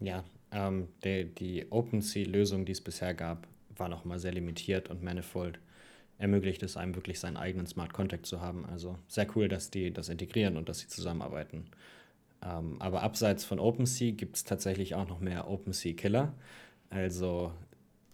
Ja, 0.00 0.24
ähm, 0.50 0.88
die, 1.04 1.24
die 1.26 1.70
OpenSea-Lösung, 1.70 2.64
die 2.64 2.72
es 2.72 2.80
bisher 2.80 3.14
gab, 3.14 3.46
war 3.76 3.88
noch 3.88 4.04
mal 4.04 4.18
sehr 4.18 4.32
limitiert 4.32 4.90
und 4.90 5.02
Manifold 5.02 5.60
ermöglicht 6.18 6.62
es 6.62 6.76
einem 6.76 6.94
wirklich 6.94 7.18
seinen 7.20 7.36
eigenen 7.36 7.66
Smart 7.66 7.92
Contract 7.92 8.26
zu 8.26 8.40
haben. 8.40 8.64
Also 8.66 8.98
sehr 9.08 9.26
cool, 9.34 9.48
dass 9.48 9.70
die 9.70 9.92
das 9.92 10.08
integrieren 10.08 10.56
und 10.56 10.68
dass 10.68 10.80
sie 10.80 10.88
zusammenarbeiten. 10.88 11.66
Ähm, 12.44 12.76
aber 12.80 13.02
abseits 13.02 13.44
von 13.44 13.58
OpenSea 13.58 14.12
gibt 14.12 14.36
es 14.36 14.44
tatsächlich 14.44 14.94
auch 14.94 15.08
noch 15.08 15.20
mehr 15.20 15.48
OpenSea-Killer. 15.48 16.32
Also 16.90 17.52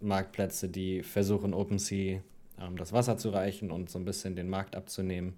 Marktplätze, 0.01 0.69
die 0.69 1.03
versuchen, 1.03 1.55
OpenSea 1.55 2.21
ähm, 2.61 2.77
das 2.77 2.93
Wasser 2.93 3.17
zu 3.17 3.31
reichen 3.31 3.71
und 3.71 3.91
so 3.91 3.99
ein 3.99 4.05
bisschen 4.05 4.37
den 4.37 4.49
Markt 4.49 4.77
abzunehmen. 4.77 5.35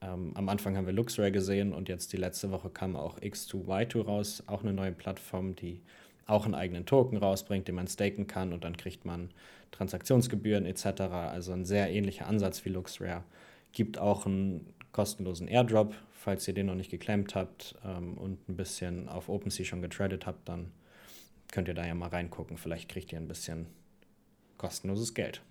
Ähm, 0.00 0.32
am 0.34 0.48
Anfang 0.48 0.76
haben 0.76 0.86
wir 0.86 0.92
Luxray 0.92 1.30
gesehen 1.30 1.72
und 1.72 1.88
jetzt 1.88 2.12
die 2.12 2.16
letzte 2.16 2.50
Woche 2.50 2.70
kam 2.70 2.96
auch 2.96 3.18
X2Y2 3.18 4.02
raus, 4.02 4.42
auch 4.46 4.62
eine 4.62 4.72
neue 4.72 4.92
Plattform, 4.92 5.56
die 5.56 5.80
auch 6.26 6.44
einen 6.44 6.54
eigenen 6.54 6.86
Token 6.86 7.18
rausbringt, 7.18 7.68
den 7.68 7.74
man 7.74 7.86
staken 7.86 8.26
kann 8.26 8.52
und 8.52 8.64
dann 8.64 8.76
kriegt 8.76 9.04
man 9.04 9.30
Transaktionsgebühren 9.72 10.66
etc. 10.66 11.02
Also 11.02 11.52
ein 11.52 11.64
sehr 11.64 11.90
ähnlicher 11.90 12.26
Ansatz 12.26 12.64
wie 12.64 12.70
Luxrare. 12.70 13.24
Gibt 13.72 13.98
auch 13.98 14.24
einen 14.24 14.72
kostenlosen 14.92 15.48
Airdrop, 15.48 15.94
falls 16.12 16.46
ihr 16.48 16.54
den 16.54 16.66
noch 16.66 16.76
nicht 16.76 16.90
geklemmt 16.90 17.34
habt 17.34 17.74
ähm, 17.84 18.16
und 18.16 18.48
ein 18.48 18.56
bisschen 18.56 19.08
auf 19.08 19.28
OpenSea 19.28 19.66
schon 19.66 19.82
getradet 19.82 20.26
habt, 20.26 20.48
dann 20.48 20.70
könnt 21.52 21.68
ihr 21.68 21.74
da 21.74 21.84
ja 21.86 21.94
mal 21.94 22.08
reingucken. 22.08 22.56
Vielleicht 22.56 22.88
kriegt 22.88 23.12
ihr 23.12 23.18
ein 23.18 23.28
bisschen 23.28 23.66
kostenloses 24.56 25.12
Geld. 25.14 25.42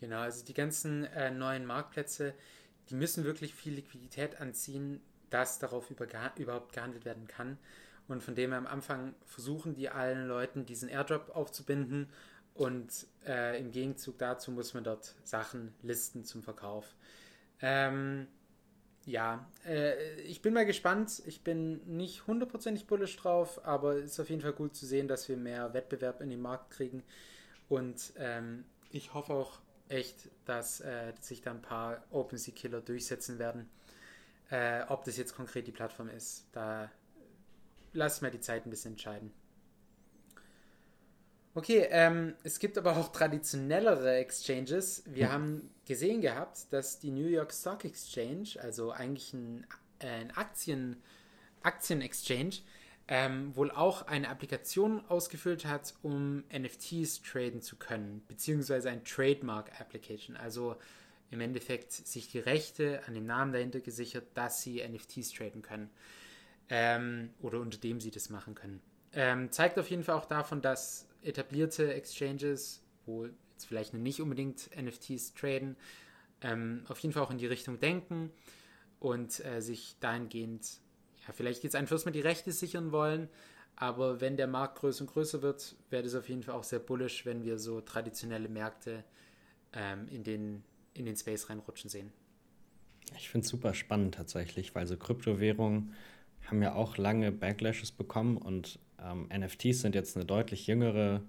Genau, 0.00 0.20
also 0.20 0.44
die 0.44 0.54
ganzen 0.54 1.04
äh, 1.04 1.30
neuen 1.30 1.66
Marktplätze, 1.66 2.34
die 2.88 2.94
müssen 2.94 3.24
wirklich 3.24 3.54
viel 3.54 3.74
Liquidität 3.74 4.40
anziehen, 4.40 5.00
dass 5.30 5.58
darauf 5.58 5.90
über, 5.90 6.06
überhaupt 6.36 6.72
gehandelt 6.72 7.04
werden 7.04 7.26
kann. 7.26 7.58
Und 8.08 8.22
von 8.22 8.34
dem 8.34 8.50
her 8.50 8.58
am 8.58 8.66
Anfang 8.66 9.14
versuchen 9.24 9.74
die 9.74 9.88
allen 9.88 10.28
Leuten 10.28 10.66
diesen 10.66 10.88
Airdrop 10.88 11.34
aufzubinden 11.34 12.08
und 12.54 13.06
äh, 13.26 13.58
im 13.58 13.72
Gegenzug 13.72 14.18
dazu 14.18 14.52
muss 14.52 14.74
man 14.74 14.84
dort 14.84 15.14
Sachen 15.24 15.74
listen 15.82 16.24
zum 16.24 16.42
Verkauf. 16.42 16.94
Ähm, 17.60 18.28
ja, 19.06 19.46
äh, 19.66 20.20
ich 20.22 20.40
bin 20.40 20.54
mal 20.54 20.64
gespannt. 20.64 21.22
Ich 21.26 21.42
bin 21.42 21.80
nicht 21.96 22.26
hundertprozentig 22.26 22.86
bullish 22.86 23.16
drauf, 23.16 23.64
aber 23.66 23.96
es 23.96 24.12
ist 24.12 24.20
auf 24.20 24.30
jeden 24.30 24.42
Fall 24.42 24.52
gut 24.52 24.76
zu 24.76 24.86
sehen, 24.86 25.08
dass 25.08 25.28
wir 25.28 25.36
mehr 25.36 25.74
Wettbewerb 25.74 26.20
in 26.20 26.30
den 26.30 26.40
Markt 26.40 26.70
kriegen. 26.70 27.02
Und 27.68 28.12
ähm, 28.18 28.64
ich 28.90 29.14
hoffe 29.14 29.32
auch, 29.32 29.60
echt, 29.88 30.30
dass 30.46 30.80
äh, 30.80 31.12
sich 31.20 31.42
da 31.42 31.50
ein 31.50 31.60
paar 31.60 32.02
OpenSea-Killer 32.10 32.80
durchsetzen 32.80 33.38
werden. 33.38 33.68
Äh, 34.50 34.82
ob 34.88 35.04
das 35.04 35.16
jetzt 35.16 35.34
konkret 35.34 35.66
die 35.66 35.72
Plattform 35.72 36.08
ist, 36.08 36.46
da 36.52 36.90
lass 37.94 38.20
mal 38.20 38.30
die 38.30 38.40
Zeit 38.40 38.66
ein 38.66 38.70
bisschen 38.70 38.92
entscheiden. 38.92 39.32
Okay, 41.56 41.86
ähm, 41.90 42.34
es 42.42 42.58
gibt 42.58 42.76
aber 42.76 42.96
auch 42.96 43.12
traditionellere 43.12 44.16
Exchanges. 44.16 45.04
Wir 45.06 45.26
hm. 45.26 45.32
haben 45.32 45.70
gesehen 45.86 46.20
gehabt, 46.20 46.72
dass 46.72 46.98
die 46.98 47.12
New 47.12 47.28
York 47.28 47.52
Stock 47.54 47.84
Exchange, 47.84 48.60
also 48.60 48.90
eigentlich 48.90 49.32
ein, 49.32 49.64
äh, 50.00 50.08
ein 50.08 50.30
Aktien, 50.32 51.00
Aktien-Exchange, 51.62 52.56
ähm, 53.06 53.54
wohl 53.54 53.70
auch 53.70 54.06
eine 54.08 54.30
Applikation 54.30 55.04
ausgefüllt 55.06 55.64
hat, 55.64 55.94
um 56.02 56.42
NFTs 56.52 57.22
traden 57.22 57.62
zu 57.62 57.76
können, 57.76 58.24
beziehungsweise 58.26 58.90
ein 58.90 59.04
Trademark 59.04 59.80
Application, 59.80 60.36
also 60.36 60.76
im 61.30 61.40
Endeffekt 61.40 61.92
sich 61.92 62.28
die 62.28 62.38
Rechte 62.38 63.02
an 63.06 63.14
dem 63.14 63.26
Namen 63.26 63.52
dahinter 63.52 63.80
gesichert, 63.80 64.24
dass 64.34 64.62
sie 64.62 64.82
NFTs 64.82 65.32
traden 65.32 65.62
können 65.62 65.90
ähm, 66.68 67.30
oder 67.40 67.60
unter 67.60 67.78
dem 67.78 68.00
sie 68.00 68.10
das 68.10 68.30
machen 68.30 68.54
können. 68.54 68.80
Ähm, 69.12 69.50
zeigt 69.50 69.78
auf 69.78 69.90
jeden 69.90 70.02
Fall 70.02 70.16
auch 70.16 70.26
davon, 70.26 70.60
dass 70.60 71.08
etablierte 71.22 71.94
Exchanges, 71.94 72.82
wo 73.06 73.26
jetzt 73.52 73.66
vielleicht 73.66 73.94
nicht 73.94 74.20
unbedingt 74.20 74.70
NFTs 74.76 75.34
traden, 75.34 75.76
ähm, 76.40 76.84
auf 76.88 76.98
jeden 76.98 77.12
Fall 77.12 77.22
auch 77.22 77.30
in 77.30 77.38
die 77.38 77.46
Richtung 77.46 77.78
denken 77.78 78.30
und 78.98 79.44
äh, 79.44 79.60
sich 79.60 79.96
dahingehend, 80.00 80.80
ja, 81.26 81.32
vielleicht 81.32 81.64
jetzt 81.64 81.76
einfach 81.76 81.92
erstmal 81.92 82.12
die 82.12 82.20
Rechte 82.20 82.52
sichern 82.52 82.92
wollen, 82.92 83.28
aber 83.76 84.20
wenn 84.20 84.36
der 84.36 84.46
Markt 84.46 84.78
größer 84.78 85.02
und 85.02 85.10
größer 85.10 85.42
wird, 85.42 85.76
wäre 85.90 86.02
das 86.02 86.14
auf 86.14 86.28
jeden 86.28 86.42
Fall 86.42 86.54
auch 86.54 86.64
sehr 86.64 86.78
bullish, 86.78 87.26
wenn 87.26 87.44
wir 87.44 87.58
so 87.58 87.80
traditionelle 87.80 88.48
Märkte 88.48 89.04
ähm, 89.72 90.06
in, 90.08 90.22
den, 90.22 90.64
in 90.94 91.06
den 91.06 91.16
Space 91.16 91.48
reinrutschen 91.48 91.90
sehen. 91.90 92.12
Ich 93.16 93.28
finde 93.28 93.44
es 93.44 93.50
super 93.50 93.74
spannend 93.74 94.14
tatsächlich, 94.14 94.74
weil 94.74 94.86
so 94.86 94.96
Kryptowährungen 94.96 95.92
haben 96.46 96.62
ja 96.62 96.74
auch 96.74 96.96
lange 96.96 97.32
Backlashes 97.32 97.92
bekommen 97.92 98.36
und 98.36 98.78
ähm, 99.02 99.28
NFTs 99.34 99.80
sind 99.80 99.94
jetzt 99.94 100.16
eine 100.16 100.24
deutlich 100.24 100.66
jüngere 100.66 101.22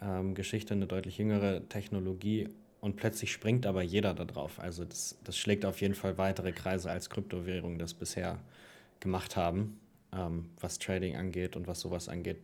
ähm, 0.00 0.34
Geschichte, 0.34 0.74
eine 0.74 0.86
deutlich 0.86 1.18
jüngere 1.18 1.68
Technologie 1.68 2.48
und 2.80 2.96
plötzlich 2.96 3.32
springt 3.32 3.66
aber 3.66 3.82
jeder 3.82 4.14
da 4.14 4.24
drauf. 4.24 4.58
Also 4.58 4.84
das, 4.84 5.16
das 5.24 5.36
schlägt 5.36 5.64
auf 5.64 5.80
jeden 5.80 5.94
Fall 5.94 6.18
weitere 6.18 6.52
Kreise 6.52 6.90
als 6.90 7.10
Kryptowährungen 7.10 7.78
das 7.78 7.94
bisher 7.94 8.40
gemacht 9.00 9.36
haben, 9.36 9.78
ähm, 10.12 10.50
was 10.60 10.78
Trading 10.78 11.16
angeht 11.16 11.56
und 11.56 11.66
was 11.66 11.80
sowas 11.80 12.08
angeht. 12.08 12.38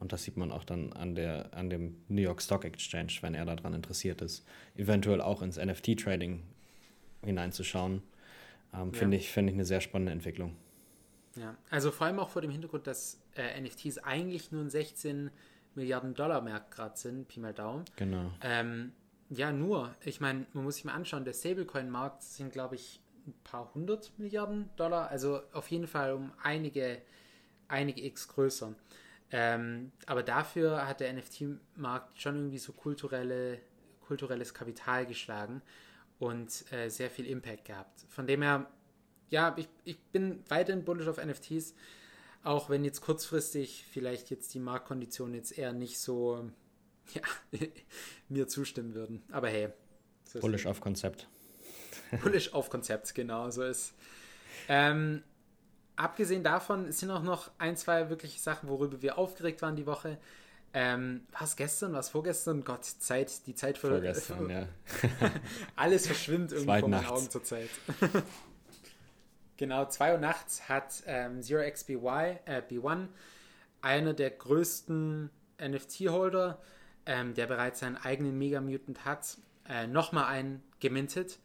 Und 0.00 0.12
das 0.12 0.24
sieht 0.24 0.36
man 0.36 0.50
auch 0.50 0.64
dann 0.64 0.92
an, 0.92 1.14
der, 1.14 1.54
an 1.54 1.70
dem 1.70 1.96
New 2.08 2.20
York 2.20 2.42
Stock 2.42 2.64
Exchange, 2.64 3.12
wenn 3.20 3.34
er 3.34 3.44
daran 3.44 3.74
interessiert 3.74 4.20
ist, 4.20 4.44
eventuell 4.76 5.20
auch 5.20 5.40
ins 5.40 5.56
NFT-Trading 5.56 6.42
hineinzuschauen. 7.24 8.02
Ähm, 8.74 8.90
ja. 8.92 8.98
Finde 8.98 9.16
ich, 9.16 9.30
find 9.30 9.48
ich 9.48 9.54
eine 9.54 9.64
sehr 9.64 9.80
spannende 9.80 10.12
Entwicklung. 10.12 10.56
Ja, 11.36 11.56
also 11.70 11.90
vor 11.90 12.06
allem 12.06 12.18
auch 12.18 12.30
vor 12.30 12.42
dem 12.42 12.50
Hintergrund, 12.50 12.86
dass 12.86 13.20
äh, 13.34 13.60
NFTs 13.60 13.98
eigentlich 13.98 14.52
nur 14.52 14.62
ein 14.62 14.70
16 14.70 15.30
Milliarden 15.74 16.14
Dollar 16.14 16.40
Markt 16.40 16.70
gerade 16.70 16.96
sind, 16.96 17.26
Pi 17.28 17.40
mal 17.40 17.52
Daumen. 17.52 17.84
Genau. 17.96 18.30
Ähm, 18.40 18.92
ja, 19.30 19.50
nur. 19.52 19.94
Ich 20.04 20.20
meine, 20.20 20.46
man 20.52 20.64
muss 20.64 20.76
sich 20.76 20.84
mal 20.84 20.94
anschauen, 20.94 21.24
der 21.24 21.32
Stablecoin-Markt 21.32 22.22
sind, 22.22 22.52
glaube 22.52 22.76
ich, 22.76 23.00
ein 23.26 23.34
paar 23.42 23.72
hundert 23.74 24.12
Milliarden 24.18 24.70
Dollar. 24.76 25.08
Also 25.08 25.40
auf 25.52 25.68
jeden 25.68 25.86
Fall 25.86 26.12
um 26.12 26.32
einige, 26.42 27.02
einige 27.68 28.04
X 28.04 28.28
größer. 28.28 28.74
Ähm, 29.32 29.92
aber 30.06 30.22
dafür 30.22 30.86
hat 30.86 31.00
der 31.00 31.12
NFT-Markt 31.12 32.20
schon 32.20 32.36
irgendwie 32.36 32.58
so 32.58 32.72
kulturelle, 32.72 33.58
kulturelles 34.06 34.54
Kapital 34.54 35.06
geschlagen 35.06 35.62
und 36.18 36.70
äh, 36.72 36.88
sehr 36.88 37.10
viel 37.10 37.26
Impact 37.26 37.64
gehabt. 37.64 38.04
Von 38.10 38.26
dem 38.26 38.42
her, 38.42 38.70
ja, 39.30 39.54
ich, 39.56 39.68
ich 39.84 39.98
bin 40.12 40.42
weiterhin 40.48 40.84
bullish 40.84 41.08
auf 41.08 41.24
NFTs, 41.24 41.74
auch 42.42 42.70
wenn 42.70 42.84
jetzt 42.84 43.00
kurzfristig 43.00 43.84
vielleicht 43.90 44.30
jetzt 44.30 44.54
die 44.54 44.60
Marktkonditionen 44.60 45.34
jetzt 45.34 45.56
eher 45.56 45.72
nicht 45.72 45.98
so 45.98 46.50
ja, 47.12 47.22
mir 48.28 48.48
zustimmen 48.48 48.94
würden. 48.94 49.22
Aber 49.30 49.48
hey. 49.48 49.68
So 50.24 50.40
bullish 50.40 50.66
auf 50.66 50.80
Konzept. 50.80 51.28
Bullish 52.22 52.52
auf 52.52 52.70
Konzept, 52.70 53.14
genau, 53.14 53.50
so 53.50 53.62
ist. 53.62 53.94
Ähm, 54.68 55.22
abgesehen 55.96 56.42
davon 56.42 56.92
sind 56.92 57.10
auch 57.10 57.22
noch 57.22 57.50
ein, 57.58 57.76
zwei 57.76 58.08
wirkliche 58.10 58.38
Sachen, 58.40 58.68
worüber 58.68 59.02
wir 59.02 59.18
aufgeregt 59.18 59.62
waren 59.62 59.76
die 59.76 59.86
Woche. 59.86 60.18
Ähm, 60.76 61.22
was 61.38 61.54
gestern, 61.54 61.92
was 61.92 62.08
vorgestern? 62.08 62.64
Gott, 62.64 62.84
Zeit, 62.84 63.46
die 63.46 63.54
Zeit 63.54 63.78
für. 63.78 63.90
Vorgestern, 63.90 64.50
ja. 64.50 64.68
Alles 65.76 66.06
verschwimmt 66.06 66.50
irgendwie 66.50 66.80
vor 66.80 66.88
meinen 66.88 67.06
Augen 67.06 67.30
zur 67.30 67.44
Zeit. 67.44 67.68
genau, 69.56 69.86
2 69.86 70.14
Uhr 70.14 70.18
nachts 70.18 70.68
hat 70.68 71.02
ähm, 71.06 71.40
XBY, 71.40 72.38
äh, 72.44 72.62
B1, 72.68 73.08
einer 73.80 74.14
der 74.14 74.30
größten 74.30 75.30
NFT-Holder, 75.60 76.60
ähm, 77.06 77.34
der 77.34 77.46
bereits 77.46 77.80
seinen 77.80 77.96
eigenen 77.96 78.38
Mega 78.38 78.60
Mutant 78.60 79.04
hat, 79.04 79.38
äh, 79.68 79.86
nochmal 79.86 80.26
einen 80.26 80.62
gemintet. 80.80 81.38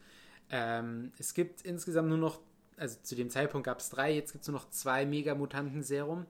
Ähm, 0.50 1.12
es 1.18 1.34
gibt 1.34 1.62
insgesamt 1.62 2.10
nur 2.10 2.18
noch, 2.18 2.40
also 2.78 2.98
zu 3.04 3.16
dem 3.16 3.30
Zeitpunkt 3.30 3.66
gab 3.66 3.80
es 3.80 3.90
drei, 3.90 4.14
jetzt 4.14 4.32
gibt 4.32 4.44
es 4.44 4.48
nur 4.48 4.60
noch 4.60 4.70
zwei 4.70 5.06
Mega 5.06 5.36
Mutanten 5.36 5.84
Serum. 5.84 6.26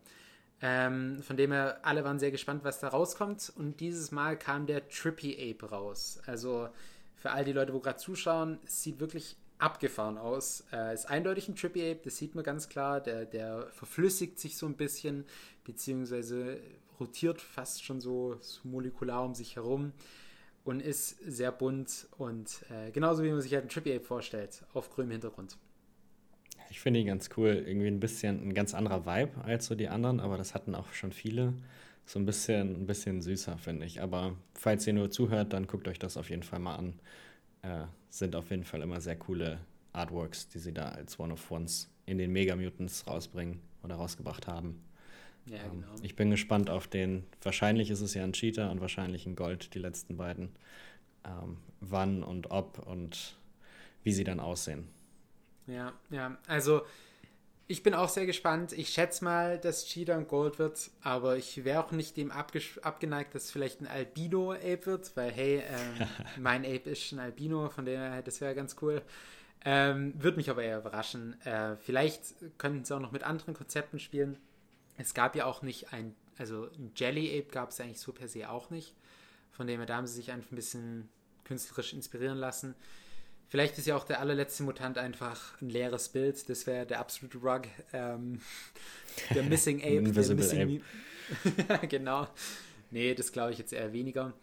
Ähm, 0.62 1.22
von 1.24 1.38
dem 1.38 1.52
her, 1.52 1.80
alle 1.84 2.04
waren 2.04 2.20
sehr 2.20 2.32
gespannt, 2.32 2.64
was 2.64 2.80
da 2.80 2.90
rauskommt. 2.90 3.54
Und 3.56 3.80
dieses 3.80 4.12
Mal 4.12 4.38
kam 4.38 4.66
der 4.66 4.90
Trippy 4.90 5.52
Ape 5.52 5.70
raus. 5.70 6.20
Also 6.26 6.70
für 7.16 7.32
all 7.32 7.46
die 7.46 7.54
Leute, 7.54 7.74
wo 7.74 7.80
gerade 7.80 7.98
zuschauen, 7.98 8.60
es 8.66 8.84
sieht 8.84 9.00
wirklich 9.00 9.38
abgefahren 9.60 10.18
aus. 10.18 10.64
Äh, 10.72 10.93
ist 10.93 11.05
eindeutig 11.05 11.47
ein 11.47 11.55
Trippy 11.55 11.91
Ape, 11.91 12.01
das 12.03 12.18
sieht 12.18 12.34
man 12.34 12.43
ganz 12.43 12.70
klar. 12.70 13.01
Der, 13.01 13.26
der 13.26 13.68
verflüssigt 13.72 14.39
sich 14.39 14.57
so 14.57 14.66
ein 14.66 14.76
bisschen, 14.76 15.26
beziehungsweise 15.64 16.60
rotiert 16.99 17.39
fast 17.39 17.84
schon 17.84 18.01
so, 18.01 18.38
so 18.41 18.68
molekular 18.68 19.24
um 19.24 19.36
sich 19.36 19.55
herum 19.55 19.93
und 20.64 20.82
ist 20.82 21.18
sehr 21.26 21.51
bunt 21.51 22.07
und 22.18 22.66
äh, 22.70 22.91
genauso 22.91 23.24
wie 23.24 23.30
man 23.30 23.41
sich 23.41 23.53
halt 23.53 23.66
ein 23.66 23.70
Trippy 23.70 23.93
Ape 23.95 24.03
vorstellt, 24.03 24.64
auf 24.74 24.89
grünem 24.89 25.12
Hintergrund. 25.12 25.57
Ich 26.70 26.82
finde 26.82 26.99
ihn 26.99 27.07
ganz 27.07 27.30
cool. 27.36 27.64
Irgendwie 27.66 27.88
ein 27.88 27.99
bisschen 27.99 28.47
ein 28.47 28.53
ganz 28.53 28.74
anderer 28.74 29.05
Vibe 29.05 29.43
als 29.43 29.66
so 29.66 29.76
die 29.76 29.88
anderen, 29.88 30.20
aber 30.20 30.38
das 30.38 30.53
hatten 30.53 30.76
auch 30.76 30.93
schon 30.93 31.12
viele. 31.12 31.53
So 32.05 32.20
ein 32.20 32.26
bisschen, 32.26 32.84
ein 32.84 32.88
bisschen 32.88 33.22
süßer, 33.22 33.57
finde 33.57 33.86
ich. 33.86 34.01
Aber 34.01 34.36
falls 34.53 34.86
ihr 34.88 34.93
nur 34.93 35.10
zuhört, 35.12 35.53
dann 35.53 35.68
guckt 35.68 35.88
euch 35.88 35.99
das 35.99 36.18
auf 36.18 36.30
jeden 36.30 36.43
Fall 36.43 36.60
mal 36.60 36.76
an. 36.76 36.99
Äh, 37.62 37.86
sind 38.10 38.36
auf 38.36 38.49
jeden 38.49 38.64
Fall 38.64 38.82
immer 38.82 39.01
sehr 39.01 39.18
coole 39.18 39.60
Artworks, 39.93 40.47
die 40.47 40.60
sie 40.60 40.74
da 40.74 40.89
als 40.89 41.20
One 41.20 41.34
of 41.34 41.51
Ones 41.51 41.89
in 42.05 42.18
den 42.18 42.32
Mega 42.32 42.55
Mutants 42.55 43.05
rausbringen 43.07 43.60
oder 43.84 43.95
rausgebracht 43.95 44.47
haben. 44.47 44.82
Ja, 45.45 45.57
ähm, 45.57 45.82
genau. 45.82 45.93
Ich 46.01 46.16
bin 46.16 46.30
gespannt 46.30 46.70
auf 46.70 46.88
den. 46.88 47.26
Wahrscheinlich 47.41 47.89
ist 47.89 48.01
es 48.01 48.14
ja 48.14 48.24
ein 48.24 48.34
Cheater 48.34 48.72
und 48.72 48.82
wahrscheinlich 48.82 49.26
ein 49.26 49.36
Gold, 49.36 49.74
die 49.74 49.80
letzten 49.80 50.18
beiden. 50.18 50.49
Ähm, 51.26 51.57
wann 51.82 52.24
und 52.24 52.51
ob 52.51 52.80
und 52.88 53.36
wie 54.03 54.12
sie 54.12 54.24
dann 54.24 54.39
aussehen. 54.39 54.88
Ja, 55.68 55.93
ja. 56.10 56.38
Also 56.47 56.82
ich 57.70 57.84
bin 57.84 57.93
auch 57.93 58.09
sehr 58.09 58.26
gespannt. 58.26 58.74
Ich 58.74 58.89
schätze 58.89 59.24
mal, 59.24 59.59
dass 59.59 59.86
Cheetah 59.86 60.17
ein 60.17 60.28
Gold 60.28 60.57
wird, 60.57 60.89
aber 61.03 61.38
ich 61.38 61.63
wäre 61.63 61.86
auch 61.86 61.91
nicht 61.91 62.17
dem 62.17 62.32
abgeneigt, 62.32 63.36
dass 63.36 63.43
es 63.45 63.51
vielleicht 63.51 63.80
ein 63.80 63.88
Albino-Ape 63.88 64.88
wird, 64.88 65.15
weil 65.15 65.32
hey, 65.32 65.63
ähm, 65.70 66.07
mein 66.41 66.65
Ape 66.65 66.89
ist 66.89 67.11
ein 67.11 67.20
Albino, 67.20 67.70
von 67.70 67.86
dem 67.86 67.99
her, 67.99 68.24
das 68.24 68.41
wäre 68.41 68.55
ganz 68.55 68.76
cool. 68.82 69.03
Ähm, 69.63 70.15
Würde 70.17 70.38
mich 70.38 70.49
aber 70.49 70.63
eher 70.63 70.80
überraschen. 70.80 71.39
Äh, 71.45 71.78
vielleicht 71.78 72.24
könnten 72.57 72.86
sie 72.86 72.95
auch 72.95 72.99
noch 72.99 73.11
mit 73.11 73.24
anderen 73.24 73.53
Konzepten 73.53 73.99
spielen. 73.99 74.39
Es 74.97 75.13
gab 75.13 75.36
ja 75.36 75.45
auch 75.45 75.61
nicht 75.61 75.93
ein, 75.93 76.15
also 76.39 76.70
ein 76.76 76.91
Jelly 76.95 77.38
Ape 77.38 77.51
gab 77.51 77.70
es 77.70 77.80
eigentlich 77.80 77.99
so 77.99 78.13
per 78.13 78.28
se 78.28 78.49
auch 78.49 78.72
nicht. 78.72 78.95
Von 79.51 79.67
dem 79.67 79.80
her, 79.80 79.86
da 79.86 79.97
haben 79.97 80.07
sie 80.07 80.15
sich 80.15 80.32
einfach 80.32 80.51
ein 80.51 80.55
bisschen 80.55 81.07
künstlerisch 81.43 81.93
inspirieren 81.93 82.39
lassen. 82.39 82.74
Vielleicht 83.50 83.78
ist 83.80 83.88
ja 83.88 83.95
auch 83.95 84.04
der 84.04 84.20
allerletzte 84.20 84.64
Mutant 84.64 85.00
einfach 85.00 85.60
ein 85.60 85.70
leeres 85.70 86.10
Bild. 86.10 86.47
Das 86.50 86.68
wäre 86.68 86.86
der 86.86 87.00
absolute 87.00 87.39
Rug. 87.39 87.64
Ähm, 87.93 88.41
der 89.34 89.43
Missing 89.43 89.82
Ape. 89.82 90.12
der 90.12 90.36
Missing 90.36 90.82
Ape. 91.72 91.88
genau. 91.88 92.28
Nee, 92.91 93.16
das 93.16 93.32
glaube 93.32 93.52
ich 93.52 93.58
jetzt 93.58 93.74
eher 93.74 93.91
weniger. 93.91 94.34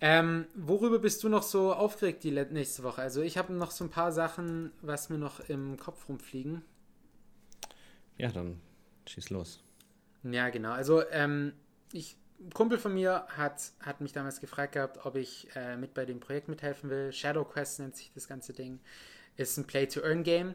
Ähm, 0.00 0.46
worüber 0.54 0.98
bist 0.98 1.22
du 1.22 1.28
noch 1.28 1.42
so 1.42 1.74
aufgeregt 1.74 2.24
die 2.24 2.30
nächste 2.30 2.82
Woche? 2.82 3.02
Also 3.02 3.22
ich 3.22 3.38
habe 3.38 3.52
noch 3.52 3.70
so 3.70 3.84
ein 3.84 3.90
paar 3.90 4.12
Sachen, 4.12 4.72
was 4.82 5.10
mir 5.10 5.18
noch 5.18 5.40
im 5.48 5.78
Kopf 5.78 6.08
rumfliegen. 6.08 6.62
Ja, 8.18 8.30
dann 8.30 8.60
schieß 9.06 9.30
los. 9.30 9.62
Ja, 10.22 10.48
genau. 10.48 10.72
Also 10.72 11.06
ähm, 11.10 11.52
ich 11.92 12.16
ein 12.40 12.50
Kumpel 12.52 12.78
von 12.78 12.94
mir 12.94 13.26
hat, 13.28 13.72
hat 13.80 14.00
mich 14.00 14.12
damals 14.12 14.40
gefragt 14.40 14.72
gehabt, 14.72 15.04
ob 15.04 15.16
ich 15.16 15.48
äh, 15.54 15.76
mit 15.76 15.94
bei 15.94 16.04
dem 16.04 16.20
Projekt 16.20 16.48
mithelfen 16.48 16.90
will. 16.90 17.12
Shadow 17.12 17.44
Quest 17.44 17.80
nennt 17.80 17.96
sich 17.96 18.12
das 18.14 18.28
ganze 18.28 18.52
Ding. 18.52 18.80
Ist 19.36 19.56
ein 19.56 19.66
Play-to-Earn-Game. 19.66 20.54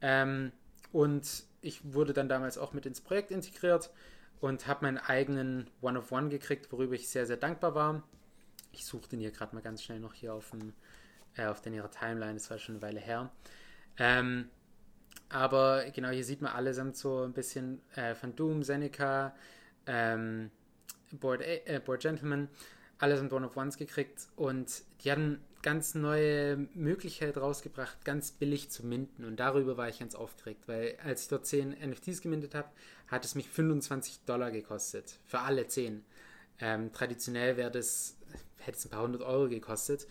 Ähm, 0.00 0.52
und 0.92 1.44
ich 1.62 1.92
wurde 1.92 2.12
dann 2.12 2.28
damals 2.28 2.58
auch 2.58 2.72
mit 2.72 2.86
ins 2.86 3.00
Projekt 3.00 3.30
integriert 3.30 3.90
und 4.40 4.66
habe 4.66 4.84
meinen 4.84 4.98
eigenen 4.98 5.68
One-of-One 5.80 6.28
gekriegt, 6.28 6.70
worüber 6.72 6.94
ich 6.94 7.08
sehr, 7.08 7.26
sehr 7.26 7.36
dankbar 7.36 7.74
war. 7.74 8.02
Ich 8.72 8.84
suche 8.84 9.08
den 9.08 9.20
hier 9.20 9.30
gerade 9.30 9.54
mal 9.54 9.62
ganz 9.62 9.82
schnell 9.82 10.00
noch 10.00 10.14
hier 10.14 10.34
auf, 10.34 10.50
dem, 10.50 10.74
äh, 11.36 11.46
auf 11.46 11.60
den 11.60 11.74
ihrer 11.74 11.90
Timeline, 11.90 12.34
das 12.34 12.50
war 12.50 12.58
schon 12.58 12.76
eine 12.76 12.82
Weile 12.82 13.00
her. 13.00 13.30
Ähm, 13.98 14.50
aber 15.28 15.84
genau, 15.90 16.10
hier 16.10 16.24
sieht 16.24 16.42
man 16.42 16.52
allesamt 16.52 16.96
so 16.96 17.22
ein 17.24 17.32
bisschen 17.32 17.80
äh, 17.94 18.14
von 18.14 18.36
Doom, 18.36 18.62
Seneca, 18.62 19.34
ähm, 19.86 20.50
Board, 21.12 21.42
äh, 21.42 21.80
Board 21.84 22.00
Gentleman, 22.00 22.48
alles 22.98 23.20
in 23.20 23.30
One 23.30 23.46
of 23.46 23.56
Ones 23.56 23.76
gekriegt 23.76 24.28
und 24.36 24.82
die 25.02 25.12
hatten 25.12 25.40
ganz 25.62 25.94
neue 25.94 26.68
Möglichkeit 26.74 27.36
rausgebracht, 27.36 28.04
ganz 28.04 28.30
billig 28.30 28.70
zu 28.70 28.86
minden 28.86 29.24
und 29.24 29.40
darüber 29.40 29.76
war 29.76 29.88
ich 29.88 29.98
ganz 29.98 30.14
aufgeregt, 30.14 30.62
weil 30.66 30.96
als 31.04 31.22
ich 31.22 31.28
dort 31.28 31.46
10 31.46 31.76
NFTs 31.90 32.22
gemintet 32.22 32.54
habe, 32.54 32.68
hat 33.08 33.24
es 33.24 33.34
mich 33.34 33.48
25 33.48 34.20
Dollar 34.26 34.50
gekostet, 34.50 35.18
für 35.26 35.40
alle 35.40 35.66
10. 35.66 36.04
Ähm, 36.60 36.92
traditionell 36.92 37.56
wäre 37.56 37.70
das, 37.70 38.16
hätte 38.60 38.78
es 38.78 38.86
ein 38.86 38.90
paar 38.90 39.02
hundert 39.02 39.22
Euro 39.22 39.48
gekostet 39.48 40.06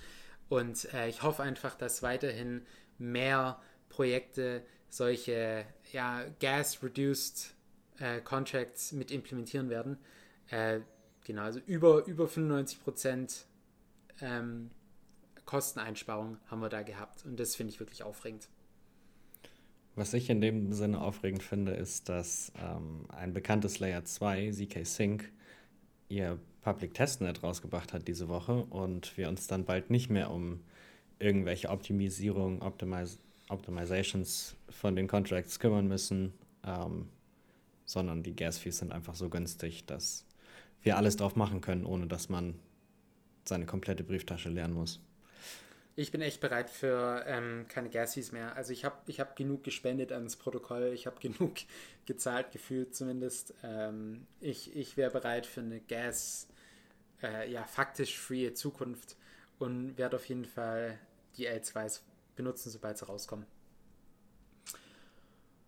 und 0.49 0.93
äh, 0.93 1.07
ich 1.07 1.23
hoffe 1.23 1.41
einfach, 1.41 1.75
dass 1.75 2.03
weiterhin 2.03 2.65
mehr 2.97 3.59
Projekte 3.89 4.61
solche 4.89 5.65
ja, 5.91 6.25
Gas-Reduced 6.39 7.53
äh, 7.99 8.21
Contracts 8.21 8.91
mit 8.91 9.11
implementieren 9.11 9.69
werden, 9.69 9.97
äh, 10.49 10.81
genau, 11.23 11.43
also 11.43 11.59
über, 11.65 12.05
über 12.05 12.27
95 12.27 12.83
Prozent 12.83 13.45
ähm, 14.21 14.71
Kosteneinsparung 15.45 16.37
haben 16.47 16.61
wir 16.61 16.69
da 16.69 16.81
gehabt. 16.81 17.25
Und 17.25 17.39
das 17.39 17.55
finde 17.55 17.73
ich 17.73 17.79
wirklich 17.79 18.03
aufregend. 18.03 18.49
Was 19.95 20.13
ich 20.13 20.29
in 20.29 20.41
dem 20.41 20.73
Sinne 20.73 20.99
aufregend 20.99 21.41
finde, 21.41 21.73
ist, 21.73 22.09
dass 22.09 22.51
ähm, 22.61 23.05
ein 23.09 23.33
bekanntes 23.33 23.79
Layer 23.79 24.03
2, 24.03 24.51
ZK 24.51 24.85
Sync, 24.85 25.31
ihr 26.09 26.37
Public 26.61 26.93
Testnet 26.93 27.43
rausgebracht 27.43 27.93
hat 27.93 28.07
diese 28.07 28.27
Woche 28.27 28.65
und 28.65 29.17
wir 29.17 29.29
uns 29.29 29.47
dann 29.47 29.65
bald 29.65 29.89
nicht 29.89 30.09
mehr 30.09 30.31
um 30.31 30.61
irgendwelche 31.19 31.69
Optimisierung, 31.69 32.61
Optimiz 32.61 33.19
Optimizations 33.47 34.55
von 34.69 34.95
den 34.95 35.07
Contracts 35.07 35.59
kümmern 35.59 35.87
müssen, 35.87 36.33
ähm, 36.65 37.09
sondern 37.85 38.23
die 38.23 38.35
Gas 38.35 38.57
Fees 38.57 38.79
sind 38.79 38.91
einfach 38.91 39.13
so 39.13 39.29
günstig, 39.29 39.85
dass 39.85 40.25
wir 40.85 40.97
alles 40.97 41.17
drauf 41.17 41.35
machen 41.35 41.61
können, 41.61 41.85
ohne 41.85 42.07
dass 42.07 42.29
man 42.29 42.59
seine 43.43 43.65
komplette 43.65 44.03
Brieftasche 44.03 44.49
leeren 44.49 44.73
muss. 44.73 44.99
Ich 45.97 46.11
bin 46.11 46.21
echt 46.21 46.41
bereit 46.41 46.69
für 46.69 47.23
ähm, 47.25 47.67
keine 47.69 47.89
Gassies 47.89 48.33
mehr. 48.33 48.55
Also 48.55 48.73
ich 48.73 48.83
habe 48.83 48.97
ich 49.07 49.21
hab 49.21 49.35
genug 49.35 49.63
gespendet 49.63 50.11
ans 50.11 50.35
Protokoll, 50.35 50.91
ich 50.93 51.07
habe 51.07 51.19
genug 51.21 51.53
gezahlt, 52.05 52.51
gefühlt 52.51 52.95
zumindest. 52.95 53.53
Ähm, 53.63 54.27
ich 54.41 54.75
ich 54.75 54.97
wäre 54.97 55.11
bereit 55.11 55.45
für 55.45 55.61
eine 55.61 55.79
Gas, 55.79 56.47
äh, 57.23 57.49
ja, 57.49 57.63
faktisch 57.63 58.19
free 58.19 58.53
Zukunft 58.53 59.15
und 59.57 59.97
werde 59.97 60.17
auf 60.17 60.25
jeden 60.25 60.45
Fall 60.45 60.99
die 61.37 61.47
L2s 61.47 62.01
benutzen, 62.35 62.69
sobald 62.69 62.97
sie 62.97 63.05
rauskommen. 63.05 63.45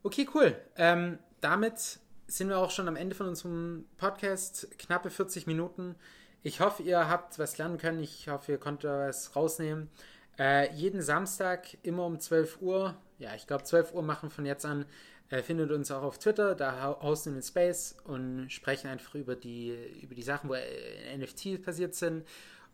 Okay, 0.03 0.27
cool. 0.33 0.55
Ähm, 0.75 1.19
damit 1.39 1.99
sind 2.27 2.49
wir 2.49 2.59
auch 2.59 2.71
schon 2.71 2.87
am 2.87 2.97
Ende 2.97 3.15
von 3.15 3.27
unserem 3.27 3.85
Podcast. 3.97 4.67
Knappe 4.77 5.09
40 5.09 5.47
Minuten. 5.47 5.95
Ich 6.43 6.59
hoffe, 6.59 6.83
ihr 6.83 7.09
habt 7.09 7.39
was 7.39 7.57
lernen 7.57 7.77
können. 7.77 8.03
Ich 8.03 8.27
hoffe, 8.27 8.51
ihr 8.51 8.57
konntet 8.57 8.89
was 8.89 9.35
rausnehmen. 9.35 9.89
Äh, 10.37 10.71
jeden 10.73 11.01
Samstag 11.01 11.77
immer 11.83 12.05
um 12.05 12.19
12 12.19 12.61
Uhr, 12.61 12.95
ja, 13.17 13.33
ich 13.33 13.47
glaube 13.47 13.63
12 13.63 13.93
Uhr 13.93 14.03
machen 14.03 14.29
von 14.29 14.45
jetzt 14.45 14.65
an, 14.65 14.85
äh, 15.29 15.41
findet 15.41 15.71
uns 15.71 15.89
auch 15.89 16.03
auf 16.03 16.19
Twitter, 16.19 16.53
da 16.53 16.99
hosten 17.01 17.33
wir 17.33 17.41
Space 17.41 17.95
und 18.03 18.51
sprechen 18.51 18.87
einfach 18.87 19.15
über 19.15 19.35
die, 19.35 19.75
über 20.03 20.13
die 20.13 20.21
Sachen, 20.21 20.49
wo 20.49 20.53
äh, 20.53 21.17
NFT 21.17 21.63
passiert 21.63 21.95
sind 21.95 22.23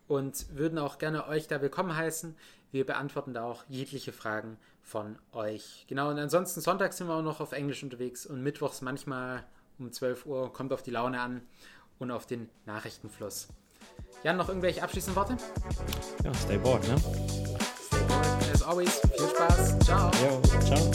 und 0.08 0.46
würden 0.54 0.78
auch 0.78 0.98
gerne 0.98 1.26
euch 1.26 1.48
da 1.48 1.62
willkommen 1.62 1.96
heißen. 1.96 2.36
Wir 2.70 2.84
beantworten 2.84 3.32
da 3.32 3.44
auch 3.44 3.64
jegliche 3.68 4.12
Fragen 4.12 4.58
von 4.84 5.18
euch. 5.32 5.84
Genau, 5.88 6.10
und 6.10 6.18
ansonsten 6.18 6.60
Sonntag 6.60 6.92
sind 6.92 7.08
wir 7.08 7.14
auch 7.14 7.22
noch 7.22 7.40
auf 7.40 7.52
Englisch 7.52 7.82
unterwegs 7.82 8.26
und 8.26 8.42
mittwochs 8.42 8.82
manchmal 8.82 9.44
um 9.78 9.90
12 9.90 10.26
Uhr, 10.26 10.52
kommt 10.52 10.72
auf 10.72 10.82
die 10.82 10.92
Laune 10.92 11.20
an 11.20 11.42
und 11.98 12.10
auf 12.10 12.26
den 12.26 12.50
Nachrichtenfluss. 12.66 13.48
Jan, 14.22 14.36
noch 14.36 14.48
irgendwelche 14.48 14.82
abschließenden 14.82 15.16
Worte? 15.16 15.38
Ja, 16.22 16.34
stay 16.34 16.58
bored, 16.58 16.86
ne? 16.86 16.98
Stay 16.98 18.04
bored. 18.06 18.26
As 18.52 18.62
always, 18.62 19.00
viel 19.00 19.28
Spaß. 19.28 19.78
Ciao. 19.80 20.10
Jo, 20.22 20.40
ciao. 20.60 20.92